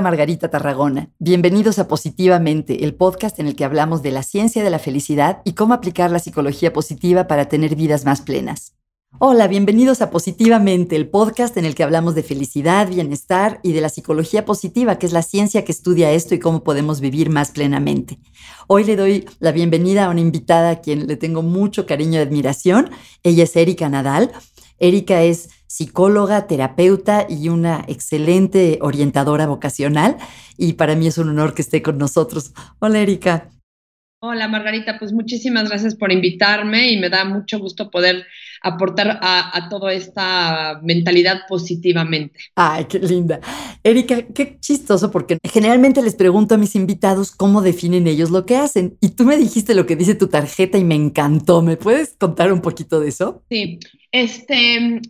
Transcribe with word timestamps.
Margarita 0.00 0.48
Tarragona. 0.48 1.10
Bienvenidos 1.18 1.78
a 1.78 1.88
Positivamente, 1.88 2.84
el 2.84 2.94
podcast 2.94 3.38
en 3.38 3.46
el 3.46 3.56
que 3.56 3.64
hablamos 3.64 4.02
de 4.02 4.10
la 4.10 4.22
ciencia 4.22 4.62
de 4.62 4.70
la 4.70 4.78
felicidad 4.78 5.42
y 5.44 5.52
cómo 5.52 5.74
aplicar 5.74 6.10
la 6.10 6.18
psicología 6.18 6.72
positiva 6.72 7.26
para 7.26 7.46
tener 7.46 7.76
vidas 7.76 8.04
más 8.04 8.20
plenas. 8.20 8.74
Hola, 9.20 9.48
bienvenidos 9.48 10.00
a 10.02 10.10
Positivamente, 10.10 10.94
el 10.94 11.08
podcast 11.08 11.56
en 11.56 11.64
el 11.64 11.74
que 11.74 11.82
hablamos 11.82 12.14
de 12.14 12.22
felicidad, 12.22 12.88
bienestar 12.88 13.58
y 13.62 13.72
de 13.72 13.80
la 13.80 13.88
psicología 13.88 14.44
positiva, 14.44 14.98
que 14.98 15.06
es 15.06 15.12
la 15.12 15.22
ciencia 15.22 15.64
que 15.64 15.72
estudia 15.72 16.12
esto 16.12 16.34
y 16.34 16.38
cómo 16.38 16.62
podemos 16.62 17.00
vivir 17.00 17.30
más 17.30 17.50
plenamente. 17.50 18.20
Hoy 18.68 18.84
le 18.84 18.96
doy 18.96 19.26
la 19.40 19.50
bienvenida 19.50 20.04
a 20.04 20.10
una 20.10 20.20
invitada 20.20 20.70
a 20.70 20.80
quien 20.80 21.06
le 21.06 21.16
tengo 21.16 21.42
mucho 21.42 21.86
cariño 21.86 22.20
y 22.20 22.22
admiración. 22.22 22.90
Ella 23.22 23.44
es 23.44 23.56
Erika 23.56 23.88
Nadal. 23.88 24.30
Erika 24.78 25.22
es 25.22 25.48
psicóloga, 25.68 26.48
terapeuta 26.48 27.26
y 27.28 27.50
una 27.50 27.84
excelente 27.86 28.78
orientadora 28.80 29.46
vocacional. 29.46 30.16
Y 30.56 30.72
para 30.72 30.96
mí 30.96 31.06
es 31.06 31.18
un 31.18 31.28
honor 31.28 31.54
que 31.54 31.62
esté 31.62 31.82
con 31.82 31.98
nosotros. 31.98 32.52
Hola, 32.80 32.98
Erika. 32.98 33.50
Hola, 34.20 34.48
Margarita. 34.48 34.98
Pues 34.98 35.12
muchísimas 35.12 35.68
gracias 35.68 35.94
por 35.94 36.10
invitarme 36.10 36.90
y 36.90 36.98
me 36.98 37.08
da 37.08 37.24
mucho 37.24 37.60
gusto 37.60 37.88
poder 37.88 38.26
aportar 38.60 39.20
a, 39.22 39.68
toda 39.70 39.92
esta 39.92 40.80
mentalidad 40.82 41.42
positivamente. 41.48 42.40
Ay, 42.56 42.86
qué 42.86 42.98
linda. 42.98 43.38
Erika, 43.84 44.22
qué 44.22 44.58
chistoso, 44.58 45.12
porque 45.12 45.38
generalmente 45.44 46.02
les 46.02 46.16
pregunto 46.16 46.56
a 46.56 46.58
mis 46.58 46.74
invitados 46.74 47.30
cómo 47.30 47.62
definen 47.62 48.08
ellos 48.08 48.30
lo 48.30 48.44
que 48.44 48.56
hacen. 48.56 48.96
Y 49.00 49.10
tú 49.10 49.24
me 49.24 49.36
dijiste 49.36 49.76
lo 49.76 49.86
que 49.86 49.94
dice 49.94 50.16
tu 50.16 50.26
tarjeta 50.26 50.78
y 50.78 50.84
me 50.84 50.96
encantó. 50.96 51.62
¿Me 51.62 51.76
puedes 51.76 52.16
contar 52.18 52.52
un 52.52 52.60
poquito 52.60 52.98
de 52.98 53.10
eso? 53.10 53.44
Sí. 53.48 53.78
Este, 54.10 55.02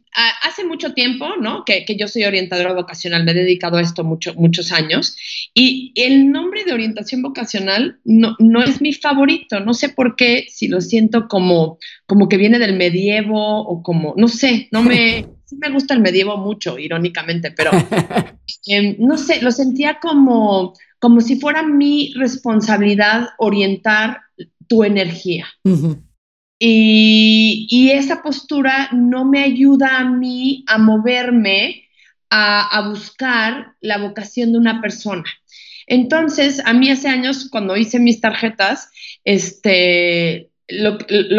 hace 0.43 0.65
mucho 0.65 0.93
tiempo, 0.93 1.37
¿no? 1.41 1.65
Que, 1.65 1.85
yo 1.97 2.09
soy 2.09 2.25
orientadora 2.25 2.73
vocacional, 2.73 3.23
me 3.23 3.31
he 3.31 3.35
dedicado 3.35 3.77
a 3.77 3.81
esto 3.81 4.03
mucho, 4.03 4.35
muchos 4.35 4.73
años, 4.73 5.17
y 5.55 5.93
el 5.95 6.33
nombre 6.33 6.65
de 6.65 6.73
orientación 6.73 7.23
vocacional 7.23 8.01
no, 8.05 8.35
no 8.41 8.63
es 8.63 8.81
mi 8.81 8.93
favorito, 8.93 9.61
no 9.61 9.73
sé 9.73 9.91
por 9.91 10.17
qué, 10.17 10.47
si 10.49 10.67
lo 10.67 10.81
siento 10.81 11.29
como, 11.29 11.79
como 12.07 12.29
que 12.29 12.39
viene 12.39 12.59
del 12.59 12.77
medievo 12.77 13.61
o 13.61 13.85
como, 13.85 14.15
no 14.17 14.27
sé, 14.27 14.69
no 14.73 14.83
me, 14.83 15.27
sí 15.45 15.57
me 15.59 15.71
gusta 15.71 15.95
el 15.95 16.01
medievo 16.01 16.37
mucho, 16.37 16.77
irónicamente, 16.77 17.53
pero 17.53 17.71
em, 18.67 18.97
no 18.99 19.17
sé, 19.17 19.41
lo 19.43 19.53
sentía 19.53 20.01
como, 20.01 20.75
como 20.99 21.21
si 21.21 21.39
fuera 21.39 21.63
mi 21.63 22.13
responsabilidad 22.17 23.29
orientar 23.39 24.23
tu 24.67 24.83
energía. 24.83 25.47
Y, 26.59 27.91
esa 27.93 28.23
postura 28.23 28.91
no 28.93 29.25
me 29.25 29.43
ayuda 29.43 29.99
a 29.99 30.05
mí 30.05 30.65
a 30.67 30.79
moverme, 30.79 31.85
a, 32.31 32.89
buscar 32.89 33.75
la 33.81 33.99
vocación 33.99 34.53
de 34.53 34.59
una 34.59 34.81
persona. 34.81 35.25
Entonces, 35.87 36.61
a 36.65 36.73
mí 36.75 36.91
hace 36.91 37.09
años, 37.09 37.49
cuando 37.51 37.77
hice 37.77 37.99
mis 37.99 38.21
tarjetas, 38.21 38.91
este, 39.25 40.51
lo, 40.69 40.99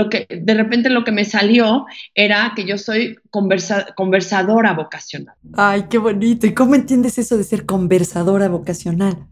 que 0.10 0.26
de 0.30 0.54
repente 0.54 0.90
lo 0.90 1.04
que 1.04 1.12
me 1.12 1.26
salió 1.26 1.86
era 2.16 2.54
que 2.56 2.66
yo 2.66 2.78
soy 2.78 3.18
conversadora 3.30 4.74
vocacional. 4.74 5.36
Ay, 5.54 5.86
qué 5.90 5.98
bonito. 5.98 6.48
¿Y 6.48 6.54
cómo 6.54 6.76
entiendes 6.76 7.18
eso 7.18 7.38
de 7.38 7.44
ser 7.44 7.66
conversadora 7.66 8.50
vocacional? 8.50 9.28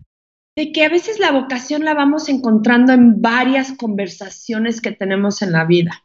De 0.58 0.72
que 0.72 0.84
a 0.84 0.90
veces 0.90 1.20
la 1.20 1.32
vocación 1.32 1.86
la 1.86 1.94
vamos 1.94 2.30
encontrando 2.30 2.92
en 2.92 3.22
varias 3.22 3.74
conversaciones 3.74 4.82
que 4.82 4.92
tenemos 4.92 5.44
en 5.44 5.52
la 5.52 5.66
vida. 5.66 6.04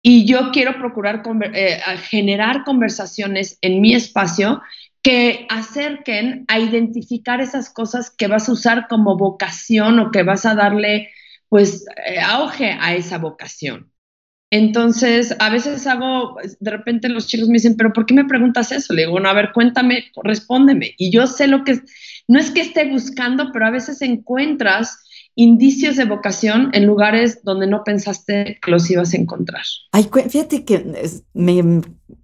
Y 0.00 0.24
yo 0.24 0.52
quiero 0.52 0.78
procurar 0.78 1.24
eh, 1.52 1.80
generar 2.08 2.62
conversaciones 2.62 3.58
en 3.62 3.80
mi 3.80 3.92
espacio 3.92 4.62
que 5.02 5.48
acerquen 5.50 6.44
a 6.46 6.60
identificar 6.60 7.40
esas 7.40 7.68
cosas 7.68 8.10
que 8.10 8.28
vas 8.28 8.48
a 8.48 8.52
usar 8.52 8.86
como 8.86 9.16
vocación 9.16 9.98
o 9.98 10.12
que 10.12 10.22
vas 10.22 10.46
a 10.46 10.54
darle 10.54 11.10
pues 11.48 11.86
eh, 12.06 12.20
auge 12.20 12.70
a 12.80 12.94
esa 12.94 13.18
vocación. 13.18 13.90
Entonces, 14.50 15.34
a 15.40 15.50
veces 15.50 15.88
hago, 15.88 16.36
de 16.60 16.70
repente 16.70 17.08
los 17.08 17.26
chicos 17.26 17.48
me 17.48 17.54
dicen, 17.54 17.76
pero 17.76 17.92
¿por 17.92 18.06
qué 18.06 18.14
me 18.14 18.26
preguntas 18.26 18.70
eso? 18.70 18.94
Le 18.94 19.02
digo, 19.02 19.12
bueno, 19.12 19.28
a 19.28 19.34
ver, 19.34 19.50
cuéntame, 19.52 20.04
respóndeme. 20.22 20.94
Y 20.98 21.10
yo 21.10 21.26
sé 21.26 21.48
lo 21.48 21.64
que, 21.64 21.80
no 22.28 22.38
es 22.38 22.50
que 22.50 22.60
esté 22.60 22.90
buscando, 22.90 23.50
pero 23.52 23.66
a 23.66 23.70
veces 23.70 24.02
encuentras 24.02 24.98
indicios 25.34 25.96
de 25.96 26.06
vocación 26.06 26.70
en 26.72 26.86
lugares 26.86 27.40
donde 27.44 27.66
no 27.66 27.84
pensaste 27.84 28.58
que 28.62 28.70
los 28.70 28.90
ibas 28.90 29.12
a 29.12 29.18
encontrar. 29.18 29.62
Ay, 29.92 30.08
fíjate 30.28 30.64
que 30.64 30.84
me 31.34 31.82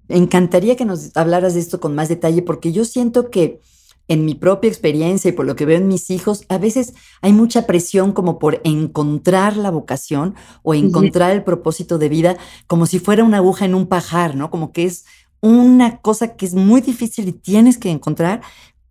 encantaría 0.09 0.77
que 0.77 0.87
nos 0.87 1.17
hablaras 1.17 1.55
de 1.55 1.61
esto 1.61 1.79
con 1.79 1.95
más 1.95 2.09
detalle, 2.09 2.43
porque 2.43 2.73
yo 2.73 2.85
siento 2.85 3.31
que 3.31 3.61
en 4.09 4.25
mi 4.25 4.35
propia 4.35 4.69
experiencia 4.69 5.29
y 5.29 5.33
por 5.33 5.47
lo 5.47 5.57
que 5.57 5.65
veo 5.65 5.77
en 5.77 5.89
mis 5.89 6.11
hijos, 6.11 6.45
a 6.49 6.59
veces 6.59 6.95
hay 7.21 7.33
mucha 7.33 7.67
presión 7.67 8.13
como 8.13 8.39
por 8.39 8.61
encontrar 8.65 9.57
la 9.57 9.71
vocación 9.71 10.35
o 10.63 10.75
encontrar 10.75 11.31
el 11.31 11.45
propósito 11.45 11.99
de 11.99 12.09
vida 12.09 12.37
como 12.67 12.87
si 12.87 12.99
fuera 12.99 13.25
una 13.25 13.39
aguja 13.39 13.65
en 13.65 13.75
un 13.75 13.87
pajar, 13.87 14.35
¿no? 14.35 14.51
Como 14.51 14.73
que 14.73 14.85
es 14.85 15.05
una 15.41 15.99
cosa 15.99 16.37
que 16.37 16.47
es 16.47 16.55
muy 16.55 16.81
difícil 16.81 17.29
y 17.29 17.33
tienes 17.33 17.79
que 17.79 17.91
encontrar 17.91 18.43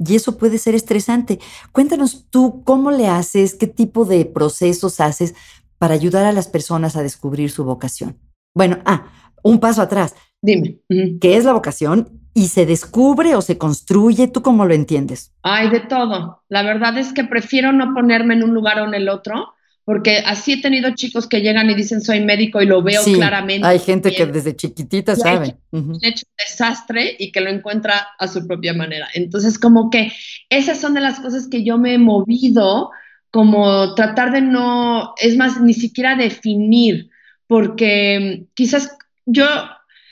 y 0.05 0.15
eso 0.15 0.37
puede 0.37 0.57
ser 0.57 0.75
estresante. 0.75 1.39
Cuéntanos 1.71 2.27
tú 2.29 2.63
cómo 2.63 2.91
le 2.91 3.07
haces, 3.07 3.55
qué 3.55 3.67
tipo 3.67 4.05
de 4.05 4.25
procesos 4.25 4.99
haces 4.99 5.35
para 5.77 5.93
ayudar 5.93 6.25
a 6.25 6.31
las 6.31 6.47
personas 6.47 6.95
a 6.95 7.03
descubrir 7.03 7.51
su 7.51 7.63
vocación. 7.63 8.17
Bueno, 8.53 8.79
ah, 8.85 9.07
un 9.43 9.59
paso 9.59 9.81
atrás. 9.81 10.15
Dime. 10.41 10.79
¿Qué 11.19 11.37
es 11.37 11.45
la 11.45 11.53
vocación 11.53 12.09
y 12.33 12.47
se 12.47 12.65
descubre 12.65 13.35
o 13.35 13.41
se 13.41 13.57
construye? 13.57 14.27
¿Tú 14.27 14.41
cómo 14.41 14.65
lo 14.65 14.73
entiendes? 14.73 15.33
Hay 15.43 15.69
de 15.69 15.81
todo. 15.81 16.43
La 16.49 16.63
verdad 16.63 16.97
es 16.97 17.13
que 17.13 17.23
prefiero 17.23 17.71
no 17.71 17.93
ponerme 17.93 18.33
en 18.33 18.43
un 18.43 18.53
lugar 18.53 18.79
o 18.79 18.85
en 18.85 18.93
el 18.95 19.09
otro, 19.09 19.53
porque 19.83 20.19
así 20.25 20.53
he 20.53 20.61
tenido 20.61 20.91
chicos 20.91 21.27
que 21.27 21.41
llegan 21.41 21.69
y 21.69 21.73
dicen 21.73 22.01
soy 22.01 22.19
médico 22.21 22.61
y 22.61 22.65
lo 22.65 22.83
veo 22.83 23.03
claramente. 23.03 23.67
Hay 23.67 23.79
gente 23.79 24.11
que 24.11 24.25
desde 24.25 24.55
chiquitita 24.55 25.15
sabe. 25.15 25.57
Han 25.71 25.95
hecho 26.01 26.25
un 26.27 26.35
desastre 26.37 27.15
y 27.17 27.31
que 27.31 27.41
lo 27.41 27.49
encuentra 27.49 28.09
a 28.19 28.27
su 28.27 28.45
propia 28.45 28.73
manera. 28.73 29.07
Entonces, 29.13 29.57
como 29.57 29.89
que 29.89 30.11
esas 30.49 30.79
son 30.79 30.93
de 30.93 31.01
las 31.01 31.19
cosas 31.19 31.47
que 31.47 31.63
yo 31.63 31.77
me 31.77 31.95
he 31.95 31.97
movido, 31.97 32.91
como 33.31 33.95
tratar 33.95 34.31
de 34.31 34.41
no, 34.41 35.13
es 35.17 35.35
más, 35.35 35.59
ni 35.59 35.73
siquiera 35.73 36.15
definir, 36.15 37.09
porque 37.47 38.45
quizás 38.53 38.95
yo 39.25 39.45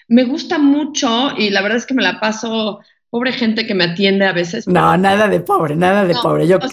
me 0.07 0.23
gusta 0.23 0.57
mucho 0.57 1.37
y 1.37 1.51
la 1.51 1.61
verdad 1.61 1.77
es 1.77 1.85
que 1.85 1.93
me 1.93 2.01
la 2.01 2.19
paso, 2.19 2.79
pobre 3.11 3.33
gente 3.33 3.67
que 3.67 3.75
me 3.75 3.83
atiende 3.83 4.25
a 4.25 4.33
veces. 4.33 4.67
No, 4.67 4.97
nada 4.97 5.27
de 5.27 5.41
pobre, 5.41 5.75
nada 5.75 6.05
de 6.05 6.15
pobre. 6.15 6.47
Yo... 6.47 6.57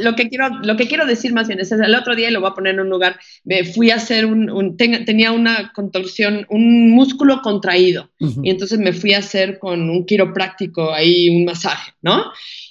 lo 0.00 0.16
que 0.16 0.28
quiero 0.28 0.48
lo 0.62 0.76
que 0.76 0.88
quiero 0.88 1.04
decir 1.04 1.32
más 1.34 1.46
bien 1.46 1.60
es 1.60 1.70
el 1.72 1.94
otro 1.94 2.16
día 2.16 2.28
y 2.28 2.32
lo 2.32 2.40
voy 2.40 2.50
a 2.50 2.54
poner 2.54 2.74
en 2.74 2.80
un 2.80 2.88
lugar 2.88 3.18
me 3.44 3.64
fui 3.64 3.90
a 3.90 3.96
hacer 3.96 4.24
un, 4.24 4.76
tenía 4.76 5.32
una 5.32 5.72
contorsión 5.74 6.46
un 6.48 6.90
músculo 6.90 7.42
contraído. 7.42 8.10
Y 8.18 8.50
entonces 8.50 8.78
me 8.78 8.92
fui 8.92 9.12
a 9.12 9.18
hacer 9.18 9.58
con 9.58 9.90
un 9.90 10.06
quiropráctico 10.06 10.92
ahí 10.92 11.28
un 11.28 11.44
masaje 11.44 11.92
no 12.02 12.24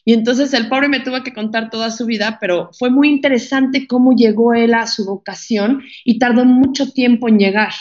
y 0.06 0.13
entonces 0.13 0.53
el 0.53 0.69
pobre 0.69 0.90
me 0.90 1.02
tuvo 1.02 1.22
que 1.22 1.34
contar 1.34 1.69
toda 1.69 1.91
su 1.91 2.06
vida 2.06 2.38
pero 2.41 2.69
fue 2.78 2.90
muy 2.90 3.09
interesante 3.09 3.88
cómo 3.88 4.13
llegó 4.13 4.53
él 4.53 4.74
a 4.74 4.88
su 4.88 5.06
vocación 5.06 5.84
y 6.03 6.18
tardó 6.18 6.46
mucho 6.46 6.91
tiempo 6.91 7.28
en 7.30 7.40
llegar. 7.40 7.74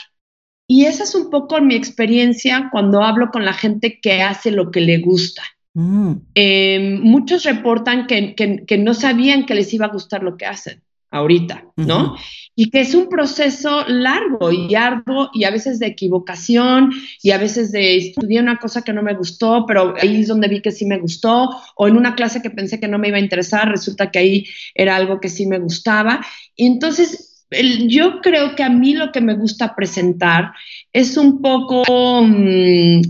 Y 0.69 0.87
esa 0.87 1.05
es 1.05 1.15
un 1.15 1.31
poco 1.31 1.61
mi 1.61 1.77
experiencia 1.77 2.69
cuando 2.73 3.03
hablo 3.03 3.31
con 3.31 3.45
la 3.45 3.53
gente 3.53 4.01
que 4.01 4.23
hace 4.23 4.51
lo 4.51 4.71
que 4.73 4.81
le 4.81 4.99
gusta. 4.99 5.43
Mm. 5.77 6.13
Em, 6.35 7.01
muchos 7.03 7.45
reportan 7.45 8.07
que, 8.07 8.79
no 8.79 8.95
sabían 8.95 9.45
que 9.45 9.55
les 9.55 9.75
iba 9.75 9.85
a 9.85 9.93
gustar 9.93 10.23
lo 10.23 10.39
que 10.39 10.47
hacen 10.47 10.83
ahorita, 11.11 11.65
¿no? 11.77 12.17
Y 12.55 12.71
que 12.71 12.81
es 12.81 12.95
un 12.95 13.11
proceso 13.11 13.85
largo 13.87 14.53
y 14.53 14.75
arduo 14.75 15.29
y 15.35 15.45
a 15.45 15.51
veces 15.51 15.79
de 15.79 15.89
equivocación 15.89 16.93
y 17.23 17.33
a 17.33 17.39
veces 17.39 17.73
de 17.73 17.99
estudiar 17.99 18.43
una 18.43 18.57
cosa 18.57 18.83
que 18.83 18.95
no 18.95 19.03
me 19.03 19.15
gustó, 19.15 19.67
pero 19.67 19.95
ahí 20.01 20.23
es 20.23 20.29
donde 20.29 20.49
vi 20.49 20.63
que 20.63 20.73
sí 20.73 20.87
me 20.87 20.99
gustó, 20.99 21.51
o 21.77 21.89
en 21.89 21.97
una 21.99 22.15
clase 22.15 22.41
que 22.41 22.51
pensé 22.51 22.81
que 22.81 22.89
no 22.89 22.99
me 22.99 23.09
iba 23.09 23.19
a 23.19 23.21
interesar, 23.21 23.69
resulta 23.69 24.11
que 24.11 24.19
ahí 24.19 24.47
era 24.75 24.97
algo 24.97 25.21
que 25.21 25.29
sí 25.29 25.47
me 25.47 25.59
gustaba. 25.59 26.25
Y 26.57 26.67
entonces 26.67 27.47
yo 27.87 28.23
creo 28.23 28.55
que 28.57 28.63
a 28.63 28.71
mí 28.71 28.95
lo 28.95 29.13
que 29.13 29.21
me 29.21 29.35
gusta 29.35 29.77
presentar 29.77 30.53
es 30.93 31.19
un 31.19 31.43
poco, 31.43 31.85
mm, 32.23 33.03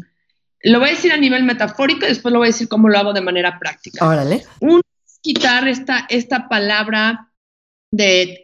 lo 0.66 0.80
voy 0.80 0.88
a 0.88 0.92
decir 0.92 1.12
a 1.12 1.16
nivel 1.16 1.44
metafórico 1.44 2.04
y 2.04 2.08
después 2.08 2.32
lo 2.32 2.40
voy 2.40 2.48
a 2.48 2.52
decir 2.52 2.68
cómo 2.68 2.88
lo 2.88 2.98
hago 2.98 3.12
de 3.12 3.20
manera 3.20 3.58
práctica. 3.58 4.06
Órale. 4.06 4.42
Un, 4.60 4.80
quitar 5.20 5.68
esta, 5.68 6.06
esta 6.08 6.48
palabra 6.48 7.30
de 7.92 8.40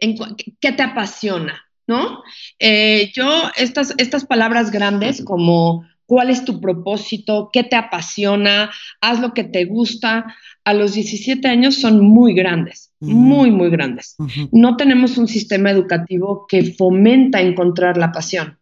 qué 0.61 0.71
te 0.71 0.83
apasiona, 0.83 1.65
¿no? 1.85 2.23
Eh, 2.59 3.11
yo, 3.13 3.51
estas, 3.57 3.93
estas 3.97 4.25
palabras 4.25 4.71
grandes 4.71 5.23
como 5.23 5.85
cuál 6.05 6.29
es 6.29 6.45
tu 6.45 6.61
propósito, 6.61 7.49
qué 7.51 7.63
te 7.63 7.75
apasiona, 7.75 8.71
haz 9.01 9.19
lo 9.19 9.33
que 9.33 9.43
te 9.43 9.65
gusta, 9.65 10.35
a 10.63 10.73
los 10.73 10.93
17 10.93 11.45
años 11.47 11.75
son 11.75 11.99
muy 12.01 12.33
grandes, 12.33 12.93
muy, 12.99 13.51
muy 13.51 13.69
grandes. 13.69 14.15
No 14.51 14.77
tenemos 14.77 15.17
un 15.17 15.27
sistema 15.27 15.71
educativo 15.71 16.45
que 16.47 16.73
fomenta 16.73 17.41
encontrar 17.41 17.97
la 17.97 18.11
pasión. 18.11 18.59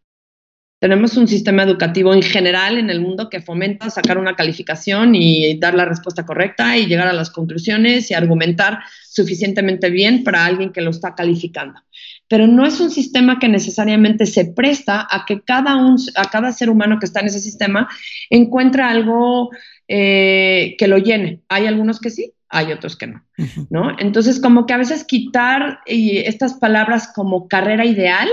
Tenemos 0.81 1.15
un 1.15 1.27
sistema 1.27 1.61
educativo 1.61 2.11
en 2.11 2.23
general 2.23 2.79
en 2.79 2.89
el 2.89 3.01
mundo 3.01 3.29
que 3.29 3.39
fomenta 3.39 3.91
sacar 3.91 4.17
una 4.17 4.35
calificación 4.35 5.13
y 5.13 5.59
dar 5.59 5.75
la 5.75 5.85
respuesta 5.85 6.25
correcta 6.25 6.75
y 6.75 6.87
llegar 6.87 7.07
a 7.07 7.13
las 7.13 7.29
conclusiones 7.29 8.09
y 8.09 8.15
argumentar 8.15 8.79
suficientemente 9.07 9.91
bien 9.91 10.23
para 10.23 10.43
alguien 10.43 10.71
que 10.73 10.81
lo 10.81 10.89
está 10.89 11.13
calificando. 11.13 11.79
Pero 12.27 12.47
no 12.47 12.65
es 12.65 12.79
un 12.79 12.89
sistema 12.89 13.37
que 13.37 13.47
necesariamente 13.47 14.25
se 14.25 14.45
presta 14.45 15.07
a 15.07 15.23
que 15.27 15.41
cada, 15.41 15.75
un, 15.75 15.97
a 16.15 16.31
cada 16.31 16.51
ser 16.51 16.71
humano 16.71 16.97
que 16.99 17.05
está 17.05 17.19
en 17.19 17.27
ese 17.27 17.41
sistema 17.41 17.87
encuentre 18.31 18.81
algo 18.81 19.51
eh, 19.87 20.73
que 20.79 20.87
lo 20.87 20.97
llene. 20.97 21.41
Hay 21.47 21.67
algunos 21.67 21.99
que 21.99 22.09
sí, 22.09 22.33
hay 22.49 22.71
otros 22.71 22.95
que 22.95 23.05
no, 23.05 23.23
¿no? 23.69 23.95
Entonces, 23.99 24.39
como 24.41 24.65
que 24.65 24.73
a 24.73 24.77
veces 24.77 25.03
quitar 25.03 25.81
estas 25.85 26.55
palabras 26.55 27.11
como 27.13 27.47
carrera 27.47 27.85
ideal, 27.85 28.27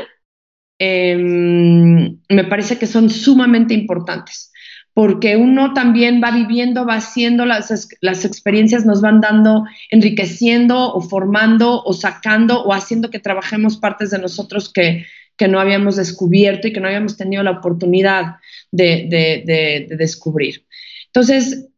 Em, 0.79 2.19
me 2.29 2.45
parece 2.45 2.79
que 2.79 2.87
son 2.87 3.11
sumamente 3.11 3.75
importantes, 3.75 4.53
porque 4.95 5.37
uno 5.37 5.75
también 5.75 6.21
va 6.23 6.31
viviendo, 6.31 6.87
va 6.87 6.95
haciendo, 6.95 7.47
las, 7.47 7.89
las 8.01 8.25
experiencias 8.25 8.87
nos 8.87 9.01
van 9.01 9.21
dando, 9.21 9.65
enriqueciendo 9.91 10.93
o 10.93 11.01
formando 11.01 11.83
o 11.83 11.93
sacando 11.93 12.63
o 12.63 12.73
haciendo 12.73 13.11
que 13.11 13.19
trabajemos 13.19 13.77
partes 13.79 14.11
de 14.11 14.19
nosotros 14.19 14.73
que, 14.73 15.05
que 15.39 15.49
no 15.49 15.61
habíamos 15.61 15.97
descubierto 15.97 16.69
y 16.69 16.73
que 16.73 16.81
no 16.81 16.89
habíamos 16.89 17.17
tenido 17.17 17.43
la 17.43 17.53
oportunidad 17.53 18.37
de, 18.73 19.87
descubrir. 19.89 20.67
Entonces, 21.07 21.69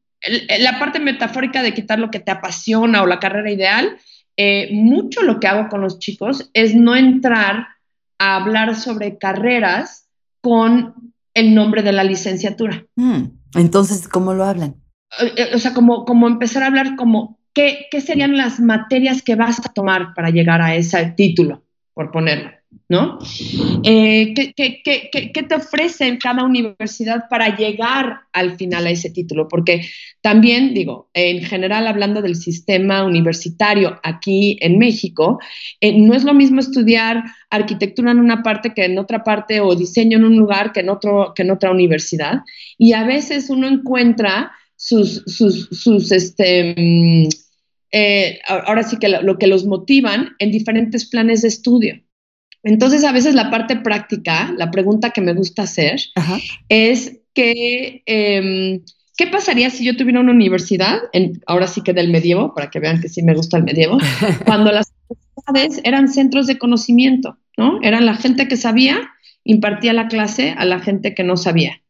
la 0.58 0.78
parte 0.78 0.98
metafórica 0.98 1.62
de 1.62 1.74
quitar 1.74 1.98
lo 1.98 2.10
que 2.10 2.20
te 2.20 2.30
apasiona 2.30 3.02
o 3.02 3.06
la 3.06 3.20
carrera 3.20 3.50
ideal, 3.50 3.98
eh, 4.36 4.70
mucho 4.72 5.22
lo 5.22 5.38
que 5.38 5.46
hago 5.46 5.68
con 5.68 5.82
los 5.82 5.98
chicos 5.98 6.50
es 6.54 6.74
no 6.74 6.96
entrar 6.96 7.68
a 8.20 8.36
hablar 8.36 8.76
sobre 8.76 9.18
carreras 9.18 10.06
con 10.42 11.14
el 11.34 11.54
nombre 11.54 11.82
de 11.82 11.92
la 11.92 12.04
licenciatura. 12.04 12.84
Mm, 12.94 13.22
entonces, 13.54 14.06
¿cómo 14.06 14.34
lo 14.34 14.44
hablan? 14.44 14.76
Eh, 15.20 15.32
eh, 15.36 15.50
o 15.54 15.58
sea, 15.58 15.72
como, 15.72 16.04
como 16.04 16.28
empezar 16.28 16.62
a 16.62 16.66
hablar 16.66 16.96
como 16.96 17.40
¿qué, 17.54 17.86
qué 17.90 18.00
serían 18.00 18.36
las 18.36 18.60
materias 18.60 19.22
que 19.22 19.36
vas 19.36 19.58
a 19.64 19.72
tomar 19.72 20.14
para 20.14 20.30
llegar 20.30 20.60
a 20.60 20.74
ese 20.74 21.04
título, 21.16 21.64
por 21.94 22.10
ponerlo. 22.10 22.50
¿No? 22.90 23.18
Eh, 23.84 24.34
¿qué, 24.34 25.42
te 25.48 25.54
ofrece 25.54 26.18
cada 26.18 26.44
universidad 26.44 27.28
para 27.28 27.56
llegar 27.56 28.22
al 28.32 28.56
final 28.56 28.86
a 28.86 28.90
ese 28.90 29.10
título? 29.10 29.46
Porque 29.46 29.88
también, 30.20 30.74
digo, 30.74 31.08
en 31.14 31.42
general 31.44 31.86
hablando 31.86 32.20
del 32.20 32.34
sistema 32.34 33.04
universitario 33.04 34.00
aquí 34.02 34.58
en 34.60 34.78
México, 34.78 35.38
eh, 35.80 35.96
no 35.98 36.14
es 36.14 36.24
lo 36.24 36.34
mismo 36.34 36.58
estudiar 36.60 37.22
arquitectura 37.48 38.10
en 38.10 38.18
una 38.18 38.42
parte 38.42 38.74
que 38.74 38.86
en 38.86 38.98
otra 38.98 39.22
parte 39.22 39.60
o 39.60 39.76
diseño 39.76 40.18
en 40.18 40.24
un 40.24 40.36
lugar 40.36 40.72
que 40.72 40.80
en, 40.80 40.88
otro, 40.88 41.32
que 41.34 41.42
en 41.42 41.52
otra 41.52 41.70
universidad. 41.70 42.40
Y 42.76 42.92
a 42.94 43.04
veces 43.04 43.50
uno 43.50 43.68
encuentra 43.68 44.50
sus, 44.74 45.22
sus, 45.26 46.10
este... 46.10 46.74
Mm, 46.76 47.28
eh, 47.92 48.38
ahora 48.46 48.84
sí 48.84 48.98
que 48.98 49.08
lo 49.08 49.36
que 49.36 49.48
los 49.48 49.64
motivan 49.66 50.28
en 50.38 50.52
diferentes 50.52 51.08
planes 51.08 51.42
de 51.42 51.48
estudio. 51.48 52.00
Entonces, 52.62 53.04
a 53.04 53.12
veces 53.12 53.34
la 53.34 53.50
parte 53.50 53.76
práctica, 53.76 54.52
la 54.56 54.70
pregunta 54.70 55.10
que 55.10 55.20
me 55.20 55.32
gusta 55.32 55.62
hacer 55.62 56.00
es 56.68 57.18
que, 57.34 58.02
em, 58.06 58.82
¿qué 59.16 59.26
pasaría 59.28 59.70
si 59.70 59.84
yo 59.84 59.96
tuviera 59.96 60.20
una 60.20 60.32
universidad, 60.32 60.98
en, 61.12 61.40
ahora 61.46 61.66
sí 61.66 61.82
que 61.82 61.92
del 61.92 62.10
medievo, 62.10 62.54
para 62.54 62.70
que 62.70 62.80
vean 62.80 63.00
que 63.00 63.08
sí 63.08 63.22
me 63.22 63.34
gusta 63.34 63.56
el 63.56 63.64
medievo, 63.64 63.98
cuando 64.44 64.72
las 64.72 64.92
universidades 65.08 65.80
eran 65.84 66.08
centros 66.08 66.46
de 66.46 66.58
conocimiento, 66.58 67.38
¿no? 67.56 67.80
Eran 67.82 68.04
la 68.04 68.14
gente 68.14 68.46
que 68.46 68.56
sabía, 68.56 69.10
impartía 69.44 69.92
la 69.92 70.08
clase 70.08 70.54
a 70.56 70.64
la 70.66 70.80
gente 70.80 71.14
que 71.14 71.24
no 71.24 71.36
sabía. 71.36 71.80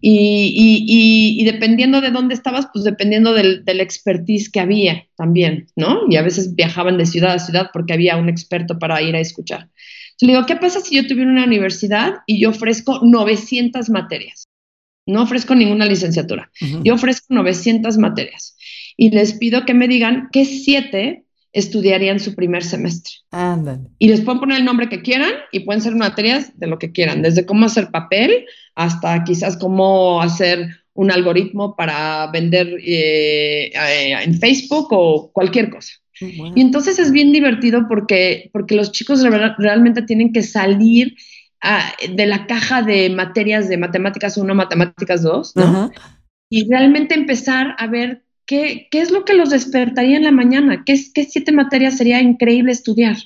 y, 0.00 1.44
dependiendo 1.44 2.00
de 2.00 2.10
dónde 2.10 2.34
estabas, 2.34 2.68
pues 2.72 2.84
dependiendo 2.84 3.32
del, 3.32 3.64
del, 3.64 3.80
expertise 3.80 4.50
que 4.50 4.58
había 4.58 5.06
también, 5.16 5.68
¿no? 5.76 6.00
Y 6.10 6.16
a 6.16 6.22
veces 6.22 6.56
viajaban 6.56 6.98
de 6.98 7.06
ciudad 7.06 7.34
a 7.34 7.38
ciudad 7.38 7.70
porque 7.72 7.92
había 7.92 8.16
un 8.16 8.28
experto 8.28 8.80
para 8.80 9.00
ir 9.02 9.14
a 9.14 9.20
escuchar. 9.20 9.68
Le 10.20 10.32
digo, 10.32 10.46
¿qué 10.46 10.56
pasa 10.56 10.80
si 10.80 10.96
yo 10.96 11.06
tuviera 11.06 11.30
una 11.30 11.44
universidad 11.44 12.16
y 12.26 12.40
yo 12.40 12.50
ofrezco 12.50 13.00
900 13.02 13.90
materias? 13.90 14.44
No 15.06 15.22
ofrezco 15.22 15.54
ninguna 15.54 15.86
licenciatura. 15.86 16.50
Yo 16.84 16.94
ofrezco 16.94 17.26
900 17.30 17.98
materias. 17.98 18.56
Y 18.96 19.10
les 19.10 19.32
pido 19.32 19.64
que 19.64 19.74
me 19.74 19.88
digan 19.88 20.28
qué 20.30 20.44
siete 20.44 21.24
estudiarían 21.52 22.20
su 22.20 22.34
primer 22.34 22.64
semestre. 22.64 23.12
Y 23.98 24.08
les 24.08 24.20
pueden 24.20 24.40
poner 24.40 24.58
el 24.58 24.64
nombre 24.64 24.88
que 24.88 25.02
quieran 25.02 25.32
y 25.50 25.60
pueden 25.60 25.82
ser 25.82 25.94
materias 25.94 26.58
de 26.58 26.66
lo 26.66 26.78
que 26.78 26.92
quieran, 26.92 27.22
desde 27.22 27.44
cómo 27.44 27.66
hacer 27.66 27.90
papel 27.90 28.46
hasta 28.74 29.24
quizás 29.24 29.56
cómo 29.56 30.22
hacer 30.22 30.68
un 30.94 31.10
algoritmo 31.10 31.74
para 31.76 32.30
vender 32.30 32.68
eh, 32.82 33.72
eh, 33.74 34.22
en 34.22 34.38
Facebook 34.38 34.88
o 34.90 35.30
cualquier 35.32 35.70
cosa. 35.70 35.92
Y 36.54 36.60
entonces 36.60 36.98
es 36.98 37.12
bien 37.12 37.32
divertido 37.32 37.86
porque, 37.88 38.50
porque 38.52 38.74
los 38.74 38.92
chicos 38.92 39.22
realmente 39.58 40.02
tienen 40.02 40.32
que 40.32 40.42
salir 40.42 41.16
ah, 41.62 41.92
de 42.14 42.26
la 42.26 42.46
caja 42.46 42.82
de 42.82 43.10
materias 43.10 43.68
de 43.68 43.78
matemáticas 43.78 44.36
1, 44.36 44.54
matemáticas 44.54 45.22
2, 45.22 45.56
¿no? 45.56 45.90
Y 46.50 46.68
realmente 46.68 47.14
empezar 47.14 47.74
a 47.78 47.86
ver 47.86 48.24
qué, 48.46 48.88
qué, 48.90 49.00
es 49.00 49.10
lo 49.10 49.24
que 49.24 49.34
los 49.34 49.50
despertaría 49.50 50.16
en 50.16 50.24
la 50.24 50.32
mañana, 50.32 50.82
qué, 50.84 50.98
qué 51.14 51.24
siete 51.24 51.52
materias 51.52 51.96
sería 51.96 52.20
increíble 52.20 52.72
estudiar. 52.72 53.16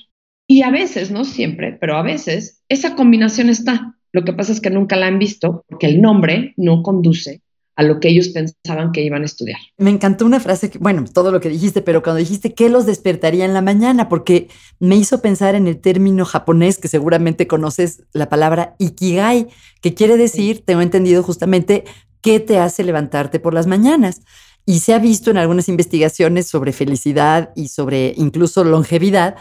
Y 0.47 0.61
a 0.61 0.71
veces, 0.71 1.11
no 1.11 1.25
siempre, 1.25 1.73
pero 1.73 1.97
a 1.97 2.03
veces, 2.03 2.63
esa 2.69 2.95
combinación 2.95 3.49
está. 3.49 3.95
Lo 4.13 4.23
que 4.23 4.33
pasa 4.33 4.53
es 4.53 4.61
que 4.61 4.69
nunca 4.69 4.95
la 4.95 5.07
han 5.07 5.19
visto 5.19 5.65
porque 5.67 5.87
el 5.87 6.01
nombre 6.01 6.53
no 6.55 6.83
conduce 6.83 7.41
a 7.77 7.83
lo 7.83 7.99
que 7.99 8.09
ellos 8.09 8.29
pensaban 8.29 8.91
que 8.91 9.03
iban 9.03 9.21
a 9.21 9.25
estudiar. 9.25 9.59
Me 9.77 9.91
encantó 9.91 10.25
una 10.25 10.39
frase, 10.39 10.71
que, 10.71 10.79
bueno, 10.79 11.05
todo 11.13 11.31
lo 11.31 11.39
que 11.39 11.47
dijiste, 11.47 11.83
pero 11.83 12.01
cuando 12.01 12.17
dijiste 12.17 12.55
que 12.55 12.69
los 12.69 12.87
despertaría 12.87 13.45
en 13.45 13.53
la 13.53 13.61
mañana, 13.61 14.09
porque 14.09 14.49
me 14.79 14.95
hizo 14.95 15.21
pensar 15.21 15.53
en 15.53 15.67
el 15.67 15.79
término 15.79 16.25
japonés 16.25 16.79
que 16.79 16.87
seguramente 16.87 17.45
conoces, 17.45 18.03
la 18.13 18.29
palabra 18.29 18.75
ikigai, 18.79 19.47
que 19.79 19.93
quiere 19.93 20.17
decir, 20.17 20.65
tengo 20.65 20.81
entendido 20.81 21.21
justamente, 21.21 21.85
qué 22.21 22.39
te 22.39 22.57
hace 22.57 22.83
levantarte 22.83 23.39
por 23.39 23.53
las 23.53 23.67
mañanas. 23.67 24.21
Y 24.65 24.79
se 24.79 24.95
ha 24.95 24.99
visto 24.99 25.29
en 25.29 25.37
algunas 25.37 25.69
investigaciones 25.69 26.47
sobre 26.47 26.73
felicidad 26.73 27.51
y 27.55 27.67
sobre 27.67 28.13
incluso 28.17 28.63
longevidad, 28.63 29.35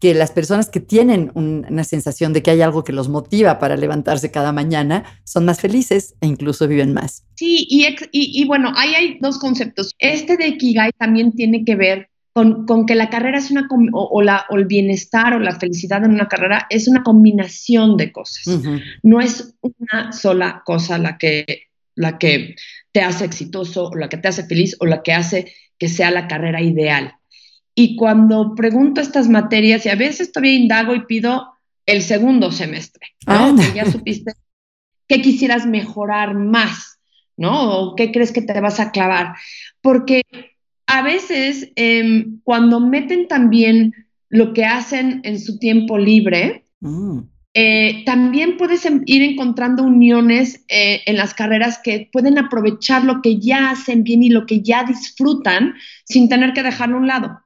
que 0.00 0.14
las 0.14 0.30
personas 0.30 0.68
que 0.70 0.80
tienen 0.80 1.30
una 1.34 1.84
sensación 1.84 2.32
de 2.32 2.42
que 2.42 2.50
hay 2.50 2.60
algo 2.60 2.84
que 2.84 2.92
los 2.92 3.08
motiva 3.08 3.58
para 3.58 3.76
levantarse 3.76 4.30
cada 4.30 4.52
mañana 4.52 5.04
son 5.24 5.44
más 5.44 5.60
felices 5.60 6.14
e 6.20 6.26
incluso 6.26 6.68
viven 6.68 6.92
más. 6.92 7.24
Sí, 7.34 7.66
y, 7.68 7.86
y, 8.12 8.44
bueno, 8.46 8.72
ahí 8.76 8.94
hay 8.94 9.18
dos 9.20 9.38
conceptos. 9.38 9.94
Este 9.98 10.36
de 10.36 10.56
Kigai 10.56 10.92
también 10.98 11.32
tiene 11.32 11.64
que 11.64 11.74
ver 11.74 12.10
con, 12.32 12.66
con 12.66 12.86
que 12.86 12.94
la 12.94 13.10
carrera 13.10 13.38
es 13.38 13.50
una, 13.50 13.66
o, 13.92 14.22
la, 14.22 14.46
o, 14.50 14.56
el 14.56 14.66
bienestar 14.66 15.34
o 15.34 15.40
la 15.40 15.58
felicidad 15.58 16.04
en 16.04 16.12
una 16.12 16.28
carrera 16.28 16.66
es 16.70 16.86
una 16.86 17.02
combinación 17.02 17.96
de 17.96 18.12
cosas. 18.12 18.60
No 19.02 19.20
es 19.20 19.54
una 19.60 20.12
sola 20.12 20.62
cosa 20.64 20.98
la 20.98 21.18
que, 21.18 21.64
la 21.96 22.18
que 22.18 22.54
te 22.92 23.00
hace 23.00 23.24
exitoso 23.24 23.88
o 23.88 23.96
la 23.96 24.08
que 24.08 24.18
te 24.18 24.28
hace 24.28 24.44
feliz 24.44 24.76
o 24.78 24.86
la 24.86 25.02
que 25.02 25.12
hace 25.12 25.52
que 25.78 25.88
sea 25.88 26.10
la 26.10 26.28
carrera 26.28 26.60
ideal 26.60 27.17
y 27.78 27.94
cuando 27.94 28.56
pregunto 28.56 29.00
estas 29.00 29.28
materias, 29.28 29.86
y 29.86 29.88
a 29.88 29.94
veces 29.94 30.32
todavía 30.32 30.54
indago 30.54 30.96
y 30.96 31.06
pido 31.06 31.52
el 31.86 32.02
segundo 32.02 32.50
semestre, 32.50 33.06
¿no? 33.24 33.54
Que 33.54 33.72
ya 33.72 33.88
supiste 33.88 34.32
qué 35.06 35.22
quisieras 35.22 35.64
mejorar 35.64 36.34
más, 36.34 36.98
¿no? 37.36 37.70
O 37.70 37.94
qué 37.94 38.10
crees 38.10 38.32
que 38.32 38.42
te 38.42 38.60
vas 38.60 38.80
a 38.80 38.90
clavar. 38.90 39.36
Porque 39.80 40.24
a 40.88 41.02
veces 41.02 41.70
em, 41.76 42.40
cuando 42.42 42.80
meten 42.80 43.28
también 43.28 43.94
lo 44.28 44.54
que 44.54 44.64
hacen 44.64 45.20
en 45.22 45.38
su 45.38 45.60
tiempo 45.60 45.98
libre, 45.98 46.64
mm. 46.80 47.20
eh, 47.54 48.02
también 48.04 48.56
puedes 48.56 48.86
em, 48.86 49.04
ir 49.06 49.22
encontrando 49.22 49.84
uniones 49.84 50.64
eh, 50.66 51.02
en 51.06 51.16
las 51.16 51.32
carreras 51.32 51.78
que 51.78 52.08
pueden 52.12 52.38
aprovechar 52.38 53.04
lo 53.04 53.22
que 53.22 53.38
ya 53.38 53.70
hacen 53.70 54.02
bien 54.02 54.24
y 54.24 54.30
lo 54.30 54.46
que 54.46 54.62
ya 54.62 54.82
disfrutan 54.82 55.74
sin 56.02 56.28
tener 56.28 56.52
que 56.54 56.64
dejarlo 56.64 56.96
a 56.96 57.00
un 57.02 57.06
lado. 57.06 57.40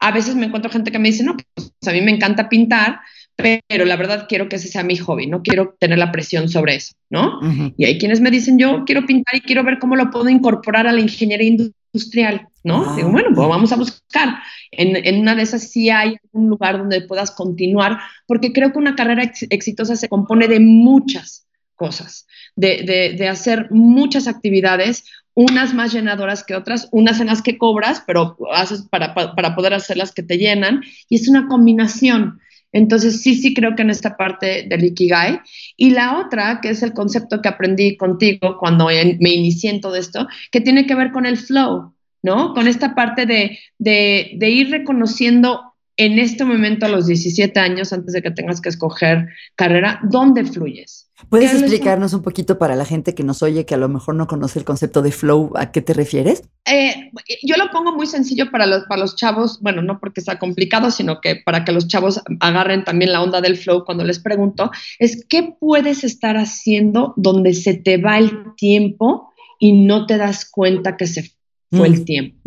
A 0.00 0.12
veces 0.12 0.36
me 0.36 0.46
encuentro 0.46 0.70
gente 0.70 0.92
que 0.92 0.98
me 0.98 1.08
dice, 1.08 1.24
no, 1.24 1.36
pues 1.54 1.72
a 1.86 1.92
mí 1.92 2.00
me 2.00 2.12
encanta 2.12 2.48
pintar, 2.48 3.00
pero 3.38 3.84
la 3.84 3.96
verdad 3.96 4.26
quiero 4.28 4.48
que 4.48 4.56
ese 4.56 4.66
sea 4.66 4.82
mi 4.82 4.96
hobby, 4.96 5.28
no 5.28 5.42
quiero 5.42 5.76
tener 5.78 5.98
la 5.98 6.10
presión 6.10 6.48
sobre 6.48 6.74
eso, 6.74 6.94
¿no? 7.08 7.38
Y 7.76 7.84
hay 7.84 7.96
quienes 7.96 8.20
me 8.20 8.32
dicen, 8.32 8.58
yo 8.58 8.84
quiero 8.84 9.06
pintar 9.06 9.36
y 9.36 9.40
quiero 9.40 9.62
ver 9.62 9.78
cómo 9.78 9.94
lo 9.94 10.10
puedo 10.10 10.28
incorporar 10.28 10.88
a 10.88 10.92
la 10.92 11.00
ingeniería 11.00 11.46
industrial, 11.46 12.48
¿no? 12.64 12.96
Digo, 12.96 13.10
bueno, 13.10 13.28
pues 13.32 13.48
vamos 13.48 13.70
a 13.70 13.76
buscar. 13.76 14.40
En, 14.72 15.20
una 15.20 15.36
de 15.36 15.42
esas 15.42 15.70
sí 15.70 15.88
hay 15.88 16.16
un 16.32 16.48
lugar 16.48 16.78
donde 16.78 17.02
puedas 17.02 17.30
continuar, 17.30 17.98
porque 18.26 18.52
creo 18.52 18.72
que 18.72 18.78
una 18.78 18.96
carrera 18.96 19.30
exitosa 19.50 19.94
se 19.94 20.08
compone 20.08 20.48
de 20.48 20.58
muchas 20.58 21.46
cosas, 21.76 22.26
de, 22.56 23.14
de 23.16 23.28
hacer 23.28 23.68
muchas 23.70 24.26
actividades, 24.26 25.04
unas 25.38 25.72
más 25.72 25.92
llenadoras 25.92 26.42
que 26.42 26.56
otras, 26.56 26.88
unas 26.90 27.20
en 27.20 27.28
las 27.28 27.42
que 27.42 27.58
cobras, 27.58 28.02
pero 28.04 28.36
haces 28.52 28.82
para, 28.90 29.14
poder 29.14 29.72
hacer 29.72 29.96
las 29.96 30.10
que 30.10 30.24
te 30.24 30.36
llenan, 30.36 30.82
y 31.08 31.14
es 31.14 31.28
una 31.28 31.46
combinación. 31.46 32.40
Entonces, 32.72 33.22
sí, 33.22 33.36
sí 33.36 33.54
creo 33.54 33.76
que 33.76 33.82
en 33.82 33.90
esta 33.90 34.16
parte 34.16 34.66
del 34.68 34.82
Ikigai. 34.82 35.38
Y 35.76 35.90
la 35.90 36.18
otra, 36.18 36.58
que 36.60 36.70
es 36.70 36.82
el 36.82 36.92
concepto 36.92 37.40
que 37.40 37.48
aprendí 37.48 37.96
contigo 37.96 38.56
cuando 38.58 38.86
me 38.86 39.30
inicié 39.32 39.70
en 39.70 39.80
todo 39.80 39.94
esto, 39.94 40.26
que 40.50 40.60
tiene 40.60 40.88
que 40.88 40.96
ver 40.96 41.12
con 41.12 41.24
el 41.24 41.36
flow, 41.36 41.94
¿no? 42.20 42.52
Con 42.52 42.66
esta 42.66 42.96
parte 42.96 43.24
de, 43.24 43.60
de, 43.78 44.32
de 44.34 44.50
ir 44.50 44.70
reconociendo 44.72 45.72
en 45.96 46.18
este 46.18 46.44
momento 46.44 46.86
a 46.86 46.88
los 46.88 47.06
17 47.06 47.60
años, 47.60 47.92
antes 47.92 48.12
de 48.12 48.22
que 48.22 48.32
tengas 48.32 48.60
que 48.60 48.70
escoger 48.70 49.28
carrera, 49.54 50.00
¿dónde 50.02 50.44
fluyes? 50.44 51.07
¿Puedes 51.28 51.52
explicarnos 51.52 52.12
un 52.12 52.22
poquito 52.22 52.58
para 52.58 52.76
la 52.76 52.84
gente 52.84 53.14
que 53.14 53.24
nos 53.24 53.42
oye, 53.42 53.66
que 53.66 53.74
a 53.74 53.78
lo 53.78 53.88
mejor 53.88 54.14
no 54.14 54.28
conoce 54.28 54.60
el 54.60 54.64
concepto 54.64 55.02
de 55.02 55.10
flow, 55.10 55.52
a 55.56 55.72
qué 55.72 55.82
te 55.82 55.92
refieres? 55.92 56.44
Eh, 56.64 57.10
yo 57.42 57.56
lo 57.56 57.70
pongo 57.70 57.92
muy 57.92 58.06
sencillo 58.06 58.50
para 58.52 58.66
los, 58.66 58.84
para 58.84 59.00
los 59.00 59.16
chavos, 59.16 59.60
bueno, 59.60 59.82
no 59.82 59.98
porque 59.98 60.20
sea 60.20 60.38
complicado, 60.38 60.92
sino 60.92 61.20
que 61.20 61.36
para 61.44 61.64
que 61.64 61.72
los 61.72 61.88
chavos 61.88 62.22
agarren 62.38 62.84
también 62.84 63.12
la 63.12 63.22
onda 63.22 63.40
del 63.40 63.56
flow 63.56 63.84
cuando 63.84 64.04
les 64.04 64.20
pregunto, 64.20 64.70
es 65.00 65.26
qué 65.28 65.54
puedes 65.58 66.04
estar 66.04 66.36
haciendo 66.36 67.14
donde 67.16 67.52
se 67.52 67.74
te 67.74 67.96
va 67.96 68.18
el 68.18 68.54
tiempo 68.56 69.32
y 69.58 69.72
no 69.72 70.06
te 70.06 70.18
das 70.18 70.48
cuenta 70.48 70.96
que 70.96 71.08
se 71.08 71.32
fue 71.70 71.88
el 71.88 72.00
mm, 72.00 72.04
tiempo, 72.04 72.38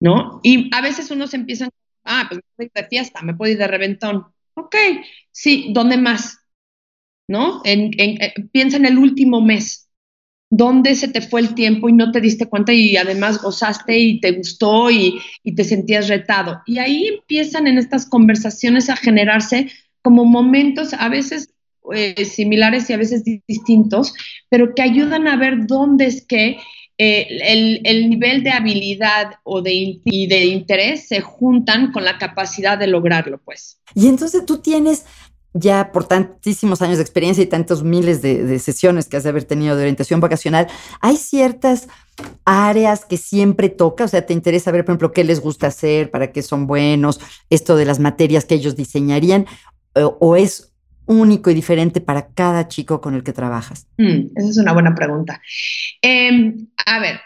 ¿no? 0.00 0.40
Y 0.42 0.74
a 0.74 0.80
veces 0.82 1.10
uno 1.12 1.28
se 1.28 1.36
empieza, 1.36 1.68
ah, 2.04 2.26
pues 2.28 2.38
me 2.38 2.42
puedo 2.56 2.66
ir 2.66 2.72
de 2.74 2.88
fiesta, 2.88 3.22
me 3.22 3.34
puedo 3.34 3.52
ir 3.52 3.58
de 3.58 3.68
reventón. 3.68 4.26
Ok, 4.54 4.74
sí, 5.30 5.70
¿dónde 5.72 5.96
más? 5.96 6.39
¿No? 7.30 7.62
En, 7.64 7.92
eh, 7.96 8.34
piensa 8.50 8.76
en 8.76 8.86
el 8.86 8.98
último 8.98 9.40
mes, 9.40 9.88
dónde 10.50 10.96
se 10.96 11.06
te 11.06 11.20
fue 11.20 11.40
el 11.40 11.54
tiempo 11.54 11.88
y 11.88 11.92
no 11.92 12.10
te 12.10 12.20
diste 12.20 12.46
cuenta 12.46 12.72
y 12.72 12.96
además 12.96 13.40
gozaste 13.40 13.96
y 13.96 14.20
te 14.20 14.32
gustó 14.32 14.90
y, 14.90 15.20
te 15.54 15.62
sentías 15.62 16.08
retado. 16.08 16.60
Y 16.66 16.78
ahí 16.78 17.06
empiezan 17.06 17.68
en 17.68 17.78
estas 17.78 18.04
conversaciones 18.06 18.90
a 18.90 18.96
generarse 18.96 19.70
como 20.02 20.24
momentos 20.24 20.92
a 20.92 21.08
veces 21.08 21.54
eh, 21.94 22.24
similares 22.24 22.90
y 22.90 22.94
a 22.94 22.96
veces 22.96 23.22
distintos, 23.46 24.12
pero 24.48 24.74
que 24.74 24.82
ayudan 24.82 25.28
a 25.28 25.36
ver 25.36 25.68
dónde 25.68 26.06
es 26.06 26.26
que 26.26 26.58
eh, 26.98 27.80
el, 27.84 28.10
nivel 28.10 28.42
de 28.42 28.50
habilidad 28.50 29.34
o 29.44 29.62
de, 29.62 30.00
y 30.04 30.26
de 30.26 30.44
interés 30.46 31.08
se 31.08 31.20
juntan 31.20 31.92
con 31.92 32.04
la 32.04 32.18
capacidad 32.18 32.76
de 32.76 32.88
lograrlo, 32.88 33.38
pues. 33.38 33.80
Y 33.94 34.06
entonces 34.08 34.44
tú 34.44 34.58
tienes 34.58 35.06
ya 35.52 35.90
por 35.92 36.06
tantísimos 36.06 36.80
años 36.82 36.98
de 36.98 37.02
experiencia 37.02 37.42
y 37.42 37.46
tantos 37.46 37.82
miles 37.82 38.22
de, 38.22 38.58
sesiones 38.58 39.08
que 39.08 39.16
has 39.16 39.24
de 39.24 39.30
haber 39.30 39.44
tenido 39.44 39.76
de 39.76 39.82
orientación 39.82 40.20
vocacional, 40.20 40.68
hay 41.00 41.16
ciertas 41.16 41.88
áreas 42.44 43.04
que 43.04 43.16
siempre 43.16 43.68
toca, 43.68 44.04
o 44.04 44.08
sea, 44.08 44.26
te 44.26 44.32
interesa 44.32 44.70
ver, 44.70 44.84
por 44.84 44.92
ejemplo, 44.92 45.12
qué 45.12 45.24
les 45.24 45.40
gusta 45.40 45.68
hacer, 45.68 46.10
para 46.10 46.32
qué 46.32 46.42
son 46.42 46.66
buenos, 46.66 47.20
esto 47.48 47.76
de 47.76 47.84
las 47.84 47.98
materias 47.98 48.44
que 48.44 48.54
ellos 48.54 48.76
diseñarían, 48.76 49.46
o, 49.94 50.36
es 50.36 50.72
único 51.06 51.50
y 51.50 51.54
diferente 51.54 52.00
para 52.00 52.28
cada 52.28 52.68
chico 52.68 53.00
con 53.00 53.14
el 53.14 53.24
que 53.24 53.32
trabajas? 53.32 53.88
Mm, 53.98 54.36
esa 54.36 54.48
es 54.48 54.58
una 54.58 54.72
buena 54.72 54.94
pregunta. 54.94 55.42
Em, 56.00 56.68
a 56.86 57.00
ver, 57.00 57.20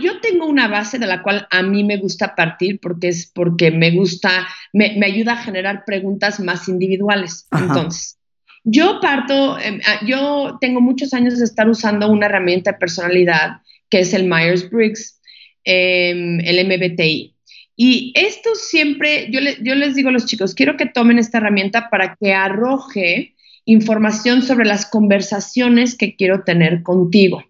yo 0.00 0.20
tengo 0.20 0.46
una 0.46 0.68
base 0.68 0.98
de 0.98 1.06
la 1.06 1.22
cual 1.22 1.46
a 1.50 1.62
mí 1.62 1.84
me 1.84 1.96
gusta 1.96 2.34
partir 2.34 2.80
porque 2.80 3.08
es 3.08 3.30
porque 3.34 3.70
me 3.70 3.90
gusta, 3.92 4.46
me, 4.72 5.00
ayuda 5.04 5.32
a 5.32 5.42
generar 5.42 5.84
preguntas 5.84 6.40
más 6.40 6.68
individuales. 6.68 7.46
Entonces, 7.50 8.18
yo 8.64 9.00
parto, 9.00 9.56
ah, 9.56 10.00
yo 10.06 10.58
tengo 10.60 10.80
muchos 10.80 11.14
años 11.14 11.38
de 11.38 11.44
estar 11.44 11.68
usando 11.68 12.10
una 12.10 12.26
herramienta 12.26 12.72
de 12.72 12.78
personalidad 12.78 13.60
que 13.90 14.00
es 14.00 14.12
el 14.12 14.24
Myers-Briggs, 14.24 15.20
em, 15.64 16.40
el 16.40 16.58
MBTI. 16.66 17.34
Y 17.76 18.12
esto 18.16 18.54
siempre, 18.54 19.28
yo, 19.30 19.40
yo 19.62 19.74
les 19.74 19.94
digo 19.94 20.08
a 20.08 20.12
los 20.12 20.26
chicos, 20.26 20.54
quiero 20.54 20.76
que 20.76 20.86
tomen 20.86 21.18
esta 21.18 21.38
herramienta 21.38 21.90
para 21.90 22.16
que 22.16 22.32
arroje 22.32 23.34
información 23.64 24.42
sobre 24.42 24.66
las 24.66 24.86
conversaciones 24.86 25.96
que 25.96 26.16
quiero 26.16 26.44
tener 26.44 26.82
contigo. 26.82 27.42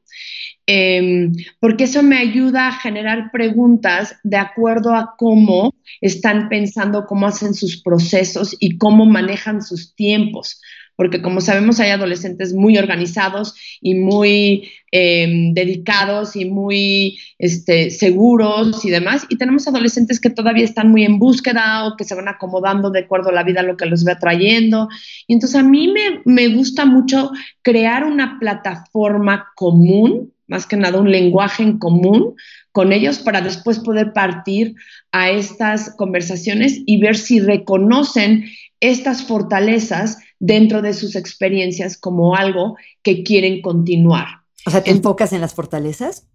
Em, 0.67 1.33
porque 1.61 1.85
eso 1.85 2.03
me 2.03 2.17
ayuda 2.17 2.69
a 2.69 2.73
generar 2.73 3.31
preguntas 3.31 4.17
de 4.23 4.39
acuerdo 4.39 4.95
a 4.95 5.15
cómo 5.19 5.75
están 6.01 6.49
pensando, 6.49 7.07
cómo 7.07 7.27
hacen 7.27 7.53
sus 7.53 7.83
procesos 7.83 8.57
y 8.61 8.79
cómo 8.79 9.05
manejan 9.05 9.63
sus 9.63 9.95
tiempos. 9.95 10.61
Porque 10.97 11.21
como 11.21 11.41
sabemos 11.41 11.81
hay 11.81 11.91
adolescentes 11.91 12.55
muy 12.55 12.79
organizados 12.79 13.55
y 13.81 13.95
muy 13.97 14.71
em, 14.93 15.53
dedicados 15.53 16.37
y 16.37 16.45
muy 16.45 17.19
este, 17.39 17.91
seguros 17.91 18.85
y 18.85 18.91
demás. 18.91 19.27
Y 19.29 19.37
tenemos 19.37 19.67
adolescentes 19.67 20.21
que 20.21 20.31
todavía 20.31 20.65
están 20.65 20.91
muy 20.91 21.05
en 21.05 21.19
búsqueda 21.19 21.85
o 21.87 21.97
que 21.97 22.05
se 22.05 22.15
van 22.15 22.29
acomodando 22.29 22.91
de 22.91 23.01
acuerdo 23.01 23.31
a 23.31 23.35
la 23.35 23.43
vida, 23.43 23.63
lo 23.63 23.77
que 23.77 23.87
los 23.87 24.05
ve 24.05 24.15
trayendo. 24.17 24.89
Y 25.27 25.35
entonces 25.35 25.61
a 25.61 25.65
mí 25.65 25.89
me, 25.89 26.23
me 26.25 26.49
gusta 26.55 26.87
mucho 26.87 27.33
crear 27.63 28.05
una 28.05 28.39
plataforma 28.39 29.49
común 29.57 30.34
más 30.55 30.67
que 30.67 30.77
nada 30.77 31.01
un 31.01 31.11
lenguaje 31.11 31.65
en 31.65 31.79
común 31.79 32.37
con 32.71 32.93
ellos 32.93 33.19
para 33.19 33.41
después 33.41 33.81
poder 33.81 34.13
partir 34.13 34.77
a 35.11 35.31
estas 35.31 35.97
conversaciones 35.97 36.81
y 36.87 37.01
ver 37.01 37.17
si 37.17 37.41
reconocen 37.41 38.45
estas 38.79 39.25
fortalezas 39.25 40.19
dentro 40.39 40.81
de 40.81 40.95
sus 40.95 41.17
experiencias 41.17 41.99
como 41.99 42.37
algo 42.37 42.77
que 43.03 43.25
quieren 43.25 43.63
continuar. 43.63 44.27
O 44.65 44.71
sea, 44.71 44.85
¿te 44.85 44.93
enfocas 44.93 45.33
en 45.33 45.41
las 45.41 45.55
fortalezas? 45.55 46.29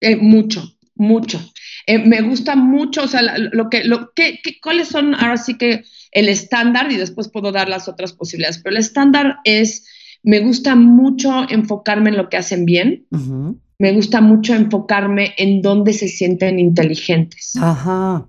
Eh, 0.00 0.16
mucho, 0.16 0.64
mucho. 0.94 1.38
Eh, 1.86 1.98
me 1.98 2.22
gusta 2.22 2.56
mucho, 2.56 3.02
o 3.02 3.08
sea, 3.08 3.20
lo 3.36 3.68
que, 3.68 3.84
lo, 3.84 4.12
que, 4.14 4.40
¿cuáles 4.62 4.88
son 4.88 5.14
ahora 5.14 5.36
sí 5.36 5.58
que 5.58 5.84
el 6.12 6.30
estándar? 6.30 6.90
Y 6.90 6.96
después 6.96 7.28
puedo 7.28 7.52
dar 7.52 7.68
las 7.68 7.88
otras 7.88 8.14
posibilidades, 8.14 8.58
pero 8.62 8.74
el 8.74 8.80
estándar 8.80 9.36
es 9.44 9.84
me 10.22 10.40
gusta 10.40 10.74
mucho 10.74 11.46
enfocarme 11.48 12.10
en 12.10 12.16
lo 12.16 12.28
que 12.28 12.36
hacen 12.36 12.64
bien. 12.64 13.06
Me 13.78 13.92
gusta 13.92 14.20
mucho 14.20 14.54
enfocarme 14.54 15.34
en 15.36 15.62
dónde 15.62 15.92
se 15.92 16.08
sienten 16.08 16.58
inteligentes. 16.58 17.52
Ajá. 17.60 18.26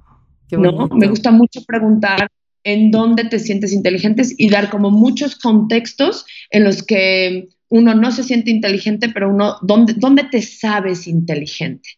¿no? 0.51 0.88
Me 0.89 1.08
gusta 1.08 1.32
mucho 1.32 1.63
preguntar 1.66 2.30
en 2.63 2.92
dónde 2.92 3.25
te 3.25 3.39
sientes 3.39 3.72
inteligentes 3.72 4.34
y 4.38 4.50
dar 4.50 4.70
como 4.70 4.92
muchos 4.92 5.38
contextos 5.38 6.25
en 6.50 6.63
los 6.63 6.84
que 6.84 7.50
uno 7.70 7.94
no 7.96 8.12
se 8.12 8.24
siente 8.24 8.51
inteligente, 8.51 9.10
pero 9.10 9.30
uno, 9.30 9.56
¿dónde, 9.62 9.94
dónde 9.94 10.24
te 10.25 10.42
sabes 10.42 11.08
inteligente? 11.08 11.89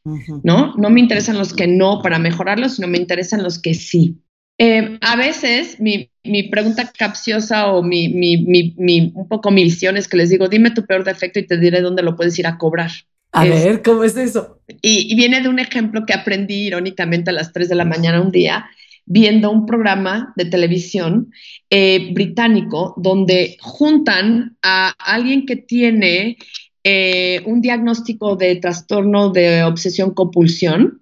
¿No? 0.43 0.73
No 0.75 0.89
me 0.89 0.99
interesan 0.99 1.37
los 1.37 1.53
que 1.53 1.67
no 1.67 2.01
para 2.01 2.19
mejorarlos, 2.19 2.75
sino 2.75 2.87
me 2.87 2.97
interesan 2.97 3.43
los 3.43 3.59
que 3.59 3.73
sí. 3.73 4.19
Eh, 4.57 4.97
a 5.01 5.15
veces 5.15 5.79
mi, 5.79 6.09
pregunta 6.51 6.91
capciosa 6.97 7.71
o 7.71 7.81
mi, 7.81 9.11
un 9.15 9.27
poco 9.27 9.51
mi 9.51 9.63
visión 9.63 9.95
es 9.95 10.07
que 10.07 10.17
les 10.17 10.29
digo, 10.29 10.49
dime 10.49 10.71
tu 10.71 10.85
peor 10.85 11.03
defecto 11.03 11.39
y 11.39 11.47
te 11.47 11.57
diré 11.57 11.81
dónde 11.81 12.03
lo 12.03 12.15
puedes 12.15 12.37
ir 12.39 12.47
a 12.47 12.57
cobrar. 12.57 12.91
A 13.31 13.45
ver, 13.45 13.81
¿cómo 13.83 14.03
es 14.03 14.17
eso? 14.17 14.59
Y, 14.81 15.15
viene 15.15 15.41
de 15.41 15.49
un 15.49 15.59
ejemplo 15.59 16.05
que 16.05 16.13
aprendí 16.13 16.67
irónicamente 16.67 17.29
a 17.29 17.33
las 17.33 17.53
3 17.53 17.69
de 17.69 17.75
la 17.75 17.85
mañana 17.85 18.21
un 18.21 18.31
día, 18.31 18.69
viendo 19.05 19.51
un 19.51 19.65
programa 19.65 20.33
de 20.35 20.45
televisión 20.45 21.31
eh, 21.69 22.11
británico 22.13 22.93
donde 22.97 23.57
juntan 23.59 24.57
a 24.61 24.93
alguien 24.99 25.45
que 25.45 25.55
tiene 25.55 26.37
eh, 26.83 27.41
un 27.45 27.61
diagnóstico 27.61 28.35
de 28.35 28.55
trastorno 28.55 29.31
de 29.31 29.63
obsesión 29.63 30.13
compulsión 30.13 31.01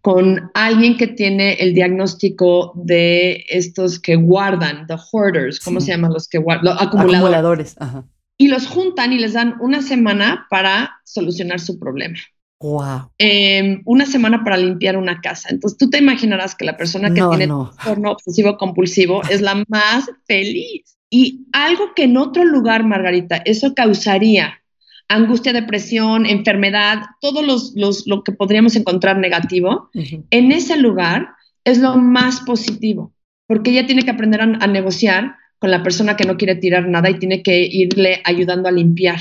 con 0.00 0.50
alguien 0.54 0.96
que 0.96 1.08
tiene 1.08 1.54
el 1.54 1.74
diagnóstico 1.74 2.72
de 2.76 3.44
estos 3.48 3.98
que 3.98 4.14
guardan, 4.14 4.86
the 4.86 4.94
hoarders, 5.10 5.58
¿cómo 5.60 5.80
se 5.80 5.90
llaman 5.92 6.12
los 6.12 6.28
que 6.28 6.38
guardan? 6.38 6.76
acumuladores. 6.78 7.74
Y 8.38 8.48
los 8.48 8.66
juntan 8.66 9.12
y 9.12 9.18
les 9.18 9.32
dan 9.32 9.56
una 9.60 9.82
semana 9.82 10.46
para 10.50 11.00
solucionar 11.04 11.60
su 11.60 11.78
problema. 11.78 12.18
Wow. 12.60 13.10
Em, 13.18 13.82
una 13.84 14.06
semana 14.06 14.42
para 14.42 14.56
limpiar 14.56 14.96
una 14.96 15.20
casa. 15.20 15.48
Entonces 15.50 15.78
tú 15.78 15.90
te 15.90 15.98
imaginarás 15.98 16.54
que 16.54 16.64
la 16.64 16.76
persona 16.76 17.08
que 17.08 17.22
tiene 17.22 17.46
trastorno 17.46 18.12
obsesivo 18.12 18.56
compulsivo 18.56 19.22
es 19.30 19.40
la 19.40 19.62
más 19.68 20.10
feliz. 20.26 20.96
Y 21.08 21.46
algo 21.52 21.94
que 21.94 22.04
en 22.04 22.16
otro 22.16 22.44
lugar, 22.44 22.84
Margarita, 22.84 23.36
eso 23.44 23.74
causaría 23.74 24.60
angustia, 25.08 25.52
depresión, 25.52 26.26
enfermedad, 26.26 27.02
todo 27.20 27.42
los, 27.42 27.74
lo 27.76 28.22
que 28.22 28.32
podríamos 28.32 28.76
encontrar 28.76 29.18
negativo, 29.18 29.90
en 29.94 30.52
ese 30.52 30.76
lugar 30.76 31.30
es 31.64 31.78
lo 31.78 31.96
más 31.96 32.40
positivo, 32.40 33.12
porque 33.46 33.70
ella 33.70 33.86
tiene 33.86 34.02
que 34.02 34.10
aprender 34.10 34.40
a, 34.40 34.66
negociar 34.66 35.36
con 35.58 35.70
la 35.70 35.82
persona 35.82 36.16
que 36.16 36.24
no 36.24 36.36
quiere 36.36 36.56
tirar 36.56 36.88
nada 36.88 37.10
y 37.10 37.18
tiene 37.18 37.42
que 37.42 37.60
irle 37.60 38.20
ayudando 38.24 38.68
a 38.68 38.72
limpiar. 38.72 39.20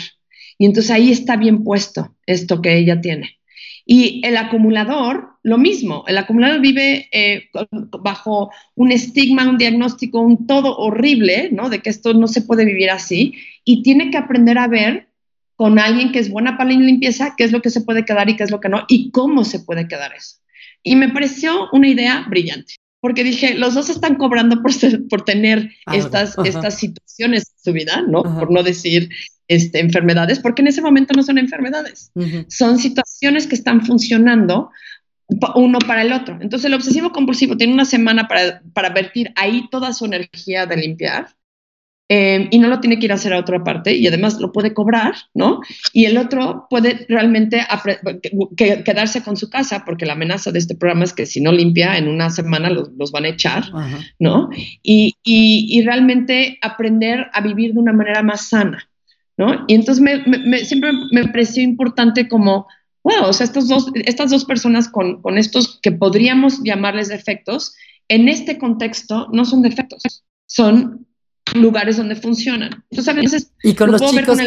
Y 0.58 0.66
entonces 0.66 0.92
ahí 0.92 1.12
está 1.12 1.36
bien 1.36 1.64
puesto 1.64 2.16
esto 2.26 2.62
que 2.62 2.78
ella 2.78 3.02
tiene. 3.02 3.40
Y 3.86 4.22
el 4.26 4.36
acumulador, 4.38 5.30
lo 5.44 5.60
mismo, 5.60 6.06
el 6.08 6.18
acumulador 6.18 6.60
vive 6.60 7.08
eh, 7.12 7.50
bajo 8.02 8.52
un 8.74 8.92
estigma, 8.92 9.48
un 9.48 9.60
diagnóstico, 9.60 10.20
un 10.20 10.48
todo 10.48 10.76
horrible, 10.78 11.50
¿no? 11.52 11.70
De 11.70 11.80
que 11.80 11.92
esto 11.92 12.14
no 12.16 12.28
se 12.28 12.42
puede 12.42 12.66
vivir 12.66 12.90
así 12.90 13.36
y 13.64 13.84
tiene 13.84 14.10
que 14.10 14.18
aprender 14.18 14.58
a 14.58 14.68
ver 14.68 15.10
con 15.56 15.78
alguien 15.80 16.12
que 16.12 16.20
es 16.20 16.30
buena 16.30 16.58
para 16.58 16.72
la 16.72 16.80
limpieza, 16.80 17.36
qué 17.38 17.44
es 17.44 17.52
lo 17.52 17.62
que 17.62 17.70
se 17.70 17.82
puede 17.82 18.06
quedar 18.06 18.28
y 18.30 18.36
qué 18.36 18.44
es 18.44 18.52
lo 18.52 18.60
que 18.60 18.70
no, 18.70 18.86
y 18.88 19.12
cómo 19.12 19.46
se 19.46 19.60
puede 19.60 19.88
quedar 19.88 20.14
eso. 20.14 20.38
Y 20.84 20.96
me 20.96 21.10
pareció 21.10 21.70
una 21.72 21.88
idea 21.88 22.26
brillante, 22.28 22.76
porque 23.06 23.24
dije, 23.24 23.54
los 23.54 23.76
dos 23.76 23.92
están 23.92 24.16
cobrando 24.16 24.64
por, 24.64 24.72
por 25.10 25.24
tener 25.24 25.70
estas, 25.94 26.36
estas 26.44 26.80
situaciones 26.80 27.52
en 27.52 27.64
su 27.64 27.72
vida, 27.72 28.02
¿no? 28.02 28.24
Por 28.24 28.50
no 28.50 28.64
decir 28.64 29.12
este, 29.48 29.80
enfermedades, 29.80 30.40
porque 30.40 30.64
en 30.64 30.70
ese 30.70 30.82
momento 30.82 31.14
no 31.16 31.22
son 31.22 31.38
enfermedades, 31.38 32.12
son 32.48 32.80
situaciones 32.80 33.46
que 33.46 33.54
están 33.54 33.86
funcionando 33.86 34.72
uno 35.54 35.78
para 35.86 36.02
el 36.02 36.14
otro. 36.14 36.40
Entonces 36.42 36.66
el 36.66 36.74
obsesivo 36.74 37.12
compulsivo 37.12 37.56
tiene 37.56 37.74
una 37.74 37.86
semana 37.86 38.28
para, 38.28 38.64
para 38.74 38.90
vertir 38.90 39.32
ahí 39.36 39.68
toda 39.70 39.94
su 39.94 40.06
energía 40.06 40.66
de 40.66 40.76
limpiar 40.76 41.28
Em, 42.08 42.50
y 42.52 42.60
no 42.60 42.68
lo 42.68 42.80
tiene 42.82 43.00
que 43.00 43.06
ir 43.06 43.12
a 43.12 43.16
hacer 43.16 43.34
a 43.34 43.40
otra 43.40 43.64
parte 43.64 43.96
y 43.96 44.06
además 44.06 44.40
lo 44.40 44.52
puede 44.52 44.76
cobrar, 44.76 45.16
¿no? 45.34 45.62
Y 45.92 46.06
el 46.06 46.20
otro 46.20 46.68
puede 46.70 47.04
realmente 47.10 47.66
quedarse 48.56 49.24
con 49.24 49.36
su 49.38 49.50
casa 49.50 49.84
porque 49.86 50.06
la 50.06 50.14
amenaza 50.14 50.52
de 50.52 50.60
este 50.60 50.76
programa 50.76 51.06
es 51.06 51.14
que 51.14 51.26
si 51.26 51.42
no 51.42 51.52
limpia 51.52 51.98
en 51.98 52.08
una 52.08 52.30
semana 52.30 52.70
los, 52.70 53.12
van 53.12 53.26
a 53.26 53.30
echar, 53.30 53.64
¿no? 54.20 54.50
Y, 54.84 55.16
y, 55.24 55.82
realmente 55.82 56.60
aprender 56.62 57.26
a 57.34 57.42
vivir 57.42 57.74
de 57.74 57.80
una 57.80 57.94
manera 57.94 58.22
más 58.22 58.50
sana, 58.50 58.88
¿no? 59.36 59.66
Y 59.68 59.74
entonces 59.74 60.00
me, 60.04 60.60
siempre 60.60 60.92
me 61.12 61.28
pareció 61.30 61.64
importante 61.64 62.28
como, 62.28 62.68
wow, 63.04 63.30
o 63.30 63.34
sea, 63.34 63.46
estos 63.46 63.68
dos, 63.68 63.90
estas 64.04 64.30
dos 64.30 64.46
personas 64.46 64.90
con, 64.90 65.24
con 65.24 65.40
estos 65.40 65.80
que 65.82 65.92
podríamos 65.92 66.62
llamarles 66.64 67.08
defectos, 67.08 67.76
en 68.10 68.30
este 68.30 68.60
contexto 68.60 69.28
no 69.34 69.44
son 69.44 69.64
defectos, 69.64 70.24
son 70.46 71.08
lugares 71.54 71.98
donde 71.98 72.16
funcionan. 72.16 72.84
Entonces, 72.90 73.08
a 73.08 73.14
veces 73.14 73.52
¿Y 73.64 73.74
con 73.74 73.92
los 73.92 74.02
chicos 74.12 74.40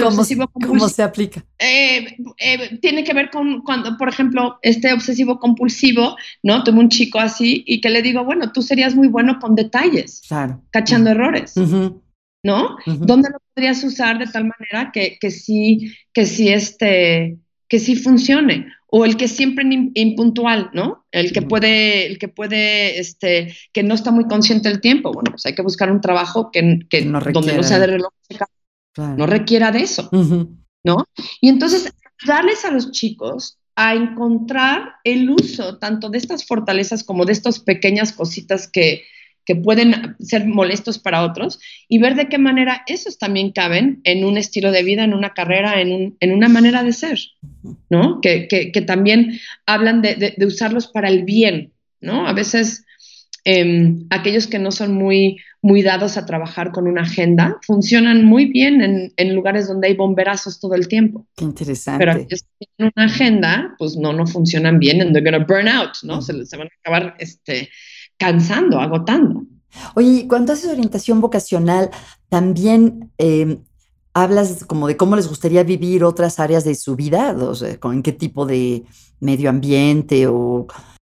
¿cómo, 0.53 0.89
se 0.89 1.03
aplica? 1.03 1.45
Eh, 1.59 2.17
eh, 2.39 2.79
tiene 2.81 3.05
que 3.05 3.15
ver 3.15 3.31
con 3.31 3.63
cuando, 3.63 3.97
por 3.97 4.09
ejemplo, 4.09 4.59
este 4.63 4.93
obsesivo 4.93 5.39
compulsivo, 5.39 6.17
¿no? 6.43 6.65
Tuve 6.65 6.79
un 6.79 6.89
chico 6.89 7.19
así 7.19 7.63
y 7.67 7.81
que 7.81 7.91
le 7.91 8.03
digo, 8.03 8.25
bueno, 8.25 8.53
tú 8.53 8.63
serías 8.63 8.95
muy 8.95 9.09
bueno 9.09 9.39
con 9.39 9.55
detalles, 9.55 10.23
claro. 10.27 10.63
cachando 10.71 11.11
errores, 11.11 11.55
¿no? 12.43 12.77
¿Dónde 12.87 13.31
lo 13.31 13.39
podrías 13.55 13.83
usar 13.85 14.19
de 14.19 14.27
tal 14.27 14.45
manera 14.45 14.91
que, 14.93 15.19
que 15.21 15.31
sí, 15.31 15.95
que 16.13 16.27
sí, 16.27 16.49
este, 16.49 17.39
que 17.69 17.79
sí 17.79 17.97
funcione? 17.97 18.67
O 18.91 19.05
el 19.05 19.17
que 19.17 19.27
es 19.27 19.37
siempre 19.37 19.65
impuntual, 19.95 20.71
¿no? 20.73 21.05
El 21.13 21.33
que 21.33 21.43
puede, 21.43 22.07
el 22.07 22.19
que 22.19 22.29
puede, 22.29 22.99
este, 22.99 23.55
que 23.73 23.83
no 23.83 23.95
está 23.95 24.11
muy 24.11 24.27
consciente 24.27 24.69
del 24.69 24.81
tiempo. 24.81 25.13
Bueno, 25.13 25.31
pues 25.31 25.45
hay 25.47 25.55
que 25.55 25.63
buscar 25.63 25.93
un 25.93 26.01
trabajo 26.01 26.51
que, 26.51 26.81
que 26.89 27.05
no 27.05 27.21
donde 27.21 27.57
no 27.57 27.63
sea 27.63 27.79
de 27.79 27.87
reloj, 27.87 28.13
no 28.97 29.27
requiera 29.27 29.71
de 29.71 29.81
eso, 29.81 30.09
¿no? 30.85 31.05
Y 31.41 31.49
entonces, 31.49 31.93
darles 32.27 32.65
a 32.65 32.71
los 32.71 32.91
chicos 32.91 33.59
a 33.77 33.95
encontrar 33.95 34.95
el 35.05 35.31
uso 35.31 35.79
tanto 35.79 36.09
de 36.09 36.19
estas 36.19 36.47
fortalezas 36.47 37.05
como 37.05 37.25
de 37.25 37.33
estas 37.33 37.61
pequeñas 37.61 38.13
cositas 38.13 38.69
que, 38.69 39.05
que 39.49 39.57
pueden 39.57 40.15
ser 40.21 40.45
molestos 40.45 40.99
para 40.99 41.25
otros 41.25 41.59
y 41.89 41.99
ver 41.99 42.17
de 42.17 42.29
qué 42.29 42.37
manera 42.37 42.83
esos 42.87 43.17
también 43.17 43.51
caben 43.51 44.03
en 44.05 44.27
un 44.27 44.37
estilo 44.37 44.73
de 44.73 44.83
vida, 44.83 45.05
en 45.05 45.15
una 45.15 45.33
carrera, 45.33 45.81
en, 45.81 45.91
un, 45.91 46.17
en 46.21 46.35
una 46.35 46.51
manera 46.51 46.83
de 46.83 46.93
ser, 46.93 47.19
¿no? 47.89 48.21
Que, 48.21 48.47
que, 48.47 48.73
que 48.73 48.83
también 48.83 49.41
hablan 49.65 50.03
de, 50.03 50.35
de, 50.37 50.47
usarlos 50.47 50.89
para 50.89 51.09
el 51.09 51.25
bien, 51.25 51.73
¿no? 51.99 52.29
A 52.29 52.35
veces 52.35 52.85
em, 53.45 54.07
aquellos 54.11 54.49
que 54.49 54.59
no 54.59 54.71
son 54.71 54.93
muy, 54.93 55.39
muy 55.63 55.81
dados 55.81 56.19
a 56.19 56.27
trabajar 56.27 56.71
con 56.71 56.87
una 56.87 57.05
agenda 57.05 57.57
funcionan 57.67 58.27
muy 58.27 58.45
bien 58.53 58.83
en, 58.83 59.15
en, 59.17 59.35
lugares 59.35 59.67
donde 59.67 59.89
hay 59.89 59.95
bomberazos 59.95 60.61
todo 60.61 60.75
el 60.75 60.89
tiempo. 60.89 61.27
Qué 61.35 61.45
interesante. 61.45 62.01
Pero 62.01 62.13
aquellos 62.13 62.43
que 62.43 62.67
tienen 62.77 62.93
una 62.95 63.07
agenda, 63.07 63.75
pues 63.79 63.97
no, 63.97 64.13
no 64.13 64.27
funcionan 64.27 64.79
bien 64.79 65.01
and 65.01 65.15
they're 65.15 65.33
to 65.33 65.47
burn 65.47 65.69
out, 65.69 65.97
¿no? 66.03 66.21
se, 66.21 66.45
se, 66.45 66.57
van 66.59 66.67
a 66.67 66.71
acabar 66.83 67.17
este, 67.19 67.71
cansando, 68.19 68.81
agotando. 68.81 69.45
Oye, 69.95 70.27
cuando 70.29 70.53
haces 70.53 70.71
orientación 70.71 71.21
vocacional, 71.21 71.91
también 72.29 73.11
em, 73.19 73.63
hablas 74.15 74.65
como 74.65 74.89
de 74.89 74.97
cómo 74.97 75.17
les 75.17 75.29
gustaría 75.29 75.63
vivir 75.63 76.05
otras 76.05 76.41
áreas 76.41 76.65
de 76.65 76.75
su 76.75 76.97
vida, 76.97 77.33
o 77.33 77.55
sea, 77.55 77.79
en 77.83 78.03
qué 78.03 78.13
tipo 78.13 78.47
de 78.47 78.85
medio 79.21 79.51
ambiente 79.51 80.27
o... 80.27 80.67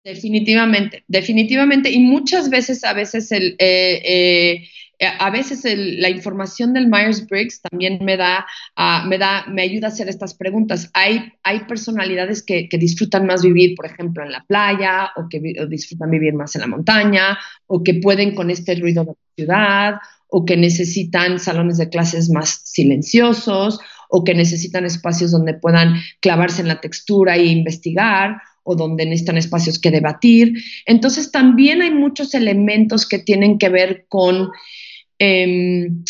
Definitivamente, 0.04 1.04
definitivamente. 1.08 1.90
Y 1.90 2.00
muchas 2.00 2.50
veces, 2.50 2.84
a 2.84 2.94
veces 2.94 3.32
el... 3.32 3.56
Eh, 3.60 4.02
eh, 4.06 4.68
a 5.00 5.30
veces 5.30 5.64
la 5.66 6.10
información 6.10 6.74
del 6.74 6.88
Myers-Briggs 6.88 7.62
también 7.62 8.00
me 8.04 8.18
da, 8.18 8.46
ah, 8.76 9.06
me 9.08 9.18
da, 9.18 9.46
me 9.48 9.64
ayuda 9.64 9.88
a 9.88 9.92
hacer 9.92 10.08
estas 10.08 10.34
preguntas. 10.34 10.90
Hay, 10.94 11.34
hay 11.44 11.62
personalidades 11.62 12.44
que, 12.44 12.68
disfrutan 12.72 13.26
más 13.26 13.42
vivir, 13.42 13.76
por 13.76 13.86
ejemplo, 13.86 14.24
en 14.24 14.32
la 14.32 14.44
playa, 14.48 15.12
o 15.16 15.28
que 15.30 15.42
disfrutan 15.68 16.12
vivir 16.12 16.34
más 16.34 16.56
en 16.56 16.62
la 16.62 16.68
montaña, 16.68 17.38
o 17.68 17.84
que 17.84 17.96
pueden 17.96 18.36
con 18.36 18.50
este 18.50 18.76
ruido 18.76 19.04
de 19.04 19.12
la 19.12 19.36
ciudad, 19.36 19.96
o 20.28 20.46
que 20.46 20.58
necesitan 20.58 21.40
salones 21.40 21.78
de 21.78 21.90
clases 21.90 22.30
más 22.30 22.62
silenciosos, 22.64 23.80
o 24.10 24.24
que 24.24 24.36
necesitan 24.36 24.86
espacios 24.86 25.32
donde 25.32 25.56
puedan 25.56 25.96
clavarse 26.20 26.62
en 26.62 26.68
la 26.68 26.82
textura 26.82 27.36
e 27.36 27.46
investigar, 27.46 28.42
o 28.64 28.76
donde 28.76 29.06
necesitan 29.06 29.38
espacios 29.38 29.80
que 29.80 29.92
debatir. 29.92 30.54
Entonces, 30.86 31.32
también 31.32 31.82
hay 31.82 31.92
muchos 31.92 32.34
elementos 32.34 33.08
que 33.08 33.20
tienen 33.20 33.58
que 33.58 33.70
ver 33.70 34.06
con 34.10 34.50
Em, 35.20 36.04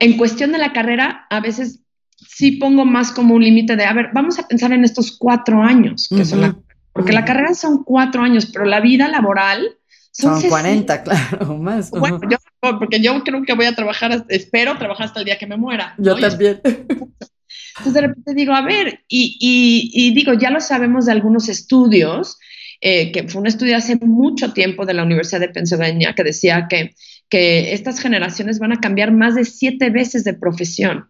en 0.00 0.16
cuestión 0.18 0.52
de 0.52 0.58
la 0.58 0.72
carrera, 0.72 1.26
a 1.30 1.40
veces 1.40 1.80
sí 2.16 2.52
pongo 2.52 2.84
más 2.84 3.10
como 3.10 3.34
un 3.34 3.42
límite 3.42 3.76
de, 3.76 3.84
a 3.84 3.92
ver, 3.94 4.10
vamos 4.12 4.38
a 4.38 4.46
pensar 4.46 4.72
en 4.72 4.84
estos 4.84 5.16
cuatro 5.16 5.62
años, 5.62 6.08
que 6.14 6.24
son 6.24 6.62
porque 6.92 7.12
la 7.12 7.24
carrera 7.24 7.54
son 7.54 7.84
cuatro 7.84 8.22
años, 8.22 8.46
pero 8.46 8.64
la 8.64 8.80
vida 8.80 9.08
laboral 9.08 9.76
son, 10.10 10.42
40, 10.42 11.04
claro, 11.04 11.56
más. 11.58 11.90
Bueno, 11.90 12.20
yo, 12.28 12.36
porque 12.78 13.00
yo 13.00 13.22
creo 13.22 13.44
que 13.44 13.54
voy 13.54 13.66
a 13.66 13.74
trabajar, 13.74 14.26
espero 14.28 14.76
trabajar 14.76 15.06
hasta 15.06 15.20
el 15.20 15.26
día 15.26 15.38
que 15.38 15.46
me 15.46 15.56
muera. 15.56 15.94
Yo 15.96 16.18
también. 16.18 16.60
Entonces 17.78 17.94
de 17.94 18.00
repente 18.00 18.34
digo, 18.34 18.52
a 18.54 18.62
ver, 18.62 19.00
y, 19.08 19.90
y, 19.92 20.14
digo, 20.14 20.34
ya 20.34 20.50
lo 20.50 20.60
sabemos 20.60 21.06
de 21.06 21.12
algunos 21.12 21.48
estudios, 21.48 22.38
eh, 22.80 23.10
que 23.12 23.28
fue 23.28 23.40
un 23.40 23.46
estudio 23.46 23.76
hace 23.76 23.96
mucho 23.96 24.52
tiempo 24.52 24.86
de 24.86 24.94
la 24.94 25.02
Universidad 25.02 25.40
de 25.40 25.48
Pennsylvania 25.48 26.14
que 26.14 26.24
decía 26.24 26.66
que 26.68 26.92
que 27.28 27.74
estas 27.74 28.00
generaciones 28.00 28.58
van 28.58 28.72
a 28.72 28.80
cambiar 28.80 29.12
más 29.12 29.34
de 29.34 29.44
siete 29.44 29.90
veces 29.90 30.24
de 30.24 30.34
profesión 30.34 31.08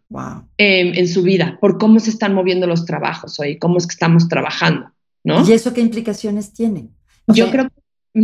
em, 0.57 0.94
en 0.94 1.09
su 1.09 1.22
vida 1.22 1.59
por 1.61 1.78
cómo 1.78 2.00
se 2.00 2.11
están 2.11 2.35
moviendo 2.35 2.66
los 2.66 2.85
trabajos 2.85 3.38
hoy, 3.38 3.59
cómo 3.59 3.78
es 3.78 3.87
que 3.87 3.92
estamos 3.92 4.28
trabajando, 4.28 4.90
¿no? 5.22 5.46
¿Y 5.46 5.52
eso 5.52 5.72
qué 5.72 5.81
implicaciones 5.81 6.52
tiene? 6.52 6.88
Yo 7.28 7.50
creo 7.50 7.68
que... 7.68 8.22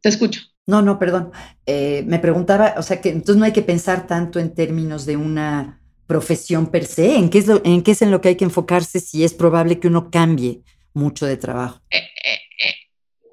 te 0.00 0.08
escucho. 0.08 0.42
No, 0.66 0.80
no, 0.80 0.98
perdón. 1.00 1.32
Eh, 1.66 2.04
me 2.06 2.20
preguntaba, 2.20 2.74
o 2.76 2.82
sea, 2.82 3.00
que 3.00 3.08
entonces 3.08 3.36
no 3.36 3.44
hay 3.44 3.52
que 3.52 3.62
pensar 3.62 4.06
tanto 4.06 4.38
en 4.38 4.54
términos 4.54 5.06
de 5.06 5.16
una 5.16 5.81
profesión 6.12 6.66
per 6.66 6.84
se, 6.84 7.16
¿en 7.16 7.30
qué 7.30 7.38
es, 7.38 7.46
en, 7.64 7.82
qué 7.82 7.92
es 7.92 8.02
en 8.02 8.10
lo 8.10 8.20
que 8.20 8.28
hay 8.28 8.36
que 8.36 8.44
enfocarse 8.44 9.00
si 9.00 9.24
es 9.24 9.32
probable 9.32 9.80
que 9.80 9.88
uno 9.88 10.10
cambie 10.10 10.60
mucho 10.92 11.24
de 11.24 11.38
trabajo? 11.38 11.80
Eh, 11.90 11.96
eh, 11.96 12.74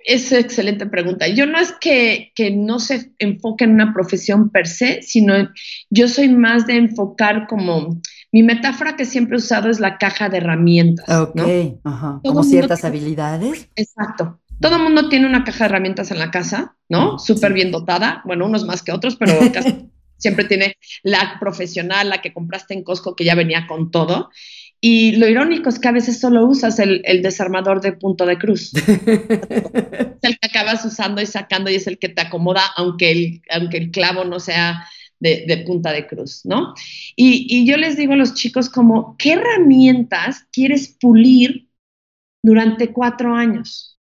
es 0.06 0.32
excelente 0.32 0.86
pregunta. 0.86 1.28
Yo 1.28 1.46
no 1.46 1.60
es 1.60 1.74
que, 1.74 2.32
no 2.56 2.80
se 2.80 3.12
enfoque 3.20 3.66
en 3.66 3.72
una 3.72 3.94
profesión 3.94 4.50
per 4.50 4.66
se, 4.66 5.02
sino 5.02 5.34
yo 5.90 6.08
soy 6.08 6.30
más 6.30 6.66
de 6.68 6.78
enfocar 6.78 7.48
como, 7.48 8.00
mi 8.32 8.44
metáfora 8.44 8.96
que 8.96 9.04
siempre 9.04 9.36
he 9.36 9.40
usado 9.40 9.70
es 9.70 9.82
la 9.82 9.98
caja 9.98 10.30
de 10.30 10.38
herramientas. 10.38 11.06
Ok, 11.10 11.42
ajá. 11.84 12.22
Como 12.24 12.44
ciertas 12.44 12.86
habilidades. 12.86 13.68
Exacto. 13.76 14.40
Todo 14.62 14.78
el 14.78 14.84
mundo 14.84 15.10
tiene 15.10 15.28
una 15.28 15.44
caja 15.44 15.66
de 15.66 15.66
herramientas 15.66 16.12
en 16.12 16.20
la 16.20 16.32
casa, 16.32 16.78
¿no? 16.88 17.20
Súper 17.20 17.52
bien 17.52 17.72
dotada. 17.72 18.22
Bueno, 18.26 18.46
unos 18.46 18.66
más 18.66 18.84
que 18.84 18.94
otros, 18.94 19.18
pero 19.18 19.34
siempre 20.20 20.46
tiene 20.46 20.78
la 21.02 21.38
profesional, 21.40 22.10
la 22.10 22.22
que 22.22 22.34
compraste 22.34 22.76
en 22.76 22.84
Costco, 22.84 23.16
que 23.16 23.26
ya 23.26 23.34
venía 23.34 23.66
con 23.66 23.90
todo. 23.90 24.30
Y 24.82 25.14
lo 25.18 25.28
irónico 25.28 25.68
es 25.70 25.80
que 25.80 25.88
a 25.88 25.94
veces 25.94 26.20
solo 26.20 26.46
usas 26.46 26.80
el, 26.80 27.02
desarmador 27.22 27.82
de 27.82 27.94
punto 27.94 28.26
de 28.26 28.38
cruz. 28.38 28.72
es 28.76 30.20
el 30.22 30.40
que 30.40 30.48
acabas 30.48 30.86
usando 30.86 31.22
y 31.22 31.26
sacando 31.26 31.70
y 31.70 31.76
es 31.76 31.88
el 31.88 31.98
que 31.98 32.10
te 32.10 32.22
acomoda, 32.22 32.62
aunque 32.78 33.12
el, 33.12 33.42
aunque 33.50 33.78
el 33.78 33.92
clavo 33.92 34.24
no 34.24 34.40
sea 34.40 34.88
de, 35.20 35.64
punta 35.66 35.92
de 35.92 36.08
cruz, 36.08 36.46
¿no? 36.46 36.74
Y, 37.16 37.46
y, 37.50 37.66
yo 37.66 37.76
les 37.76 37.98
digo 37.98 38.14
a 38.14 38.18
los 38.18 38.36
chicos 38.36 38.70
como, 38.70 39.18
¿qué 39.18 39.34
herramientas 39.34 40.46
quieres 40.54 40.96
pulir 40.98 41.68
durante 42.42 42.94
cuatro 42.94 43.36
años? 43.36 43.99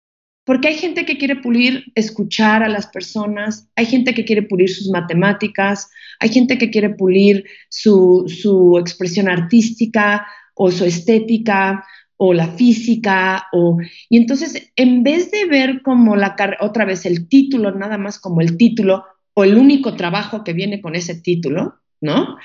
Porque 0.45 0.67
hay 0.67 0.75
gente 0.75 1.05
que 1.05 1.17
quiere 1.17 1.37
pulir 1.37 1.85
escuchar 1.95 2.63
a 2.63 2.69
las 2.69 2.87
personas, 2.87 3.69
hay 3.75 3.85
gente 3.85 4.13
que 4.13 4.25
quiere 4.25 4.41
pulir 4.41 4.69
sus 4.69 4.89
matemáticas, 4.89 5.89
hay 6.19 6.29
gente 6.29 6.57
que 6.57 6.69
quiere 6.69 6.89
pulir 6.89 7.45
su, 7.69 8.25
su 8.27 8.77
expresión 8.77 9.29
artística, 9.29 10.27
o 10.55 10.71
su 10.71 10.85
estética 10.85 11.85
o 12.17 12.33
la 12.33 12.47
física 12.47 13.47
o 13.51 13.77
y 14.09 14.17
entonces 14.17 14.71
en 14.75 15.03
vez 15.03 15.31
de 15.31 15.45
ver 15.45 15.81
como 15.81 16.15
la 16.15 16.35
otra 16.61 16.85
vez 16.85 17.05
el 17.05 17.27
título 17.27 17.71
nada 17.71 17.97
más 17.97 18.19
como 18.19 18.41
el 18.41 18.57
título 18.57 19.05
o 19.33 19.43
el 19.43 19.57
único 19.57 19.95
trabajo 19.95 20.43
que 20.43 20.53
viene 20.53 20.81
con 20.81 20.95
ese 20.95 21.15
título 21.15 21.75
no 22.01 22.37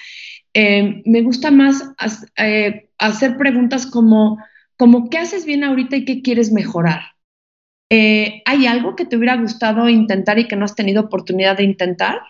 eh, 0.54 1.02
me 1.04 1.22
gusta 1.22 1.50
más 1.50 1.82
eh, 2.36 2.88
hacer 2.98 3.36
preguntas 3.36 3.86
como 3.86 4.38
como 4.76 5.10
qué 5.10 5.18
haces 5.18 5.44
bien 5.44 5.64
ahorita 5.64 5.96
y 5.96 6.04
qué 6.04 6.22
quieres 6.22 6.50
mejorar 6.50 7.02
Eh, 7.90 8.42
¿Hay 8.44 8.66
algo 8.66 8.96
que 8.96 9.06
te 9.06 9.16
hubiera 9.16 9.36
gustado 9.36 9.88
intentar 9.88 10.38
y 10.38 10.46
que 10.46 10.56
no 10.56 10.64
has 10.64 10.74
tenido 10.74 11.02
oportunidad 11.02 11.56
de 11.56 11.64
intentar? 11.64 12.20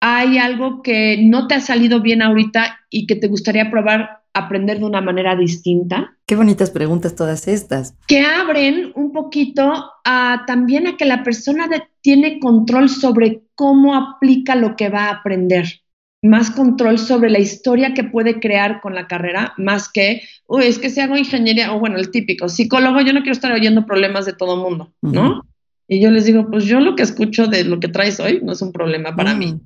¿Hay 0.00 0.38
algo 0.38 0.82
que 0.82 1.18
no 1.22 1.46
te 1.46 1.54
ha 1.54 1.60
salido 1.60 2.00
bien 2.00 2.22
ahorita 2.22 2.80
y 2.90 3.06
que 3.06 3.14
te 3.14 3.28
gustaría 3.28 3.70
probar 3.70 4.22
aprender 4.34 4.78
de 4.78 4.86
una 4.86 5.00
manera 5.00 5.36
distinta? 5.36 6.16
Qué 6.26 6.34
bonitas 6.34 6.70
preguntas 6.70 7.14
todas 7.14 7.46
estas. 7.46 7.94
Que 8.08 8.22
abren 8.22 8.92
un 8.96 9.12
poquito 9.12 9.92
a, 10.04 10.44
también 10.46 10.86
a 10.88 10.96
que 10.96 11.04
la 11.04 11.22
persona 11.22 11.68
tiene 12.00 12.40
control 12.40 12.88
sobre 12.88 13.42
cómo 13.54 13.94
aplica 13.94 14.56
lo 14.56 14.74
que 14.74 14.88
va 14.88 15.04
a 15.04 15.12
aprender 15.12 15.81
más 16.22 16.50
control 16.52 16.98
sobre 16.98 17.30
la 17.30 17.40
historia 17.40 17.94
que 17.94 18.04
puede 18.04 18.38
crear 18.38 18.80
con 18.80 18.94
la 18.94 19.08
carrera, 19.08 19.54
más 19.58 19.90
que, 19.90 20.22
uy, 20.46 20.64
es 20.64 20.78
que 20.78 20.88
si 20.88 21.00
hago 21.00 21.16
ingeniería, 21.16 21.74
o 21.74 21.80
bueno, 21.80 21.98
el 21.98 22.10
típico, 22.10 22.48
psicólogo, 22.48 23.00
yo 23.00 23.12
no 23.12 23.20
quiero 23.20 23.32
estar 23.32 23.52
oyendo 23.52 23.84
problemas 23.84 24.24
de 24.24 24.32
todo 24.32 24.56
mundo, 24.56 24.92
¿no? 25.02 25.42
Y 25.88 26.00
yo 26.00 26.10
les 26.10 26.24
digo, 26.24 26.48
pues 26.48 26.64
yo 26.64 26.80
lo 26.80 26.94
que 26.94 27.02
escucho 27.02 27.48
de 27.48 27.64
lo 27.64 27.80
que 27.80 27.88
traes 27.88 28.20
hoy 28.20 28.40
no 28.42 28.52
es 28.52 28.62
un 28.62 28.72
problema 28.72 29.14
para 29.16 29.34
mí. 29.34 29.60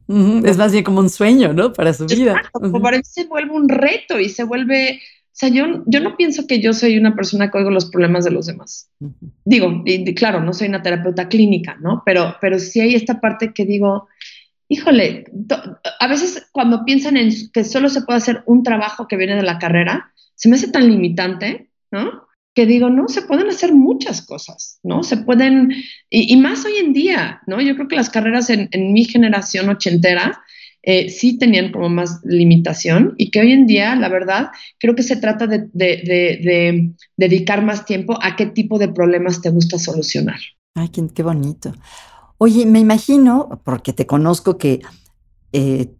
Es 0.44 0.56
más 0.56 0.72
bien 0.72 0.82
como 0.82 1.00
un 1.00 1.10
sueño, 1.10 1.52
¿no? 1.52 1.72
Para 1.72 1.92
su 1.92 2.06
vida. 2.06 2.32
Exacto, 2.32 2.80
para 2.80 2.96
mí 2.96 3.04
se 3.04 3.26
vuelve 3.26 3.52
un 3.52 3.68
reto 3.68 4.18
y 4.18 4.30
se 4.30 4.42
vuelve, 4.42 4.94
o 4.94 5.32
sea, 5.32 5.50
yo, 5.50 5.84
yo 5.86 6.00
no 6.00 6.16
pienso 6.16 6.46
que 6.46 6.60
yo 6.60 6.72
soy 6.72 6.96
una 6.96 7.14
persona 7.14 7.50
que 7.50 7.58
oigo 7.58 7.70
los 7.70 7.90
problemas 7.90 8.24
de 8.24 8.30
los 8.30 8.46
demás. 8.46 8.90
Digo, 9.44 9.82
y, 9.84 10.14
claro, 10.14 10.42
no 10.42 10.54
soy 10.54 10.68
una 10.68 10.82
terapeuta 10.82 11.28
clínica, 11.28 11.76
¿no? 11.80 12.02
Pero, 12.06 12.34
pero 12.40 12.58
sí 12.58 12.80
hay 12.80 12.94
esta 12.94 13.20
parte 13.20 13.52
que 13.52 13.66
digo, 13.66 14.08
híjole, 14.68 15.24
a 16.00 16.08
veces 16.08 16.48
cuando 16.52 16.84
piensan 16.84 17.16
en 17.16 17.32
que 17.52 17.64
solo 17.64 17.88
se 17.88 18.02
puede 18.02 18.18
hacer 18.18 18.42
un 18.46 18.62
trabajo 18.62 19.06
que 19.08 19.16
viene 19.16 19.36
de 19.36 19.42
la 19.42 19.58
carrera, 19.58 20.12
se 20.34 20.48
me 20.48 20.56
hace 20.56 20.68
tan 20.68 20.88
limitante, 20.88 21.70
¿no? 21.90 22.26
Que 22.54 22.66
digo, 22.66 22.88
no, 22.88 23.08
se 23.08 23.22
pueden 23.22 23.48
hacer 23.48 23.74
muchas 23.74 24.22
cosas, 24.22 24.80
¿no? 24.82 25.02
Se 25.02 25.18
pueden, 25.18 25.72
y, 26.10 26.36
más 26.36 26.64
hoy 26.64 26.76
en 26.78 26.92
día, 26.92 27.42
¿no? 27.46 27.60
Yo 27.60 27.74
creo 27.74 27.88
que 27.88 27.96
las 27.96 28.10
carreras 28.10 28.50
en, 28.50 28.68
mi 28.92 29.04
generación 29.04 29.68
ochentera 29.68 30.42
eh, 30.82 31.10
sí 31.10 31.38
tenían 31.38 31.72
como 31.72 31.88
más 31.88 32.20
limitación 32.24 33.14
y 33.18 33.30
que 33.30 33.40
hoy 33.40 33.52
en 33.52 33.66
día, 33.66 33.94
la 33.94 34.08
verdad, 34.08 34.50
creo 34.78 34.94
que 34.94 35.02
se 35.02 35.16
trata 35.16 35.46
de, 35.46 35.68
de 35.72 36.92
dedicar 37.16 37.62
más 37.62 37.84
tiempo 37.84 38.18
a 38.22 38.36
qué 38.36 38.46
tipo 38.46 38.78
de 38.78 38.88
problemas 38.88 39.42
te 39.42 39.50
gusta 39.50 39.78
solucionar. 39.78 40.38
Ay, 40.74 40.90
qué, 40.90 41.02
qué 41.14 41.22
bonito. 41.22 41.74
Oye, 42.38 42.66
me 42.66 42.80
imagino, 42.80 43.60
porque 43.64 43.92
te 43.92 44.06
conozco, 44.06 44.58
que 44.58 44.80
eh, 45.52 45.90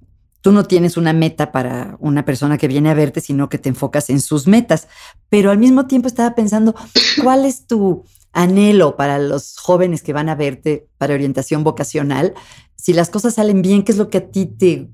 tú 0.42 0.52
no 0.52 0.64
tienes 0.64 0.96
una 0.96 1.12
meta 1.12 1.50
para 1.50 1.96
una 1.98 2.24
persona 2.24 2.58
que 2.58 2.68
viene 2.68 2.90
a 2.90 2.94
verte, 2.94 3.20
sino 3.20 3.48
que 3.48 3.58
te 3.58 3.68
enfocas 3.68 4.10
en 4.10 4.20
sus 4.20 4.46
metas. 4.46 4.86
Pero 5.28 5.50
al 5.50 5.58
mismo 5.58 5.86
tiempo 5.86 6.08
estaba 6.08 6.34
pensando, 6.34 6.74
¿cuál 7.22 7.44
es 7.44 7.66
tu 7.66 8.04
anhelo 8.32 8.96
para 8.96 9.18
los 9.18 9.56
jóvenes 9.56 10.02
que 10.02 10.12
van 10.12 10.28
a 10.28 10.34
verte 10.34 10.86
para 10.98 11.14
orientación 11.14 11.64
vocacional? 11.64 12.34
Si 12.76 12.92
las 12.92 13.10
cosas 13.10 13.34
salen 13.34 13.62
bien, 13.62 13.82
¿qué 13.82 13.92
es 13.92 13.98
lo 13.98 14.10
que 14.10 14.18
a 14.18 14.30
ti 14.30 14.46
te, 14.46 14.88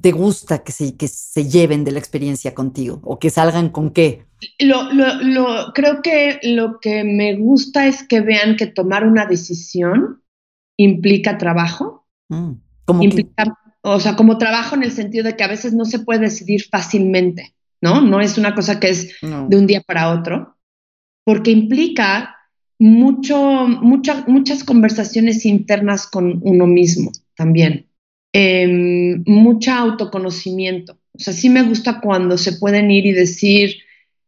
te 0.00 0.12
gusta 0.12 0.64
que 0.64 0.72
se, 0.72 0.96
que 0.96 1.08
se 1.08 1.46
lleven 1.46 1.84
de 1.84 1.92
la 1.92 1.98
experiencia 1.98 2.54
contigo? 2.54 3.00
¿O 3.04 3.18
que 3.18 3.30
salgan 3.30 3.68
con 3.68 3.90
qué? 3.90 4.24
Lo, 4.58 4.90
lo, 4.92 5.72
creo 5.74 6.00
que 6.02 6.40
lo 6.42 6.80
que 6.80 7.04
me 7.04 7.36
gusta 7.36 7.86
es 7.86 8.02
que 8.02 8.22
vean 8.22 8.56
que 8.56 8.66
tomar 8.66 9.06
una 9.06 9.26
decisión 9.26 10.19
implica 10.84 11.38
trabajo. 11.38 12.06
Mm, 12.28 12.52
implica, 13.00 13.56
o 13.82 14.00
sea, 14.00 14.16
como 14.16 14.38
trabajo 14.38 14.74
en 14.74 14.82
el 14.82 14.92
sentido 14.92 15.24
de 15.24 15.36
que 15.36 15.44
a 15.44 15.48
veces 15.48 15.72
no 15.72 15.84
se 15.84 16.00
puede 16.00 16.20
decidir 16.20 16.64
fácilmente, 16.70 17.54
¿no? 17.80 18.00
No 18.00 18.20
es 18.20 18.38
una 18.38 18.54
cosa 18.54 18.80
que 18.80 18.90
es 18.90 19.16
de 19.20 19.56
un 19.56 19.66
día 19.66 19.82
para 19.82 20.10
otro, 20.10 20.56
porque 21.24 21.50
implica 21.50 22.36
mucho, 22.78 23.66
muchas 23.68 24.64
conversaciones 24.64 25.44
internas 25.44 26.06
con 26.06 26.40
uno 26.42 26.66
mismo 26.66 27.12
también, 27.36 27.86
eh, 28.32 29.16
mucho 29.26 29.72
autoconocimiento. 29.72 30.98
O 31.12 31.18
sea, 31.18 31.34
sí 31.34 31.50
me 31.50 31.62
gusta 31.62 32.00
cuando 32.00 32.38
se 32.38 32.54
pueden 32.54 32.90
ir 32.90 33.06
y 33.06 33.12
decir, 33.12 33.76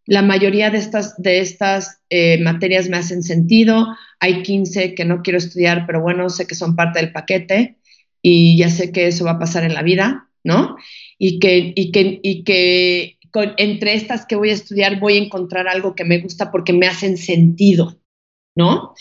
la 0.06 0.22
mayoría 0.22 0.70
de 0.70 0.78
estas, 0.78 1.20
de 1.20 1.40
estas 1.40 2.00
eh, 2.10 2.42
materias 2.42 2.88
me 2.88 2.96
hacen 2.96 3.22
sentido. 3.22 3.96
Hay 4.20 4.42
15 4.42 4.94
que 4.94 5.04
no 5.04 5.22
quiero 5.22 5.38
estudiar, 5.38 5.84
pero 5.86 6.00
bueno, 6.00 6.28
sé 6.28 6.46
que 6.46 6.54
son 6.54 6.76
parte 6.76 7.00
del 7.00 7.12
paquete 7.12 7.78
y 8.20 8.56
ya 8.56 8.68
sé 8.68 8.92
que 8.92 9.08
eso 9.08 9.24
va 9.24 9.32
a 9.32 9.38
pasar 9.38 9.64
en 9.64 9.74
la 9.74 9.82
vida, 9.82 10.28
¿no? 10.44 10.76
Y 11.18 11.38
que, 11.38 11.72
y 11.74 11.92
que, 11.92 12.20
y 12.22 12.44
que 12.44 13.18
entre 13.56 13.94
estas 13.94 14.26
que 14.26 14.36
voy 14.36 14.50
a 14.50 14.54
estudiar 14.54 15.00
voy 15.00 15.14
a 15.14 15.22
encontrar 15.22 15.68
algo 15.68 15.94
que 15.94 16.04
me 16.04 16.18
gusta 16.18 16.50
porque 16.50 16.72
me 16.72 16.86
hacen 16.86 17.16
sentido, 17.16 17.98
¿no? 18.54 18.94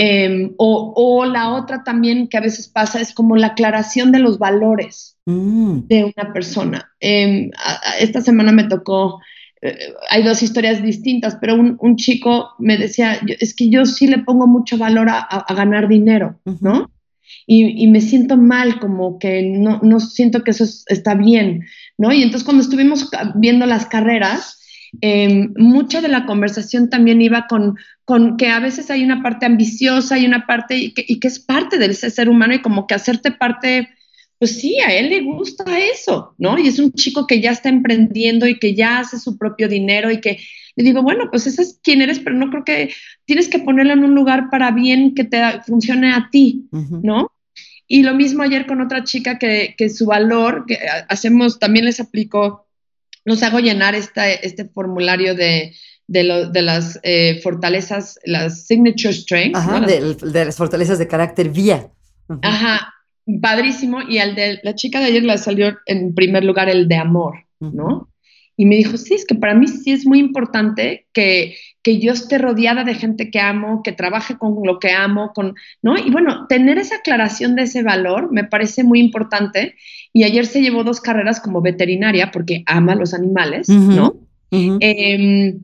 Em, 0.00 0.54
o, 0.58 1.24
la 1.24 1.54
otra 1.56 1.82
también 1.82 2.28
que 2.28 2.36
a 2.36 2.40
veces 2.40 2.68
pasa 2.68 3.00
es 3.00 3.12
como 3.12 3.36
la 3.36 3.48
aclaración 3.48 4.12
de 4.12 4.20
los 4.20 4.38
valores 4.38 5.18
mm. 5.26 5.88
de 5.88 6.04
una 6.04 6.32
persona. 6.32 6.92
Em, 7.00 7.50
esta 7.98 8.20
semana 8.20 8.52
me 8.52 8.64
tocó 8.64 9.20
eh, 9.60 9.92
hay 10.10 10.22
dos 10.22 10.42
historias 10.42 10.82
distintas, 10.82 11.36
pero 11.40 11.54
un, 11.56 11.96
chico 11.96 12.50
me 12.58 12.76
decía, 12.76 13.18
es 13.40 13.54
que 13.54 13.70
yo 13.70 13.86
sí 13.86 14.06
le 14.06 14.18
pongo 14.18 14.46
mucho 14.46 14.78
valor 14.78 15.08
a, 15.10 15.44
ganar 15.54 15.88
dinero, 15.88 16.38
¿no? 16.60 16.90
Y, 17.46 17.86
me 17.88 18.00
siento 18.00 18.36
mal, 18.36 18.78
como 18.78 19.18
que 19.18 19.42
no, 19.42 19.80
no, 19.82 20.00
siento 20.00 20.44
que 20.44 20.50
eso 20.52 20.64
está 20.86 21.14
bien, 21.14 21.64
¿no? 21.96 22.12
Y 22.12 22.22
entonces 22.22 22.44
cuando 22.44 22.62
estuvimos 22.62 23.10
viendo 23.36 23.66
las 23.66 23.86
carreras, 23.86 24.60
em, 25.00 25.52
mucha 25.56 26.00
de 26.00 26.08
la 26.08 26.26
conversación 26.26 26.88
también 26.88 27.20
iba 27.20 27.46
con, 27.48 27.76
con 28.04 28.36
que 28.36 28.50
a 28.50 28.60
veces 28.60 28.90
hay 28.90 29.02
una 29.02 29.22
parte 29.22 29.46
ambiciosa 29.46 30.18
y 30.18 30.26
una 30.26 30.46
parte, 30.46 30.76
y 30.76 30.92
que, 30.92 31.04
y 31.06 31.20
que 31.20 31.28
es 31.28 31.40
parte 31.40 31.78
del 31.78 31.94
ser 31.94 32.28
humano 32.28 32.54
y 32.54 32.62
como 32.62 32.86
que 32.86 32.94
hacerte 32.94 33.32
parte 33.32 33.88
pues 34.38 34.60
sí, 34.60 34.78
a 34.80 34.94
él 34.94 35.10
le 35.10 35.22
gusta 35.22 35.64
eso, 35.78 36.34
¿no? 36.38 36.58
Y 36.58 36.68
es 36.68 36.78
un 36.78 36.92
chico 36.92 37.26
que 37.26 37.40
ya 37.40 37.50
está 37.50 37.68
emprendiendo 37.68 38.46
y 38.46 38.58
que 38.58 38.74
ya 38.74 39.00
hace 39.00 39.18
su 39.18 39.36
propio 39.36 39.68
dinero 39.68 40.10
y 40.10 40.20
que 40.20 40.38
le 40.76 40.84
digo, 40.84 41.02
bueno, 41.02 41.28
pues 41.28 41.48
ese 41.48 41.62
es 41.62 41.80
quien 41.82 42.02
eres, 42.02 42.20
pero 42.20 42.36
no 42.36 42.50
creo 42.50 42.64
que 42.64 42.94
tienes 43.24 43.48
que 43.48 43.58
ponerlo 43.58 43.94
en 43.94 44.04
un 44.04 44.14
lugar 44.14 44.48
para 44.48 44.70
bien 44.70 45.14
que 45.14 45.24
te 45.24 45.42
funcione 45.66 46.12
a 46.12 46.28
ti, 46.30 46.68
¿no? 47.02 47.32
Y 47.88 48.04
lo 48.04 48.14
mismo 48.14 48.44
ayer 48.44 48.66
con 48.66 48.80
otra 48.80 49.02
chica 49.02 49.38
que, 49.40 49.74
que 49.76 49.88
su 49.88 50.06
valor, 50.06 50.66
que 50.68 50.78
hacemos, 51.08 51.58
también 51.58 51.86
les 51.86 51.98
aplico, 51.98 52.68
los 53.24 53.42
hago 53.42 53.58
llenar 53.58 53.96
esta, 53.96 54.30
este 54.30 54.66
formulario 54.66 55.34
de, 55.34 55.74
de, 56.06 56.48
de 56.52 56.62
las 56.62 57.00
eh, 57.02 57.40
fortalezas, 57.42 58.20
las 58.24 58.66
signature 58.66 59.12
strengths. 59.12 59.58
Ajá, 59.58 59.80
de, 59.80 60.14
de, 60.14 60.44
las 60.44 60.56
fortalezas 60.56 60.98
de 60.98 61.08
carácter 61.08 61.48
vía. 61.48 61.90
Ajá, 62.42 62.94
padrísimo, 63.40 64.00
y 64.02 64.18
al 64.18 64.34
de 64.34 64.60
la 64.62 64.74
chica 64.74 65.00
de 65.00 65.06
ayer 65.06 65.22
le 65.22 65.38
salió 65.38 65.76
en 65.86 66.14
primer 66.14 66.44
lugar 66.44 66.68
el 66.68 66.88
de 66.88 66.96
amor, 66.96 67.44
¿no? 67.60 68.08
Y 68.56 68.64
me 68.66 68.74
dijo, 68.74 68.96
sí, 68.96 69.14
es 69.14 69.24
que 69.24 69.36
para 69.36 69.54
mí 69.54 69.68
sí 69.68 69.92
es 69.92 70.04
muy 70.04 70.18
importante 70.18 71.06
que, 71.12 71.54
que 71.82 72.00
yo 72.00 72.12
esté 72.12 72.38
rodeada 72.38 72.82
de 72.82 72.94
gente 72.94 73.30
que 73.30 73.38
amo, 73.38 73.82
que 73.84 73.92
trabaje 73.92 74.36
con 74.36 74.56
lo 74.64 74.80
que 74.80 74.90
amo, 74.90 75.30
con, 75.32 75.54
¿no? 75.80 75.96
Y 75.96 76.10
bueno, 76.10 76.46
tener 76.48 76.76
esa 76.76 76.96
aclaración 76.96 77.54
de 77.54 77.62
ese 77.62 77.84
valor 77.84 78.32
me 78.32 78.42
parece 78.42 78.82
muy 78.82 78.98
importante. 78.98 79.76
Y 80.12 80.24
ayer 80.24 80.44
se 80.44 80.60
llevó 80.60 80.82
dos 80.82 81.00
carreras 81.00 81.38
como 81.38 81.60
veterinaria 81.60 82.32
porque 82.32 82.64
ama 82.66 82.96
los 82.96 83.14
animales, 83.14 83.68
¿no? 83.68 84.16
Em, 84.50 85.62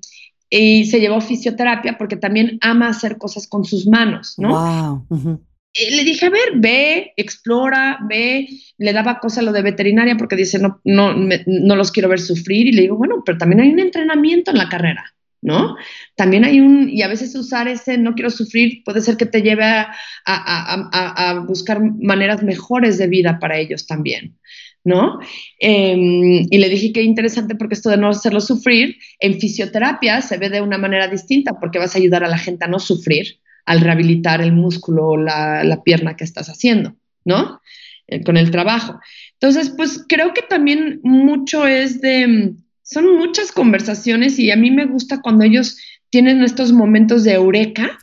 y 0.49 0.85
se 0.85 1.01
llevó 1.01 1.21
fisioterapia 1.21 1.99
porque 1.99 2.17
también 2.17 2.59
ama 2.61 2.89
hacer 2.89 3.19
cosas 3.19 3.49
con 3.49 3.65
sus 3.65 3.89
manos, 3.89 4.35
¿no? 4.39 4.51
Wow. 4.51 5.41
Le 5.75 6.05
dije, 6.05 6.27
a 6.27 6.31
ver, 6.31 6.53
ve, 6.57 7.13
explora, 7.17 7.99
ve, 8.09 8.49
le 8.79 8.93
daba 8.93 9.19
cosa 9.19 9.43
lo 9.43 9.53
de 9.53 9.63
veterinaria 9.63 10.17
porque 10.17 10.37
dice, 10.37 10.59
no, 10.59 10.81
no, 10.85 11.15
no 11.15 11.77
los 11.77 11.91
quiero 11.91 12.09
ver 12.09 12.21
sufrir 12.21 12.69
y 12.69 12.73
le 12.73 12.83
digo, 12.83 12.97
bueno, 12.97 13.23
pero 13.25 13.39
también 13.39 13.61
hay 13.61 13.71
un 13.71 13.81
entrenamiento 13.81 14.53
en 14.53 14.59
la 14.59 14.69
carrera, 14.69 15.15
¿no? 15.43 15.77
También 16.15 16.45
hay 16.45 16.61
un, 16.61 16.89
y 16.89 17.03
a 17.03 17.09
veces 17.09 17.35
usar 17.35 17.67
ese 17.67 17.99
no 17.99 18.15
quiero 18.15 18.31
sufrir 18.31 18.85
puede 18.85 19.01
ser 19.01 19.17
que 19.17 19.27
te 19.27 19.43
lleve 19.43 19.65
a, 19.65 19.93
a, 20.25 21.31
a, 21.31 21.41
buscar 21.41 21.81
maneras 21.81 22.43
mejores 22.43 22.97
de 22.99 23.09
vida 23.09 23.39
para 23.41 23.59
ellos 23.59 23.87
también. 23.87 24.39
¿no? 24.85 25.19
Em, 25.59 26.47
y 26.51 26.59
le 26.59 26.69
dije 26.69 26.93
que 26.93 27.03
interesante 27.03 27.55
porque 27.55 27.75
esto 27.75 27.89
de 27.89 27.97
no 27.97 28.11
hacerlo 28.11 28.41
sufrir, 28.41 28.97
en 29.19 29.41
fisioterapia 29.41 30.21
se 30.21 30.37
ve 30.37 30.51
de 30.51 30.61
una 30.61 30.77
manera 30.77 31.09
distinta 31.09 31.59
porque 31.59 31.79
vas 31.79 31.95
a 31.95 31.99
ayudar 31.99 32.23
a 32.23 32.29
la 32.29 32.37
gente 32.37 32.67
a 32.67 32.69
no 32.69 32.79
sufrir, 32.79 33.39
al 33.67 33.81
rehabilitar 33.81 34.41
el 34.41 34.53
músculo 34.53 35.09
o 35.09 35.17
la, 35.17 35.81
pierna 35.85 36.17
que 36.17 36.25
estás 36.25 36.49
haciendo, 36.49 36.97
¿no? 37.25 37.61
Eh, 38.07 38.23
con 38.23 38.37
el 38.37 38.51
trabajo. 38.51 39.01
Entonces, 39.41 39.71
pues 39.71 40.05
creo 40.09 40.35
que 40.35 40.43
también 40.43 41.01
mucho 41.03 41.67
es 41.67 42.01
de, 42.01 42.55
son 42.83 43.17
muchas 43.17 43.53
conversaciones 43.53 44.39
y 44.39 44.51
a 44.51 44.57
mí 44.57 44.71
me 44.71 44.87
gusta 44.87 45.23
cuando 45.23 45.45
ellos 45.45 45.79
tienen 46.11 46.43
estos 46.43 46.73
momentos 46.73 47.25
de 47.25 47.33
eureka, 47.33 47.99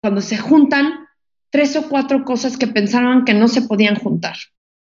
cuando 0.00 0.20
se 0.20 0.36
juntan 0.36 1.06
tres 1.50 1.76
o 1.76 1.88
cuatro 1.88 2.24
cosas 2.24 2.56
que 2.56 2.66
pensaban 2.66 3.24
que 3.24 3.34
no 3.34 3.46
se 3.46 3.62
podían 3.62 3.94
juntar. 3.96 4.36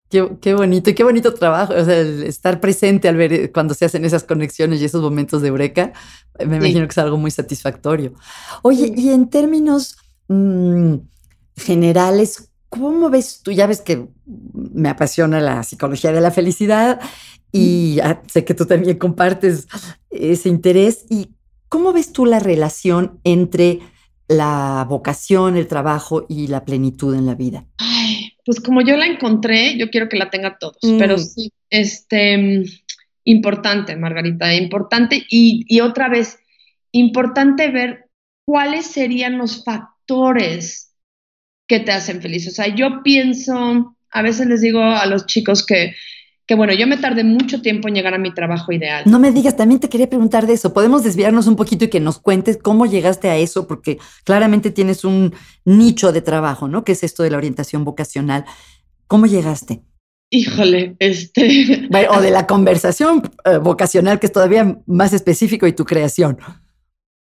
Qué, 0.09 0.53
bonito 0.53 0.91
y 0.91 0.93
qué 0.93 1.03
bonito 1.03 1.33
trabajo, 1.33 1.73
o 1.73 1.85
sea, 1.85 1.99
estar 1.99 2.59
presente 2.59 3.07
al 3.07 3.15
ver 3.15 3.33
eh, 3.33 3.51
cuando 3.51 3.73
se 3.73 3.85
hacen 3.85 4.05
esas 4.05 4.23
conexiones 4.23 4.79
y 4.79 4.85
esos 4.85 5.01
momentos 5.01 5.41
de 5.41 5.47
eureka, 5.47 5.91
me 6.37 6.57
imagino 6.57 6.85
que 6.85 6.91
es 6.91 6.97
algo 6.99 7.17
muy 7.17 7.31
satisfactorio. 7.31 8.13
Oye, 8.61 8.93
y 8.95 9.09
en 9.09 9.27
términos 9.27 9.97
mm, 10.27 10.97
generales, 11.57 12.51
¿cómo 12.69 13.09
ves 13.09 13.41
tú? 13.41 13.51
Ya 13.51 13.65
ves 13.65 13.81
que 13.81 14.07
me 14.25 14.89
apasiona 14.89 15.39
la 15.39 15.63
psicología 15.63 16.11
de 16.11 16.21
la 16.21 16.29
felicidad 16.29 16.99
y 17.51 17.99
sé 18.27 18.45
que 18.45 18.53
tú 18.53 18.65
también 18.65 18.97
compartes 18.97 19.67
ese 20.09 20.49
interés. 20.49 21.05
¿Y 21.09 21.35
cómo 21.69 21.93
ves 21.93 22.11
tú 22.11 22.25
la 22.25 22.39
relación 22.39 23.19
entre 23.23 23.79
la 24.27 24.85
vocación, 24.89 25.57
el 25.57 25.67
trabajo 25.67 26.25
y 26.29 26.47
la 26.47 26.65
plenitud 26.65 27.15
en 27.15 27.25
la 27.25 27.35
vida? 27.35 27.65
pues 28.45 28.59
como 28.59 28.81
yo 28.81 28.97
la 28.97 29.05
encontré, 29.05 29.77
yo 29.77 29.89
quiero 29.89 30.09
que 30.09 30.17
la 30.17 30.29
tenga 30.29 30.57
todos, 30.57 30.77
pero 30.99 31.15
mm. 31.15 31.19
sí, 31.19 31.51
este, 31.69 32.65
importante, 33.23 33.95
Margarita, 33.95 34.53
importante 34.53 35.25
y, 35.29 35.65
y 35.67 35.79
otra 35.79 36.09
vez, 36.09 36.39
importante 36.91 37.69
ver 37.69 38.09
cuáles 38.45 38.87
serían 38.87 39.37
los 39.37 39.63
factores 39.63 40.93
que 41.67 41.79
te 41.79 41.91
hacen 41.91 42.21
feliz. 42.21 42.47
O 42.47 42.51
sea, 42.51 42.67
yo 42.67 43.01
pienso, 43.03 43.95
a 44.11 44.21
veces 44.21 44.47
les 44.47 44.61
digo 44.61 44.81
a 44.81 45.05
los 45.05 45.25
chicos 45.25 45.65
que 45.65 45.95
que 46.53 46.57
bueno, 46.57 46.73
yo 46.73 46.85
me 46.85 46.97
tardé 46.97 47.23
mucho 47.23 47.63
tiempo 47.63 47.87
en 47.87 47.95
llegar 47.95 48.13
a 48.13 48.19
mi 48.19 48.31
trabajo 48.31 48.71
ideal. 48.71 49.01
No 49.07 49.17
me 49.17 49.31
digas, 49.31 49.57
también 49.57 49.79
te 49.79 49.89
quería 49.89 50.07
preguntar 50.07 50.45
de 50.45 50.53
eso. 50.53 50.71
¿Podemos 50.71 51.01
desviarnos 51.03 51.47
un 51.47 51.55
poquito 51.55 51.85
y 51.85 51.87
que 51.87 51.99
nos 51.99 52.19
cuentes 52.19 52.59
cómo 52.61 52.85
llegaste 52.85 53.27
a 53.27 53.37
eso? 53.37 53.65
Porque 53.65 53.97
claramente 54.23 54.69
tienes 54.69 55.03
un 55.03 55.33
nicho 55.65 56.11
de 56.11 56.21
trabajo, 56.21 56.67
¿no? 56.67 56.83
Que 56.83 56.91
es 56.91 57.03
esto 57.03 57.23
de 57.23 57.31
la 57.31 57.37
orientación 57.37 57.83
vocacional. 57.83 58.45
¿Cómo 59.07 59.25
llegaste? 59.25 59.81
Híjole, 60.29 60.95
este... 60.99 61.89
O 62.11 62.21
de 62.21 62.29
la 62.29 62.45
conversación 62.47 63.31
eh, 63.45 63.57
vocacional, 63.57 64.19
que 64.19 64.27
es 64.27 64.31
todavía 64.31 64.77
más 64.85 65.11
específico, 65.11 65.65
y 65.65 65.73
tu 65.73 65.85
creación 65.85 66.37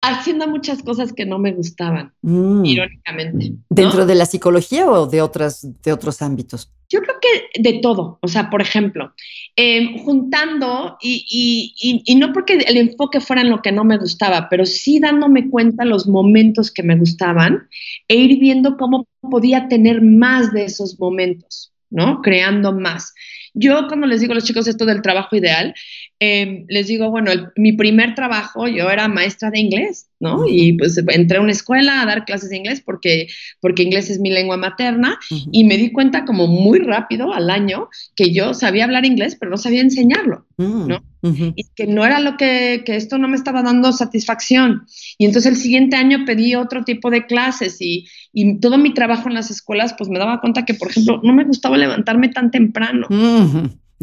haciendo 0.01 0.47
muchas 0.47 0.81
cosas 0.81 1.13
que 1.13 1.25
no 1.25 1.39
me 1.39 1.51
gustaban, 1.51 2.13
mm. 2.21 2.65
irónicamente. 2.65 3.53
¿Dentro 3.69 4.05
de 4.05 4.15
la 4.15 4.25
psicología 4.25 4.89
o 4.89 5.07
de, 5.07 5.21
otras, 5.21 5.67
de 5.83 5.91
otros 5.91 6.21
ámbitos? 6.21 6.71
Yo 6.89 7.01
creo 7.01 7.15
que 7.21 7.61
de 7.61 7.79
todo. 7.81 8.17
O 8.21 8.27
sea, 8.27 8.49
por 8.49 8.61
ejemplo, 8.61 9.13
em, 9.55 9.99
juntando 9.99 10.97
y, 11.01 12.03
y, 12.05 12.15
no 12.15 12.33
porque 12.33 12.53
el 12.53 12.77
enfoque 12.77 13.19
fuera 13.19 13.41
en 13.41 13.49
lo 13.49 13.61
que 13.61 13.71
no 13.71 13.83
me 13.83 13.97
gustaba, 13.97 14.47
pero 14.49 14.65
sí 14.65 14.99
dándome 14.99 15.49
cuenta 15.49 15.85
los 15.85 16.07
momentos 16.07 16.71
que 16.71 16.81
me 16.81 16.97
gustaban 16.97 17.67
e 18.07 18.15
ir 18.15 18.39
viendo 18.39 18.77
cómo 18.77 19.07
podía 19.21 19.67
tener 19.67 20.01
más 20.01 20.51
de 20.51 20.65
esos 20.65 20.99
momentos, 20.99 21.71
¿no? 21.91 22.21
Creando 22.21 22.73
más. 22.73 23.13
Yo, 23.53 23.87
como 23.87 24.05
les 24.05 24.21
digo 24.21 24.33
a 24.33 24.35
los 24.35 24.43
chicos 24.43 24.67
esto 24.67 24.85
del 24.85 25.01
trabajo 25.01 25.35
ideal, 25.35 25.73
em, 26.19 26.65
les 26.67 26.87
digo, 26.87 27.09
bueno, 27.09 27.31
mi 27.55 27.73
primer 27.73 28.15
trabajo, 28.15 28.67
yo 28.67 28.89
era 28.89 29.07
maestra 29.07 29.51
de 29.51 29.59
inglés, 29.59 30.09
¿no? 30.19 30.43
Y 30.47 30.73
pues 30.73 30.97
entré 31.07 31.37
a 31.37 31.41
una 31.41 31.51
escuela 31.51 32.01
a 32.01 32.05
dar 32.05 32.25
clases 32.25 32.49
de 32.49 32.57
inglés 32.57 32.81
porque, 32.85 33.27
porque 33.61 33.83
inglés 33.83 34.09
es 34.09 34.19
mi 34.19 34.29
lengua 34.29 34.57
materna 34.57 35.17
y 35.51 35.63
me 35.63 35.77
di 35.77 35.91
cuenta 35.91 36.25
como 36.25 36.47
muy 36.47 36.79
rápido 36.79 37.33
al 37.33 37.49
año 37.49 37.89
que 38.15 38.33
yo 38.33 38.53
sabía 38.53 38.83
hablar 38.83 39.05
inglés, 39.05 39.37
pero 39.39 39.49
no 39.49 39.57
sabía 39.57 39.81
enseñarlo, 39.81 40.45
mm, 40.57 40.87
¿no? 40.87 41.03
Y 41.21 41.65
que 41.75 41.85
no 41.85 42.05
era 42.05 42.21
lo 42.21 42.37
que, 42.37 42.83
que 42.85 42.95
esto 42.95 43.17
no 43.17 43.27
me 43.27 43.35
estaba 43.35 43.61
dando 43.61 43.91
satisfacción. 43.91 44.85
Y 45.17 45.25
entonces 45.25 45.51
el 45.51 45.57
siguiente 45.57 45.97
año 45.97 46.23
pedí 46.25 46.55
otro 46.55 46.85
tipo 46.85 47.09
de 47.09 47.25
clases 47.25 47.81
y, 47.81 48.07
y 48.31 48.59
todo 48.59 48.77
mi 48.77 48.93
trabajo 48.93 49.27
en 49.27 49.35
las 49.35 49.51
escuelas, 49.51 49.95
pues 49.97 50.09
me 50.09 50.17
daba 50.17 50.39
cuenta 50.39 50.63
que, 50.63 50.75
por 50.75 50.89
ejemplo, 50.89 51.19
no 51.21 51.33
me 51.33 51.43
gustaba 51.43 51.77
levantarme 51.77 52.29
tan 52.29 52.51
temprano. 52.51 53.07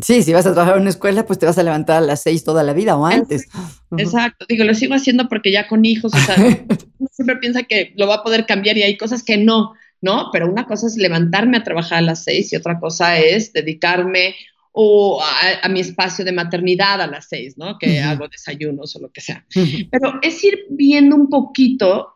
Sí, 0.03 0.23
si 0.23 0.33
vas 0.35 0.47
a 0.47 0.53
trabajar 0.53 0.77
en 0.77 0.83
una 0.83 0.91
escuela, 0.91 1.25
pues 1.25 1.39
te 1.39 1.47
vas 1.47 1.57
a 1.57 1.63
levantar 1.63 1.97
a 1.97 2.07
las 2.07 2.23
seis 2.23 2.45
toda 2.45 2.63
la 2.63 2.75
vida 2.75 2.97
o 2.97 3.07
antes. 3.07 3.49
Exacto, 3.97 4.45
digo, 4.47 4.65
lo 4.65 4.75
sigo 4.75 4.95
haciendo 4.95 5.29
porque 5.29 5.51
ya 5.51 5.69
con 5.69 5.87
hijos, 5.87 6.13
o 6.13 6.19
sea, 6.19 6.35
uno 6.99 7.09
siempre 7.13 7.37
piensa 7.37 7.63
que 7.63 7.95
lo 7.97 8.07
va 8.07 8.17
a 8.17 8.23
poder 8.23 8.45
cambiar 8.45 8.77
y 8.77 8.83
hay 8.83 8.99
cosas 8.99 9.23
que 9.23 9.39
no, 9.39 9.73
¿no? 10.03 10.29
Pero 10.33 10.51
una 10.51 10.67
cosa 10.67 10.87
es 10.87 10.97
levantarme 10.97 11.57
a 11.57 11.65
trabajar 11.65 11.99
a 11.99 12.03
las 12.03 12.25
seis 12.25 12.53
y 12.53 12.57
otra 12.57 12.79
cosa 12.79 13.19
es 13.19 13.55
dedicarme 13.55 14.35
o 14.73 15.23
a, 15.63 15.69
mi 15.71 15.81
espacio 15.81 16.23
de 16.27 16.33
maternidad 16.33 17.01
a 17.01 17.07
las 17.07 17.29
seis, 17.31 17.57
¿no? 17.57 17.79
Que 17.79 18.01
hago 18.01 18.29
desayunos 18.29 18.95
o 18.97 19.01
lo 19.01 19.11
que 19.11 19.23
sea. 19.23 19.47
Pero 19.91 20.19
es 20.21 20.45
ir 20.45 20.67
viendo 20.69 21.17
un 21.17 21.31
poquito, 21.31 22.13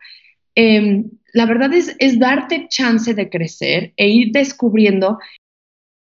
em, 0.54 1.10
la 1.32 1.46
verdad 1.46 1.72
es, 1.72 1.96
es 1.98 2.18
darte 2.18 2.66
chance 2.68 3.14
de 3.14 3.30
crecer 3.30 3.94
e 3.96 4.10
ir 4.10 4.32
descubriendo 4.32 5.18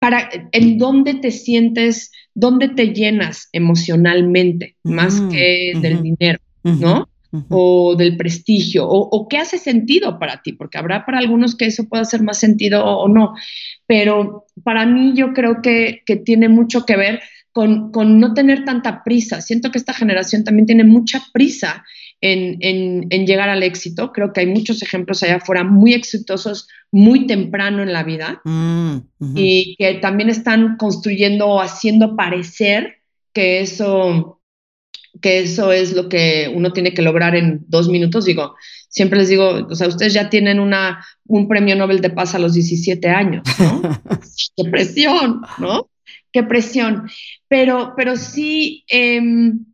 para 0.05 0.29
en 0.53 0.77
dónde 0.77 1.15
te 1.15 1.31
sientes, 1.31 2.13
dónde 2.35 2.69
te 2.69 2.89
llenas 2.89 3.49
emocionalmente, 3.53 4.77
más 4.83 5.19
mm, 5.19 5.29
que 5.31 5.73
del 5.81 6.03
dinero, 6.03 6.39
¿no? 6.63 7.09
o 7.49 7.97
del 7.97 8.19
prestigio, 8.19 8.87
o, 8.87 9.27
qué 9.29 9.39
hace 9.39 9.57
sentido 9.57 10.19
para 10.19 10.43
ti, 10.43 10.53
porque 10.53 10.77
habrá 10.77 11.07
para 11.07 11.21
algunos 11.21 11.57
que 11.57 11.65
eso 11.65 11.89
pueda 11.89 12.03
hacer 12.03 12.23
más 12.23 12.39
sentido 12.39 12.85
o, 12.85 13.09
no, 13.09 13.33
pero 13.87 14.45
para 14.63 14.85
mí 14.85 15.15
yo 15.17 15.33
creo 15.33 15.63
que, 15.63 16.03
que 16.05 16.17
tiene 16.17 16.51
mucho 16.51 16.85
que 16.85 16.99
ver 16.99 17.23
con, 17.51 17.91
con, 17.91 18.21
no 18.21 18.35
tener 18.35 18.67
tanta 18.67 19.05
prisa. 19.05 19.41
Siento 19.41 19.71
que 19.71 19.79
esta 19.79 19.95
generación 19.95 20.45
también 20.45 20.67
tiene 20.67 20.85
mucha 20.85 21.23
prisa 21.33 21.83
en, 22.21 23.27
llegar 23.27 23.49
al 23.49 23.63
éxito. 23.63 24.13
Creo 24.13 24.33
que 24.33 24.41
hay 24.41 24.47
muchos 24.47 24.83
ejemplos 24.83 25.23
allá 25.23 25.37
afuera 25.37 25.65
muy 25.65 25.95
exitosos 25.95 26.69
muy 26.95 27.27
temprano 27.27 27.83
en 27.83 27.93
la 27.93 28.05
vida 28.05 28.41
mm, 28.45 28.99
y 29.35 29.75
que 29.77 29.95
también 29.95 30.31
están 30.31 30.77
construyendo 30.77 31.49
o 31.49 31.61
haciendo 31.61 32.15
parecer 32.15 32.99
que 33.33 33.61
eso, 33.61 34.41
que 35.21 35.41
eso 35.41 35.73
es 35.73 35.93
lo 35.93 36.09
que 36.09 36.53
uno 36.55 36.73
tiene 36.73 36.95
que 36.95 37.03
lograr 37.03 37.35
en 37.35 37.65
dos 37.67 37.89
minutos. 37.89 38.27
Digo, 38.27 38.55
siempre 38.89 39.19
les 39.19 39.29
digo, 39.29 39.67
o 39.69 39.75
sea, 39.75 39.89
ustedes 39.89 40.15
ya 40.15 40.31
tienen 40.31 40.61
una, 40.61 41.05
un 41.27 41.49
premio 41.49 41.75
Nobel 41.75 42.01
de 42.01 42.11
Paz 42.11 42.37
a 42.37 42.39
los 42.39 42.55
17 42.55 43.09
años, 43.09 43.43
¿no? 43.59 43.83
¡Qué 44.57 44.71
presión, 44.71 45.41
¿no? 45.59 45.89
¡Qué 46.31 46.45
presión! 46.45 47.11
Pero, 47.49 47.95
pero 47.97 48.17
sí... 48.17 48.85
Em, 48.87 49.65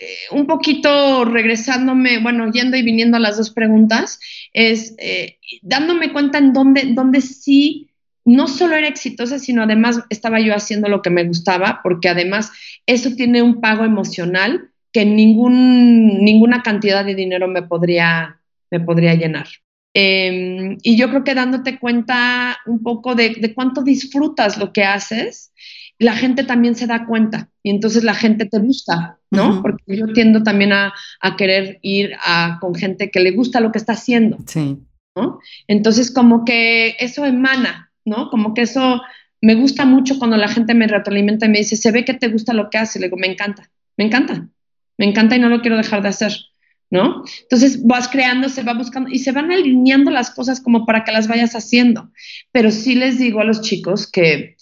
eh, 0.00 0.16
un 0.30 0.46
poquito 0.46 1.24
regresándome, 1.24 2.18
bueno, 2.18 2.50
yendo 2.50 2.76
y 2.76 2.82
viniendo 2.82 3.16
a 3.16 3.20
las 3.20 3.36
dos 3.36 3.50
preguntas, 3.50 4.18
es 4.52 4.94
eh, 4.98 5.38
dándome 5.62 6.12
cuenta 6.12 6.38
en 6.38 6.52
dónde, 6.52 6.92
dónde 6.94 7.20
sí 7.20 7.90
no 8.24 8.48
solo 8.48 8.76
era 8.76 8.88
exitosa, 8.88 9.38
sino 9.38 9.62
además 9.62 10.00
estaba 10.08 10.40
yo 10.40 10.54
haciendo 10.54 10.88
lo 10.88 11.02
que 11.02 11.10
me 11.10 11.24
gustaba, 11.24 11.80
porque 11.82 12.08
además 12.08 12.50
eso 12.86 13.10
tiene 13.14 13.42
un 13.42 13.60
pago 13.60 13.84
emocional 13.84 14.70
que 14.92 15.04
ningún, 15.04 16.24
ninguna 16.24 16.62
cantidad 16.62 17.04
de 17.04 17.14
dinero 17.14 17.48
me 17.48 17.62
podría, 17.62 18.40
me 18.70 18.80
podría 18.80 19.14
llenar. 19.14 19.48
Em, 19.92 20.78
y 20.82 20.96
yo 20.96 21.08
creo 21.10 21.24
que 21.24 21.34
dándote 21.34 21.78
cuenta 21.78 22.58
un 22.66 22.82
poco 22.82 23.14
de, 23.14 23.30
de 23.30 23.54
cuánto 23.54 23.82
disfrutas 23.82 24.56
lo 24.56 24.72
que 24.72 24.84
haces, 24.84 25.52
la 26.00 26.16
gente 26.16 26.44
también 26.44 26.74
se 26.74 26.86
da 26.86 27.04
cuenta 27.04 27.50
y 27.62 27.68
entonces 27.68 28.04
la 28.04 28.14
gente 28.14 28.46
te 28.46 28.58
busca, 28.58 29.18
¿no? 29.30 29.60
Porque 29.60 29.98
yo 29.98 30.06
tiendo 30.14 30.42
también 30.42 30.72
a, 30.72 30.94
querer 31.36 31.78
ir 31.82 32.12
a, 32.24 32.56
con 32.58 32.74
gente 32.74 33.10
que 33.10 33.20
le 33.20 33.32
gusta 33.32 33.60
lo 33.60 33.70
que 33.70 33.76
está 33.76 33.92
haciendo. 33.92 34.38
Sí. 34.46 34.78
¿no? 35.14 35.40
Entonces, 35.68 36.10
como 36.10 36.46
que 36.46 36.96
eso 37.00 37.26
emana, 37.26 37.92
¿no? 38.06 38.30
Como 38.30 38.54
que 38.54 38.62
eso 38.62 39.02
me 39.42 39.54
gusta 39.54 39.84
mucho 39.84 40.18
cuando 40.18 40.38
la 40.38 40.48
gente 40.48 40.72
me 40.72 40.86
retroalimenta 40.86 41.44
y 41.44 41.50
me 41.50 41.58
dice, 41.58 41.76
se 41.76 41.92
ve 41.92 42.06
que 42.06 42.14
te 42.14 42.28
gusta 42.28 42.54
lo 42.54 42.70
que 42.70 42.78
haces. 42.78 42.98
Le 42.98 43.08
digo, 43.08 43.18
me 43.18 43.26
encanta, 43.26 43.70
me 43.98 44.06
encanta, 44.06 44.48
me 44.96 45.04
encanta 45.04 45.36
y 45.36 45.38
no 45.38 45.50
lo 45.50 45.60
quiero 45.60 45.76
dejar 45.76 46.00
de 46.00 46.08
hacer, 46.08 46.32
¿no? 46.88 47.24
Entonces 47.42 47.86
vas 47.86 48.08
creando, 48.08 48.48
se 48.48 48.62
va 48.62 48.72
buscando 48.72 49.10
y 49.10 49.18
se 49.18 49.32
van 49.32 49.52
alineando 49.52 50.10
las 50.10 50.30
cosas 50.30 50.62
como 50.62 50.86
para 50.86 51.04
que 51.04 51.12
las 51.12 51.28
vayas 51.28 51.54
haciendo. 51.54 52.10
Pero 52.52 52.70
sí 52.70 52.94
les 52.94 53.18
digo 53.18 53.40
a 53.40 53.44
los 53.44 53.60
chicos 53.60 54.10
que 54.10 54.56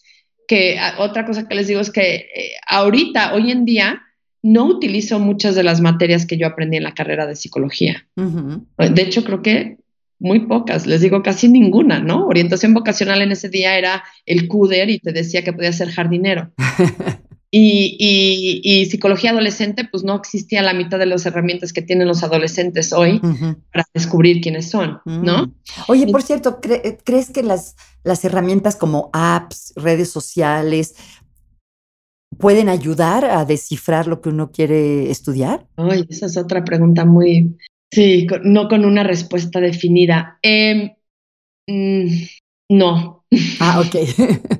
que 0.48 0.78
otra 0.98 1.24
cosa 1.24 1.46
que 1.46 1.54
les 1.54 1.68
digo 1.68 1.80
es 1.80 1.92
que 1.92 2.16
eh, 2.16 2.52
ahorita, 2.66 3.34
hoy 3.34 3.52
en 3.52 3.64
día, 3.64 4.02
no 4.42 4.64
utilizo 4.64 5.20
muchas 5.20 5.54
de 5.54 5.62
las 5.62 5.80
materias 5.80 6.26
que 6.26 6.38
yo 6.38 6.46
aprendí 6.46 6.78
en 6.78 6.84
la 6.84 6.94
carrera 6.94 7.26
de 7.26 7.36
psicología. 7.36 8.06
De 8.16 9.02
hecho, 9.02 9.24
creo 9.24 9.42
que 9.42 9.76
muy 10.18 10.46
pocas, 10.46 10.86
les 10.86 11.00
digo 11.00 11.22
casi 11.22 11.48
ninguna, 11.48 12.00
¿no? 12.00 12.26
Orientación 12.26 12.74
vocacional 12.74 13.22
en 13.22 13.30
ese 13.30 13.48
día 13.48 13.78
era 13.78 14.02
el 14.26 14.48
CUDER 14.48 14.90
y 14.90 14.98
te 14.98 15.12
decía 15.12 15.42
que 15.42 15.52
podía 15.52 15.72
ser 15.72 15.90
jardinero. 15.90 16.50
Y, 17.50 18.86
psicología 18.90 19.30
adolescente, 19.30 19.88
pues 19.90 20.04
no 20.04 20.16
existía 20.16 20.62
la 20.62 20.74
mitad 20.74 20.98
de 20.98 21.06
las 21.06 21.24
herramientas 21.24 21.72
que 21.72 21.82
tienen 21.82 22.06
los 22.06 22.22
adolescentes 22.22 22.92
hoy 22.92 23.20
para 23.72 23.86
descubrir 23.94 24.40
quiénes 24.40 24.70
son, 24.70 25.00
¿no? 25.06 25.46
Mm. 25.46 25.52
Oye, 25.88 26.06
por 26.08 26.22
cierto, 26.22 26.60
¿crees 26.60 27.30
que 27.30 27.42
las, 27.42 27.76
las 28.04 28.24
herramientas 28.24 28.76
como 28.76 29.08
apps, 29.12 29.72
redes 29.76 30.10
sociales, 30.10 30.94
pueden 32.36 32.68
ayudar 32.68 33.24
a 33.24 33.44
descifrar 33.44 34.06
lo 34.06 34.20
que 34.20 34.28
uno 34.28 34.52
quiere 34.52 35.10
estudiar? 35.10 35.66
Ay, 35.76 36.06
esa 36.08 36.26
es 36.26 36.36
otra 36.36 36.64
pregunta 36.64 37.04
muy, 37.04 37.56
sí, 37.90 38.26
no 38.44 38.68
con 38.68 38.84
una 38.84 39.04
respuesta 39.04 39.60
definida. 39.60 40.38
Em, 40.42 40.90
mm, 41.66 42.08
no. 42.70 43.24
Ah, 43.60 43.80
ok. 43.80 43.96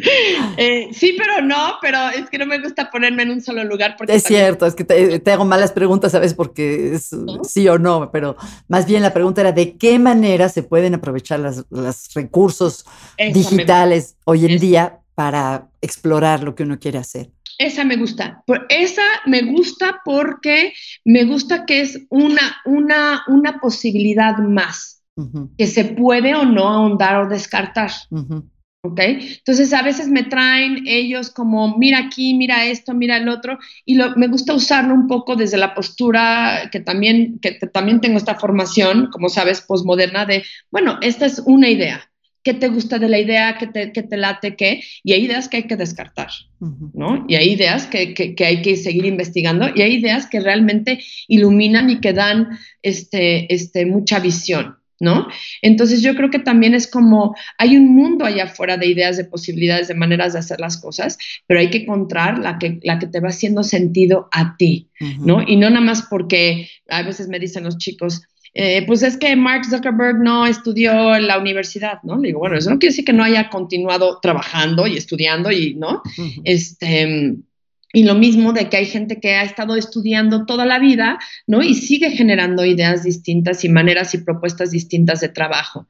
Eh, 0.58 0.88
sí, 0.92 1.14
pero 1.18 1.42
no, 1.46 1.74
pero 1.82 1.98
es 2.08 2.30
que 2.30 2.38
no 2.38 2.46
me 2.46 2.58
gusta 2.58 2.90
ponerme 2.90 3.24
en 3.24 3.30
un 3.30 3.40
solo 3.42 3.62
lugar. 3.64 3.94
Porque 3.98 4.14
es 4.14 4.22
cierto, 4.22 4.64
es 4.66 4.74
que 4.74 4.84
te, 4.84 5.32
hago 5.32 5.44
malas 5.44 5.72
preguntas, 5.72 6.12
¿sabes? 6.12 6.34
Porque 6.34 6.94
es 6.94 7.10
sí 7.42 7.68
o 7.68 7.78
no, 7.78 8.10
pero 8.10 8.36
más 8.68 8.86
bien 8.86 9.02
la 9.02 9.12
pregunta 9.12 9.42
era 9.42 9.52
de 9.52 9.76
qué 9.76 9.98
manera 9.98 10.48
se 10.48 10.62
pueden 10.62 10.94
aprovechar 10.94 11.40
los 11.40 12.14
recursos 12.14 12.86
digitales 13.18 14.16
hoy 14.24 14.46
en 14.46 14.58
día 14.58 15.00
para 15.14 15.68
explorar 15.80 16.42
lo 16.42 16.54
que 16.54 16.62
uno 16.62 16.78
quiere 16.78 16.98
hacer. 16.98 17.30
Esa 17.58 17.84
me 17.84 17.96
gusta. 17.96 18.42
Por, 18.46 18.66
esa 18.68 19.02
me 19.24 19.42
gusta 19.42 20.00
porque 20.04 20.74
me 21.04 21.24
gusta 21.24 21.64
que 21.64 21.80
es 21.80 22.00
una, 22.10 22.56
una, 22.64 23.24
una 23.28 23.60
posibilidad 23.60 24.36
más 24.38 25.02
que 25.56 25.66
se 25.66 25.84
puede 25.84 26.34
o 26.34 26.44
no 26.44 26.68
ahondar 26.68 27.16
o 27.16 27.28
descartar. 27.28 27.90
¿Ok? 28.86 29.00
Entonces 29.00 29.72
a 29.72 29.82
veces 29.82 30.08
me 30.08 30.22
traen 30.22 30.84
ellos 30.86 31.30
como, 31.30 31.76
mira 31.78 31.98
aquí, 31.98 32.34
mira 32.34 32.66
esto, 32.66 32.94
mira 32.94 33.16
el 33.16 33.28
otro, 33.28 33.58
y 33.84 33.96
me 34.16 34.28
gusta 34.28 34.54
usarlo 34.54 34.94
un 34.94 35.06
poco 35.06 35.36
desde 35.36 35.56
la 35.56 35.74
postura 35.74 36.68
que 36.70 36.80
también, 36.80 37.38
que 37.40 37.52
también 37.52 38.00
tengo 38.00 38.18
esta 38.18 38.36
formación, 38.36 39.08
como 39.10 39.28
sabes, 39.28 39.60
posmoderna, 39.60 40.26
de, 40.26 40.44
bueno, 40.70 40.98
esta 41.02 41.26
es 41.26 41.42
una 41.44 41.68
idea. 41.68 42.10
¿Qué 42.46 42.54
te 42.54 42.68
gusta 42.68 43.00
de 43.00 43.08
la 43.08 43.18
idea? 43.18 43.58
¿Qué 43.58 43.66
te, 43.66 43.88
te 43.88 44.16
late? 44.16 44.54
¿Qué? 44.54 44.80
Y 45.02 45.14
hay 45.14 45.24
ideas 45.24 45.48
que 45.48 45.56
hay 45.56 45.62
que 45.64 45.74
descartar, 45.74 46.28
¿no? 46.60 47.24
Y 47.26 47.34
hay 47.34 47.50
ideas 47.50 47.88
que, 47.88 48.14
que, 48.14 48.44
hay 48.44 48.62
que 48.62 48.76
seguir 48.76 49.04
investigando 49.04 49.66
y 49.74 49.82
hay 49.82 49.94
ideas 49.94 50.26
que 50.26 50.38
realmente 50.38 51.00
iluminan 51.26 51.90
y 51.90 51.98
que 52.00 52.12
dan 52.12 52.56
este, 52.82 53.52
este, 53.52 53.84
mucha 53.84 54.20
visión. 54.20 54.76
¿No? 55.00 55.28
Entonces 55.62 56.02
yo 56.02 56.14
creo 56.14 56.30
que 56.30 56.38
también 56.38 56.74
es 56.74 56.86
como, 56.86 57.34
hay 57.58 57.76
un 57.76 57.94
mundo 57.94 58.24
allá 58.24 58.44
afuera 58.44 58.76
de 58.76 58.86
ideas, 58.86 59.16
de 59.16 59.24
posibilidades, 59.24 59.88
de 59.88 59.94
maneras 59.94 60.32
de 60.32 60.38
hacer 60.38 60.60
las 60.60 60.78
cosas, 60.78 61.18
pero 61.46 61.60
hay 61.60 61.70
que 61.70 61.78
encontrar 61.78 62.38
la 62.38 62.58
que, 62.58 62.78
la 62.82 62.98
que 62.98 63.06
te 63.06 63.20
va 63.20 63.28
haciendo 63.28 63.62
sentido 63.62 64.28
a 64.32 64.56
ti, 64.56 64.88
¿no? 65.18 65.42
Y 65.46 65.56
no 65.56 65.68
nada 65.70 65.84
más 65.84 66.02
porque 66.08 66.70
a 66.88 67.02
veces 67.02 67.28
me 67.28 67.38
dicen 67.38 67.64
los 67.64 67.78
chicos, 67.78 68.22
eh, 68.54 68.84
pues 68.86 69.02
es 69.02 69.18
que 69.18 69.36
Mark 69.36 69.66
Zuckerberg 69.66 70.18
no 70.18 70.46
estudió 70.46 71.14
en 71.14 71.26
la 71.26 71.38
universidad, 71.38 71.98
¿no? 72.04 72.18
digo, 72.18 72.38
bueno, 72.38 72.56
eso 72.56 72.70
no 72.70 72.78
quiere 72.78 72.92
decir 72.92 73.04
que 73.04 73.12
no 73.12 73.22
haya 73.22 73.50
continuado 73.50 74.18
trabajando 74.22 74.86
y 74.86 74.96
estudiando 74.96 75.52
y, 75.52 75.74
¿no? 75.74 76.02
Este 76.44 77.36
y 77.92 78.02
lo 78.02 78.14
mismo 78.14 78.52
de 78.52 78.68
que 78.68 78.76
hay 78.76 78.86
gente 78.86 79.20
que 79.20 79.34
ha 79.36 79.42
estado 79.42 79.76
estudiando 79.76 80.44
toda 80.44 80.66
la 80.66 80.78
vida, 80.78 81.18
¿no? 81.46 81.62
Y 81.62 81.74
sigue 81.74 82.10
generando 82.10 82.64
ideas 82.64 83.04
distintas 83.04 83.64
y 83.64 83.68
maneras 83.68 84.12
y 84.14 84.18
propuestas 84.18 84.70
distintas 84.70 85.20
de 85.20 85.28
trabajo, 85.28 85.86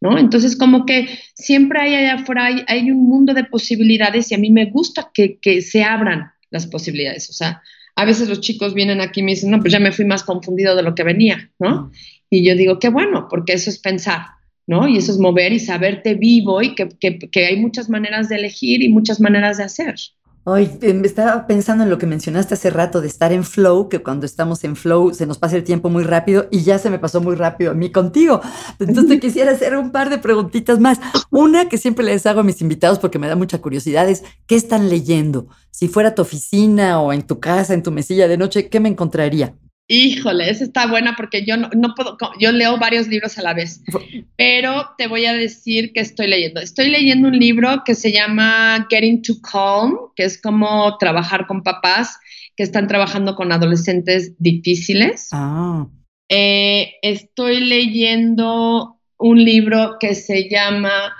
¿no? 0.00 0.18
Entonces, 0.18 0.56
como 0.56 0.86
que 0.86 1.08
siempre 1.34 1.80
hay 1.80 1.94
allá 1.94 2.14
afuera, 2.14 2.48
hay, 2.66 2.90
un 2.90 3.08
mundo 3.08 3.34
de 3.34 3.44
posibilidades 3.44 4.30
y 4.30 4.34
a 4.34 4.38
mí 4.38 4.50
me 4.50 4.66
gusta 4.66 5.10
que, 5.12 5.38
se 5.62 5.82
abran 5.82 6.30
las 6.50 6.66
posibilidades. 6.66 7.28
O 7.30 7.32
sea, 7.32 7.62
a 7.96 8.04
veces 8.04 8.28
los 8.28 8.40
chicos 8.40 8.72
vienen 8.72 9.00
aquí 9.00 9.20
y 9.20 9.24
me 9.24 9.32
dicen, 9.32 9.50
no, 9.50 9.60
pues 9.60 9.72
ya 9.72 9.80
me 9.80 9.92
fui 9.92 10.04
más 10.04 10.22
confundido 10.22 10.76
de 10.76 10.82
lo 10.82 10.94
que 10.94 11.02
venía, 11.02 11.50
¿no? 11.58 11.90
Y 12.30 12.46
yo 12.46 12.54
digo, 12.54 12.78
qué 12.78 12.88
bueno, 12.88 13.26
porque 13.28 13.54
eso 13.54 13.70
es 13.70 13.78
pensar, 13.78 14.22
¿no? 14.66 14.88
Y 14.88 14.96
eso 14.96 15.10
es 15.10 15.18
mover 15.18 15.52
y 15.52 15.58
saberte 15.58 16.14
vivo 16.14 16.62
y 16.62 16.76
que, 16.76 16.88
que 16.98 17.46
hay 17.46 17.56
muchas 17.56 17.90
maneras 17.90 18.28
de 18.28 18.36
elegir 18.36 18.82
y 18.82 18.88
muchas 18.88 19.20
maneras 19.20 19.58
de 19.58 19.64
hacer. 19.64 19.96
Hoy 20.44 20.70
em, 20.80 21.04
estaba 21.04 21.46
pensando 21.46 21.84
en 21.84 21.90
lo 21.90 21.98
que 21.98 22.06
mencionaste 22.06 22.54
hace 22.54 22.70
rato 22.70 23.02
de 23.02 23.08
estar 23.08 23.30
en 23.30 23.44
flow, 23.44 23.90
que 23.90 24.02
cuando 24.02 24.24
estamos 24.24 24.64
en 24.64 24.74
flow 24.74 25.12
se 25.12 25.26
nos 25.26 25.36
pasa 25.36 25.56
el 25.56 25.64
tiempo 25.64 25.90
muy 25.90 26.02
rápido 26.02 26.48
y 26.50 26.62
ya 26.62 26.78
se 26.78 26.88
me 26.88 26.98
pasó 26.98 27.20
muy 27.20 27.34
rápido 27.34 27.72
a 27.72 27.74
mí 27.74 27.92
contigo. 27.92 28.40
Entonces 28.78 29.06
te 29.06 29.20
quisiera 29.20 29.52
hacer 29.52 29.76
un 29.76 29.90
par 29.90 30.08
de 30.08 30.16
preguntitas 30.16 30.80
más. 30.80 30.98
Una 31.30 31.68
que 31.68 31.76
siempre 31.76 32.06
les 32.06 32.24
hago 32.24 32.40
a 32.40 32.44
mis 32.44 32.62
invitados 32.62 32.98
porque 32.98 33.18
me 33.18 33.28
da 33.28 33.36
mucha 33.36 33.60
curiosidad 33.60 34.08
es, 34.08 34.24
¿qué 34.46 34.56
están 34.56 34.88
leyendo? 34.88 35.46
Si 35.70 35.88
fuera 35.88 36.14
tu 36.14 36.22
oficina 36.22 37.02
o 37.02 37.12
en 37.12 37.26
tu 37.26 37.38
casa, 37.38 37.74
en 37.74 37.82
tu 37.82 37.90
mesilla 37.90 38.26
de 38.26 38.38
noche, 38.38 38.70
¿qué 38.70 38.80
me 38.80 38.88
encontraría? 38.88 39.54
Híjole, 39.92 40.48
esa 40.48 40.62
está 40.62 40.86
buena 40.86 41.16
porque 41.16 41.44
yo 41.44 41.56
no, 41.56 41.94
puedo, 41.96 42.16
yo 42.38 42.52
leo 42.52 42.78
varios 42.78 43.08
libros 43.08 43.36
a 43.38 43.42
la 43.42 43.54
vez, 43.54 43.82
pero 44.36 44.90
te 44.96 45.08
voy 45.08 45.26
a 45.26 45.32
decir 45.32 45.92
que 45.92 45.98
estoy 45.98 46.28
leyendo. 46.28 46.60
Estoy 46.60 46.90
leyendo 46.90 47.26
un 47.26 47.36
libro 47.36 47.82
que 47.84 47.96
se 47.96 48.12
llama 48.12 48.86
Getting 48.88 49.20
to 49.22 49.40
Calm, 49.40 49.96
que 50.14 50.22
es 50.22 50.40
como 50.40 50.96
trabajar 50.98 51.48
con 51.48 51.64
papás 51.64 52.20
que 52.54 52.62
están 52.62 52.86
trabajando 52.86 53.34
con 53.34 53.50
adolescentes 53.50 54.36
difíciles. 54.38 55.26
Ah. 55.32 55.88
Eh, 56.28 56.92
estoy 57.02 57.58
leyendo 57.58 59.00
un 59.18 59.44
libro 59.44 59.96
que 59.98 60.14
se 60.14 60.48
llama 60.48 61.12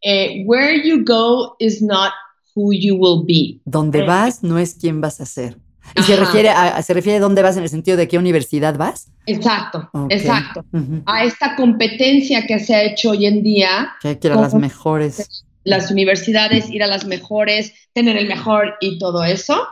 eh, 0.00 0.42
Where 0.46 0.82
You 0.84 1.04
Go 1.04 1.54
is 1.60 1.80
Not 1.80 2.10
Who 2.56 2.72
You 2.72 2.96
Will 2.96 3.24
Be. 3.24 3.60
Donde 3.64 4.00
eh, 4.00 4.04
vas 4.04 4.42
no 4.42 4.58
es 4.58 4.74
quién 4.74 5.00
vas 5.00 5.20
a 5.20 5.26
ser. 5.26 5.58
¿Y 5.94 6.02
se 6.02 6.16
refiere, 6.16 6.48
a, 6.50 6.82
se 6.82 6.94
refiere 6.94 7.18
a 7.18 7.20
dónde 7.20 7.42
vas 7.42 7.56
en 7.56 7.62
el 7.62 7.68
sentido 7.68 7.96
de 7.96 8.08
qué 8.08 8.18
universidad 8.18 8.76
vas? 8.76 9.10
Exacto, 9.26 9.88
exacto. 10.10 10.64
A 11.06 11.24
esta 11.24 11.56
competencia 11.56 12.46
que 12.46 12.58
se 12.58 12.74
ha 12.74 12.82
hecho 12.82 13.10
hoy 13.10 13.26
en 13.26 13.42
día. 13.42 13.94
Que 14.00 14.08
hay 14.08 14.16
que 14.16 14.28
ir 14.28 14.32
a 14.34 14.40
las 14.40 14.54
mejores. 14.54 15.44
Las 15.64 15.90
universidades, 15.90 16.70
ir 16.70 16.82
a 16.82 16.86
las 16.86 17.06
mejores, 17.06 17.72
tener 17.92 18.16
el 18.16 18.28
mejor 18.28 18.74
y 18.80 18.98
todo 18.98 19.24
eso. 19.24 19.66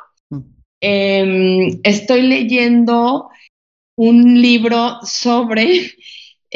Em, 0.81 1.81
estoy 1.83 2.23
leyendo 2.23 3.29
un 3.97 4.43
libro 4.43 4.99
sobre 5.03 5.93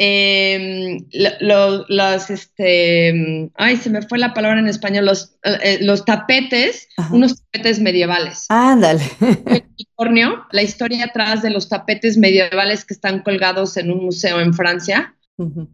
eh, 0.01 0.97
los, 1.11 2.29
este, 2.29 3.51
ay, 3.55 3.75
se 3.75 3.89
me 3.89 4.01
fue 4.01 4.17
la 4.17 4.33
palabra 4.33 4.57
en 4.57 4.69
español, 4.69 5.05
los, 5.05 5.35
eh, 5.43 5.79
los 5.81 6.05
tapetes, 6.05 6.87
unos 7.11 7.43
tapetes 7.43 7.81
medievales. 7.81 8.45
Ándale. 8.47 9.03
El 9.19 9.65
unicornio, 9.77 10.45
la 10.53 10.63
historia 10.63 11.03
atrás 11.03 11.41
de 11.41 11.49
los 11.49 11.67
tapetes 11.67 12.17
medievales 12.17 12.85
que 12.85 12.93
están 12.93 13.23
colgados 13.23 13.75
en 13.75 13.91
un 13.91 14.05
museo 14.05 14.39
en 14.39 14.53
Francia, 14.53 15.15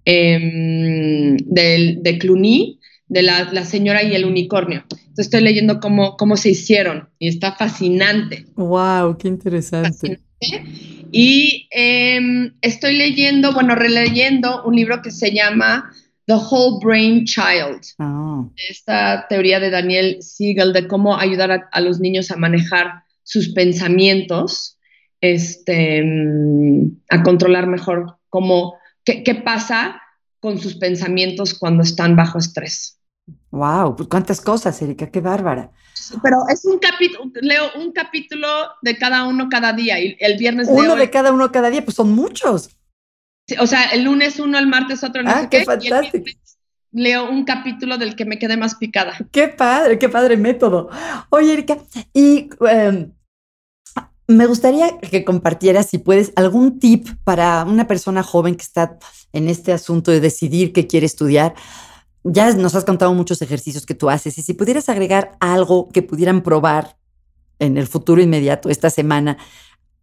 em, 0.05 1.37
de 1.37 2.17
Cluny, 2.19 2.79
de 3.07 3.21
la, 3.21 3.51
la, 3.51 3.63
señora 3.63 4.01
y 4.01 4.15
el 4.15 4.25
unicornio. 4.25 4.85
Entonces 4.89 5.27
estoy 5.27 5.41
leyendo 5.41 5.79
cómo, 5.79 6.17
cómo 6.17 6.35
se 6.35 6.49
hicieron 6.49 7.09
y 7.19 7.27
está 7.27 7.51
fascinante. 7.51 8.47
¡Wow! 8.55 9.19
¡Qué 9.19 9.27
interesante! 9.27 10.19
Y 11.17 11.69
em, 11.71 12.57
estoy 12.59 12.97
leyendo, 12.97 13.53
bueno, 13.53 13.73
releyendo 13.73 14.65
un 14.65 14.75
libro 14.75 15.01
que 15.01 15.11
se 15.11 15.31
llama 15.31 15.89
The 16.25 16.33
Whole 16.33 16.85
Brain 16.85 17.23
Child. 17.23 17.79
Ah. 17.99 18.43
Esta 18.57 19.25
teoría 19.29 19.61
de 19.61 19.69
Daniel 19.69 20.17
Siegel 20.21 20.73
de 20.73 20.89
cómo 20.89 21.17
ayudar 21.17 21.69
a, 21.71 21.79
los 21.79 22.01
niños 22.01 22.31
a 22.31 22.35
manejar 22.35 23.03
sus 23.23 23.53
pensamientos, 23.53 24.77
este, 25.21 25.99
em, 25.99 26.97
a 27.09 27.23
controlar 27.23 27.67
mejor 27.67 28.17
cómo, 28.27 28.75
qué, 29.05 29.23
qué 29.23 29.35
pasa 29.35 30.01
con 30.41 30.59
sus 30.59 30.75
pensamientos 30.75 31.53
cuando 31.57 31.83
están 31.83 32.17
bajo 32.17 32.39
estrés. 32.39 32.99
Wow, 33.51 33.95
pues 33.95 34.09
cuántas 34.09 34.41
cosas, 34.41 34.81
Erika, 34.81 35.09
qué 35.09 35.21
bárbara. 35.21 35.71
Pero 36.21 36.47
es 36.49 36.65
un 36.65 36.79
capítulo, 36.79 37.31
leo 37.41 37.71
un 37.75 37.91
capítulo 37.91 38.47
de 38.81 38.97
cada 38.97 39.25
uno 39.25 39.47
cada 39.49 39.73
día 39.73 39.99
y 39.99 40.15
el 40.19 40.37
viernes 40.37 40.67
uno 40.69 40.95
de 40.95 41.09
cada 41.09 41.31
uno 41.31 41.51
cada 41.51 41.69
día, 41.69 41.83
pues 41.83 41.95
son 41.95 42.11
muchos. 42.11 42.69
o 43.59 43.67
sea, 43.67 43.85
el 43.85 44.03
lunes 44.03 44.39
uno, 44.39 44.57
el 44.57 44.67
martes 44.67 45.03
otro, 45.03 45.23
no 45.23 45.31
ah, 45.31 45.41
sé 45.41 45.49
qué, 45.49 45.65
fantástico. 45.65 46.25
leo 46.91 47.29
un 47.29 47.45
capítulo 47.45 47.97
del 47.97 48.15
que 48.15 48.25
me 48.25 48.39
quedé 48.39 48.57
más 48.57 48.75
picada. 48.75 49.17
Qué 49.31 49.47
padre, 49.47 49.99
qué 49.99 50.09
padre 50.09 50.37
método. 50.37 50.89
Oye, 51.29 51.53
Erika, 51.53 51.77
y 52.13 52.49
em, 52.69 53.11
me 54.27 54.45
gustaría 54.47 54.97
que 54.99 55.23
compartieras, 55.23 55.87
si 55.89 55.97
puedes, 55.97 56.33
algún 56.35 56.79
tip 56.79 57.07
para 57.23 57.63
una 57.63 57.87
persona 57.87 58.23
joven 58.23 58.55
que 58.55 58.63
está 58.63 58.97
en 59.33 59.49
este 59.49 59.71
asunto 59.73 60.11
de 60.11 60.19
decidir 60.19 60.73
qué 60.73 60.87
quiere 60.87 61.05
estudiar 61.05 61.53
ya 62.25 62.51
nos 62.53 62.73
has 62.73 62.85
contado 62.85 63.13
muchos 63.13 63.41
ejercicios 63.41 63.85
que 63.85 63.93
tú 63.93 64.09
haces 64.09 64.37
y 64.37 64.41
si 64.41 64.53
pudieras 64.53 64.89
agregar 64.89 65.37
algo 65.39 65.89
que 65.89 66.01
pudieran 66.01 66.41
probar 66.41 66.97
en 67.59 67.77
el 67.77 67.87
futuro 67.87 68.21
inmediato, 68.21 68.69
esta 68.69 68.89
semana, 68.89 69.37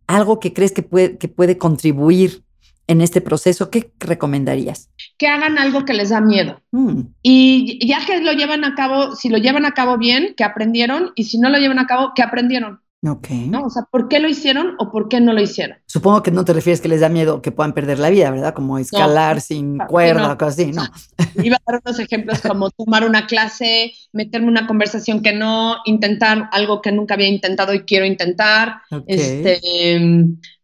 algo 0.06 0.38
que 0.38 0.52
crees 0.52 0.72
que 0.72 0.82
puede, 0.82 1.18
que 1.18 1.28
puede 1.28 1.58
contribuir 1.58 2.44
en 2.86 3.00
este 3.00 3.20
proceso, 3.20 3.70
¿qué 3.70 3.92
recomendarías? 3.98 4.90
Que 5.18 5.26
hagan 5.26 5.58
algo 5.58 5.84
que 5.84 5.94
les 5.94 6.10
da 6.10 6.20
miedo. 6.20 6.60
Mm. 6.72 7.00
Y 7.22 7.86
ya 7.86 8.04
que 8.04 8.20
lo 8.20 8.32
llevan 8.32 8.64
a 8.64 8.74
cabo, 8.74 9.14
si 9.16 9.28
lo 9.28 9.38
llevan 9.38 9.64
a 9.64 9.72
cabo 9.72 9.98
bien, 9.98 10.34
que 10.36 10.44
aprendieron, 10.44 11.12
y 11.14 11.24
si 11.24 11.38
no 11.38 11.48
lo 11.48 11.58
llevan 11.58 11.78
a 11.78 11.86
cabo, 11.86 12.12
que 12.14 12.22
aprendieron. 12.22 12.81
Ok. 13.04 13.30
¿No? 13.30 13.64
O 13.64 13.70
sea, 13.70 13.82
¿por 13.90 14.08
qué 14.08 14.20
lo 14.20 14.28
hicieron 14.28 14.76
o 14.78 14.92
por 14.92 15.08
qué 15.08 15.20
no 15.20 15.32
lo 15.32 15.40
hicieron? 15.40 15.76
Supongo 15.86 16.22
que 16.22 16.30
no 16.30 16.44
te 16.44 16.52
refieres 16.52 16.80
que 16.80 16.88
les 16.88 17.00
da 17.00 17.08
miedo 17.08 17.42
que 17.42 17.50
puedan 17.50 17.72
perder 17.72 17.98
la 17.98 18.10
vida, 18.10 18.30
¿verdad? 18.30 18.54
Como 18.54 18.78
escalar 18.78 19.40
sin 19.40 19.78
cuerda 19.78 20.32
o 20.32 20.38
cosas 20.38 20.54
así, 20.60 20.70
¿no? 20.70 20.84
Iba 21.42 21.56
a 21.56 21.72
dar 21.72 21.82
unos 21.84 21.98
ejemplos 21.98 22.40
como 22.40 22.70
tomar 22.70 23.04
una 23.04 23.26
clase, 23.26 23.92
meterme 24.12 24.46
en 24.46 24.50
una 24.52 24.66
conversación 24.68 25.20
que 25.20 25.32
no, 25.32 25.78
intentar 25.84 26.48
algo 26.52 26.80
que 26.80 26.92
nunca 26.92 27.14
había 27.14 27.26
intentado 27.26 27.74
y 27.74 27.80
quiero 27.80 28.06
intentar, 28.06 28.82
este, 29.08 29.58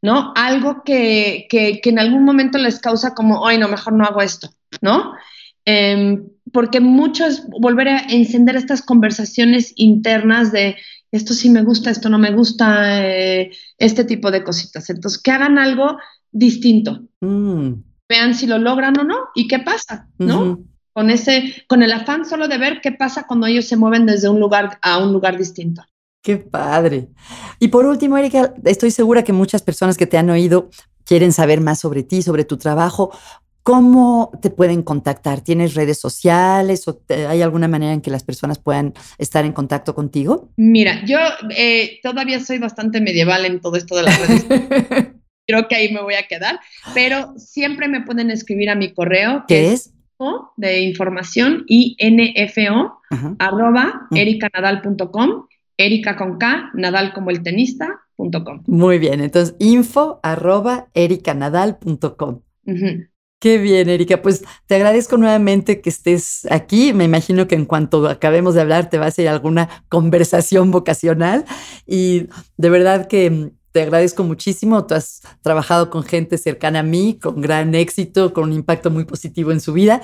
¿no? 0.00 0.32
Algo 0.36 0.84
que, 0.84 1.48
que, 1.50 1.80
que, 1.80 1.90
en 1.90 1.98
algún 1.98 2.24
momento 2.24 2.56
les 2.58 2.78
causa 2.78 3.14
como, 3.14 3.48
ay, 3.48 3.58
no, 3.58 3.66
mejor 3.66 3.94
no 3.94 4.04
hago 4.04 4.22
esto, 4.22 4.48
¿no? 4.80 5.12
Em, 5.64 6.24
porque 6.52 6.80
mucho 6.80 7.26
es 7.26 7.46
volver 7.48 7.88
a 7.88 7.98
encender 8.08 8.56
estas 8.56 8.80
conversaciones 8.80 9.72
internas 9.76 10.50
de 10.50 10.76
esto 11.10 11.34
sí 11.34 11.50
me 11.50 11.62
gusta, 11.62 11.90
esto 11.90 12.08
no 12.08 12.18
me 12.18 12.32
gusta, 12.32 13.06
eh, 13.06 13.50
este 13.78 14.04
tipo 14.04 14.30
de 14.30 14.44
cositas. 14.44 14.88
Entonces, 14.90 15.20
que 15.20 15.30
hagan 15.30 15.58
algo 15.58 15.98
distinto. 16.30 17.02
Mm. 17.20 17.72
Vean 18.08 18.34
si 18.34 18.46
lo 18.46 18.58
logran 18.58 18.98
o 18.98 19.04
no 19.04 19.16
y 19.34 19.48
qué 19.48 19.58
pasa, 19.58 20.08
¿no? 20.18 20.60
Con 20.92 21.10
ese, 21.10 21.64
con 21.68 21.82
el 21.82 21.92
afán 21.92 22.24
solo 22.24 22.48
de 22.48 22.58
ver 22.58 22.80
qué 22.82 22.92
pasa 22.92 23.26
cuando 23.26 23.46
ellos 23.46 23.66
se 23.66 23.76
mueven 23.76 24.06
desde 24.06 24.28
un 24.28 24.40
lugar 24.40 24.78
a 24.82 24.98
un 24.98 25.12
lugar 25.12 25.36
distinto. 25.36 25.82
Qué 26.22 26.38
padre. 26.38 27.08
Y 27.58 27.68
por 27.68 27.86
último, 27.86 28.16
Erika, 28.16 28.54
estoy 28.64 28.90
segura 28.90 29.22
que 29.22 29.32
muchas 29.32 29.62
personas 29.62 29.96
que 29.96 30.06
te 30.06 30.18
han 30.18 30.30
oído 30.30 30.70
quieren 31.04 31.32
saber 31.32 31.60
más 31.60 31.78
sobre 31.78 32.02
ti, 32.02 32.22
sobre 32.22 32.44
tu 32.44 32.56
trabajo. 32.56 33.12
¿Cómo 33.68 34.30
te 34.40 34.48
pueden 34.48 34.82
contactar? 34.82 35.42
¿Tienes 35.42 35.74
redes 35.74 36.00
sociales 36.00 36.88
o 36.88 37.02
hay 37.28 37.42
alguna 37.42 37.68
manera 37.68 37.92
en 37.92 38.00
que 38.00 38.10
las 38.10 38.24
personas 38.24 38.58
puedan 38.58 38.94
estar 39.18 39.44
en 39.44 39.52
contacto 39.52 39.94
contigo? 39.94 40.48
Mira, 40.56 41.04
yo 41.04 41.18
eh, 41.54 42.00
todavía 42.02 42.40
soy 42.40 42.56
bastante 42.56 43.02
medieval 43.02 43.44
en 43.44 43.60
todo 43.60 43.76
esto 43.76 43.94
de 43.94 44.04
las 44.04 44.26
redes. 44.26 44.46
Creo 45.46 45.68
que 45.68 45.74
ahí 45.74 45.92
me 45.92 46.00
voy 46.00 46.14
a 46.14 46.26
quedar, 46.26 46.58
pero 46.94 47.34
siempre 47.36 47.88
me 47.88 48.00
pueden 48.00 48.30
escribir 48.30 48.70
a 48.70 48.74
mi 48.74 48.94
correo. 48.94 49.44
¿Qué 49.46 49.74
es? 49.74 49.92
De 50.56 50.80
información 50.80 51.64
y 51.68 51.94
nfo 52.00 53.02
arroba 53.38 54.08
ericanadal.com, 54.12 55.46
erica 55.76 56.16
con 56.16 56.38
K, 56.38 56.70
nadal 56.72 57.12
como 57.12 57.28
el 57.28 57.42
tenista.com. 57.42 58.62
Muy 58.66 58.98
bien, 58.98 59.20
entonces 59.20 59.56
info 59.58 60.20
arroba 60.22 60.88
ericanadal.com. 60.94 62.40
Qué 63.40 63.58
bien, 63.58 63.88
Erika. 63.88 64.20
Pues 64.20 64.42
te 64.66 64.74
agradezco 64.74 65.16
nuevamente 65.16 65.80
que 65.80 65.90
estés 65.90 66.44
aquí. 66.50 66.92
Me 66.92 67.04
imagino 67.04 67.46
que 67.46 67.54
en 67.54 67.66
cuanto 67.66 68.08
acabemos 68.08 68.54
de 68.54 68.62
hablar 68.62 68.90
te 68.90 68.98
va 68.98 69.04
a 69.04 69.08
hacer 69.08 69.28
alguna 69.28 69.84
conversación 69.88 70.72
vocacional 70.72 71.44
y 71.86 72.26
de 72.56 72.70
verdad 72.70 73.06
que 73.06 73.52
te 73.70 73.82
agradezco 73.82 74.24
muchísimo. 74.24 74.86
Tú 74.86 74.94
has 74.94 75.22
trabajado 75.42 75.88
con 75.88 76.02
gente 76.02 76.36
cercana 76.36 76.80
a 76.80 76.82
mí, 76.82 77.16
con 77.22 77.40
gran 77.40 77.76
éxito, 77.76 78.32
con 78.32 78.44
un 78.44 78.54
impacto 78.54 78.90
muy 78.90 79.04
positivo 79.04 79.52
en 79.52 79.60
su 79.60 79.72
vida. 79.72 80.02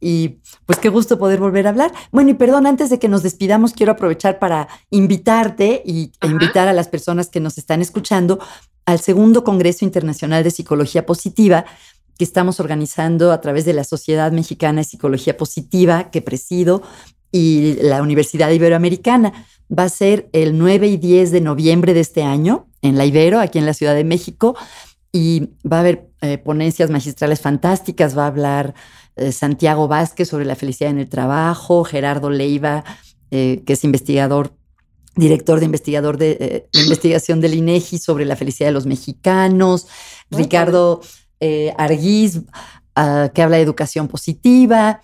Y 0.00 0.40
pues 0.66 0.78
qué 0.78 0.88
gusto 0.88 1.18
poder 1.18 1.40
volver 1.40 1.66
a 1.66 1.70
hablar. 1.70 1.92
Bueno, 2.12 2.30
y 2.30 2.34
perdón, 2.34 2.66
antes 2.66 2.90
de 2.90 3.00
que 3.00 3.08
nos 3.08 3.24
despidamos, 3.24 3.72
quiero 3.72 3.92
aprovechar 3.92 4.38
para 4.38 4.68
invitarte 4.90 5.82
y, 5.84 6.12
e 6.20 6.26
invitar 6.28 6.68
a 6.68 6.72
las 6.72 6.86
personas 6.86 7.30
que 7.30 7.40
nos 7.40 7.58
están 7.58 7.80
escuchando 7.80 8.38
al 8.84 9.00
segundo 9.00 9.42
Congreso 9.42 9.84
Internacional 9.84 10.44
de 10.44 10.52
Psicología 10.52 11.04
Positiva, 11.04 11.64
que 12.18 12.24
estamos 12.24 12.60
organizando 12.60 13.32
a 13.32 13.40
través 13.40 13.64
de 13.64 13.72
la 13.72 13.84
Sociedad 13.84 14.32
Mexicana 14.32 14.80
de 14.80 14.84
Psicología 14.84 15.36
Positiva, 15.36 16.10
que 16.10 16.22
presido, 16.22 16.82
y 17.32 17.74
la 17.82 18.02
Universidad 18.02 18.50
Iberoamericana. 18.50 19.32
Va 19.76 19.84
a 19.84 19.88
ser 19.88 20.28
el 20.32 20.56
9 20.56 20.86
y 20.86 20.96
10 20.96 21.32
de 21.32 21.40
noviembre 21.40 21.92
de 21.92 22.00
este 22.00 22.22
año 22.22 22.68
en 22.82 22.96
la 22.96 23.04
Ibero, 23.04 23.40
aquí 23.40 23.58
en 23.58 23.66
la 23.66 23.74
Ciudad 23.74 23.94
de 23.94 24.04
México, 24.04 24.56
y 25.12 25.50
va 25.70 25.78
a 25.78 25.80
haber 25.80 26.08
eh, 26.22 26.38
ponencias 26.38 26.88
magistrales 26.90 27.40
fantásticas. 27.40 28.16
Va 28.16 28.24
a 28.24 28.28
hablar 28.28 28.74
eh, 29.16 29.32
Santiago 29.32 29.88
Vázquez 29.88 30.28
sobre 30.28 30.44
la 30.44 30.56
felicidad 30.56 30.90
en 30.90 30.98
el 30.98 31.08
trabajo, 31.08 31.84
Gerardo 31.84 32.30
Leiva, 32.30 32.84
eh, 33.30 33.62
que 33.66 33.72
es 33.74 33.84
investigador 33.84 34.54
director 35.16 35.58
de 35.58 35.64
investigador 35.64 36.18
de, 36.18 36.68
investigación 36.74 37.40
del 37.40 37.54
INEGI 37.54 37.98
sobre 37.98 38.26
la 38.26 38.36
felicidad 38.36 38.68
de 38.68 38.74
los 38.74 38.84
mexicanos, 38.84 39.88
Ricardo 40.30 41.00
eh, 41.40 41.74
Arguiz, 41.76 42.42
ah, 42.94 43.30
que 43.34 43.42
habla 43.42 43.56
de 43.56 43.62
educación 43.62 44.06
positiva. 44.08 45.02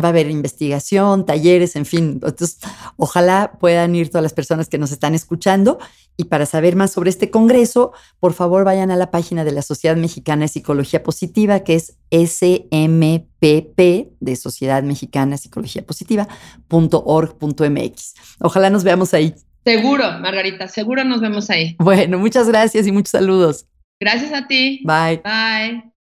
Va 0.00 0.08
a 0.08 0.10
haber 0.10 0.30
investigación, 0.30 1.26
talleres, 1.26 1.74
en 1.74 1.86
fin. 1.86 2.20
Entonces, 2.22 2.58
ojalá 2.96 3.52
puedan 3.58 3.94
ir 3.94 4.10
todas 4.10 4.22
las 4.22 4.34
personas 4.34 4.68
que 4.68 4.76
nos 4.78 4.92
están 4.92 5.14
escuchando. 5.14 5.78
Y 6.16 6.24
para 6.24 6.44
saber 6.46 6.76
más 6.76 6.92
sobre 6.92 7.10
este 7.10 7.30
congreso, 7.30 7.92
por 8.20 8.34
favor 8.34 8.64
vayan 8.64 8.90
a 8.90 8.96
la 8.96 9.10
página 9.10 9.44
de 9.44 9.52
la 9.52 9.62
Sociedad 9.62 9.96
Mexicana 9.96 10.42
de 10.42 10.48
Psicología 10.48 11.02
Positiva, 11.02 11.60
que 11.60 11.76
es 11.76 11.96
smpp 12.10 13.40
de 13.40 14.36
Sociedad 14.36 14.82
Mexicana 14.82 15.32
de 15.32 15.38
Psicología 15.38 15.86
Positiva.org.mx. 15.86 18.14
Ojalá 18.40 18.68
nos 18.68 18.84
veamos 18.84 19.14
ahí. 19.14 19.34
Seguro, 19.64 20.04
Margarita, 20.20 20.66
seguro 20.66 21.04
nos 21.04 21.20
vemos 21.20 21.50
ahí. 21.50 21.76
Bueno, 21.78 22.18
muchas 22.18 22.48
gracias 22.48 22.86
y 22.86 22.92
muchos 22.92 23.10
saludos. 23.10 23.66
Gracias 24.00 24.32
a 24.32 24.46
ti. 24.46 24.82
Bye. 24.84 25.22
Bye. 25.24 25.92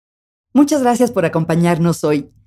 Muchas 0.52 0.82
gracias 0.82 1.10
por 1.10 1.24
acompañarnos 1.24 2.04
hoy. 2.04 2.30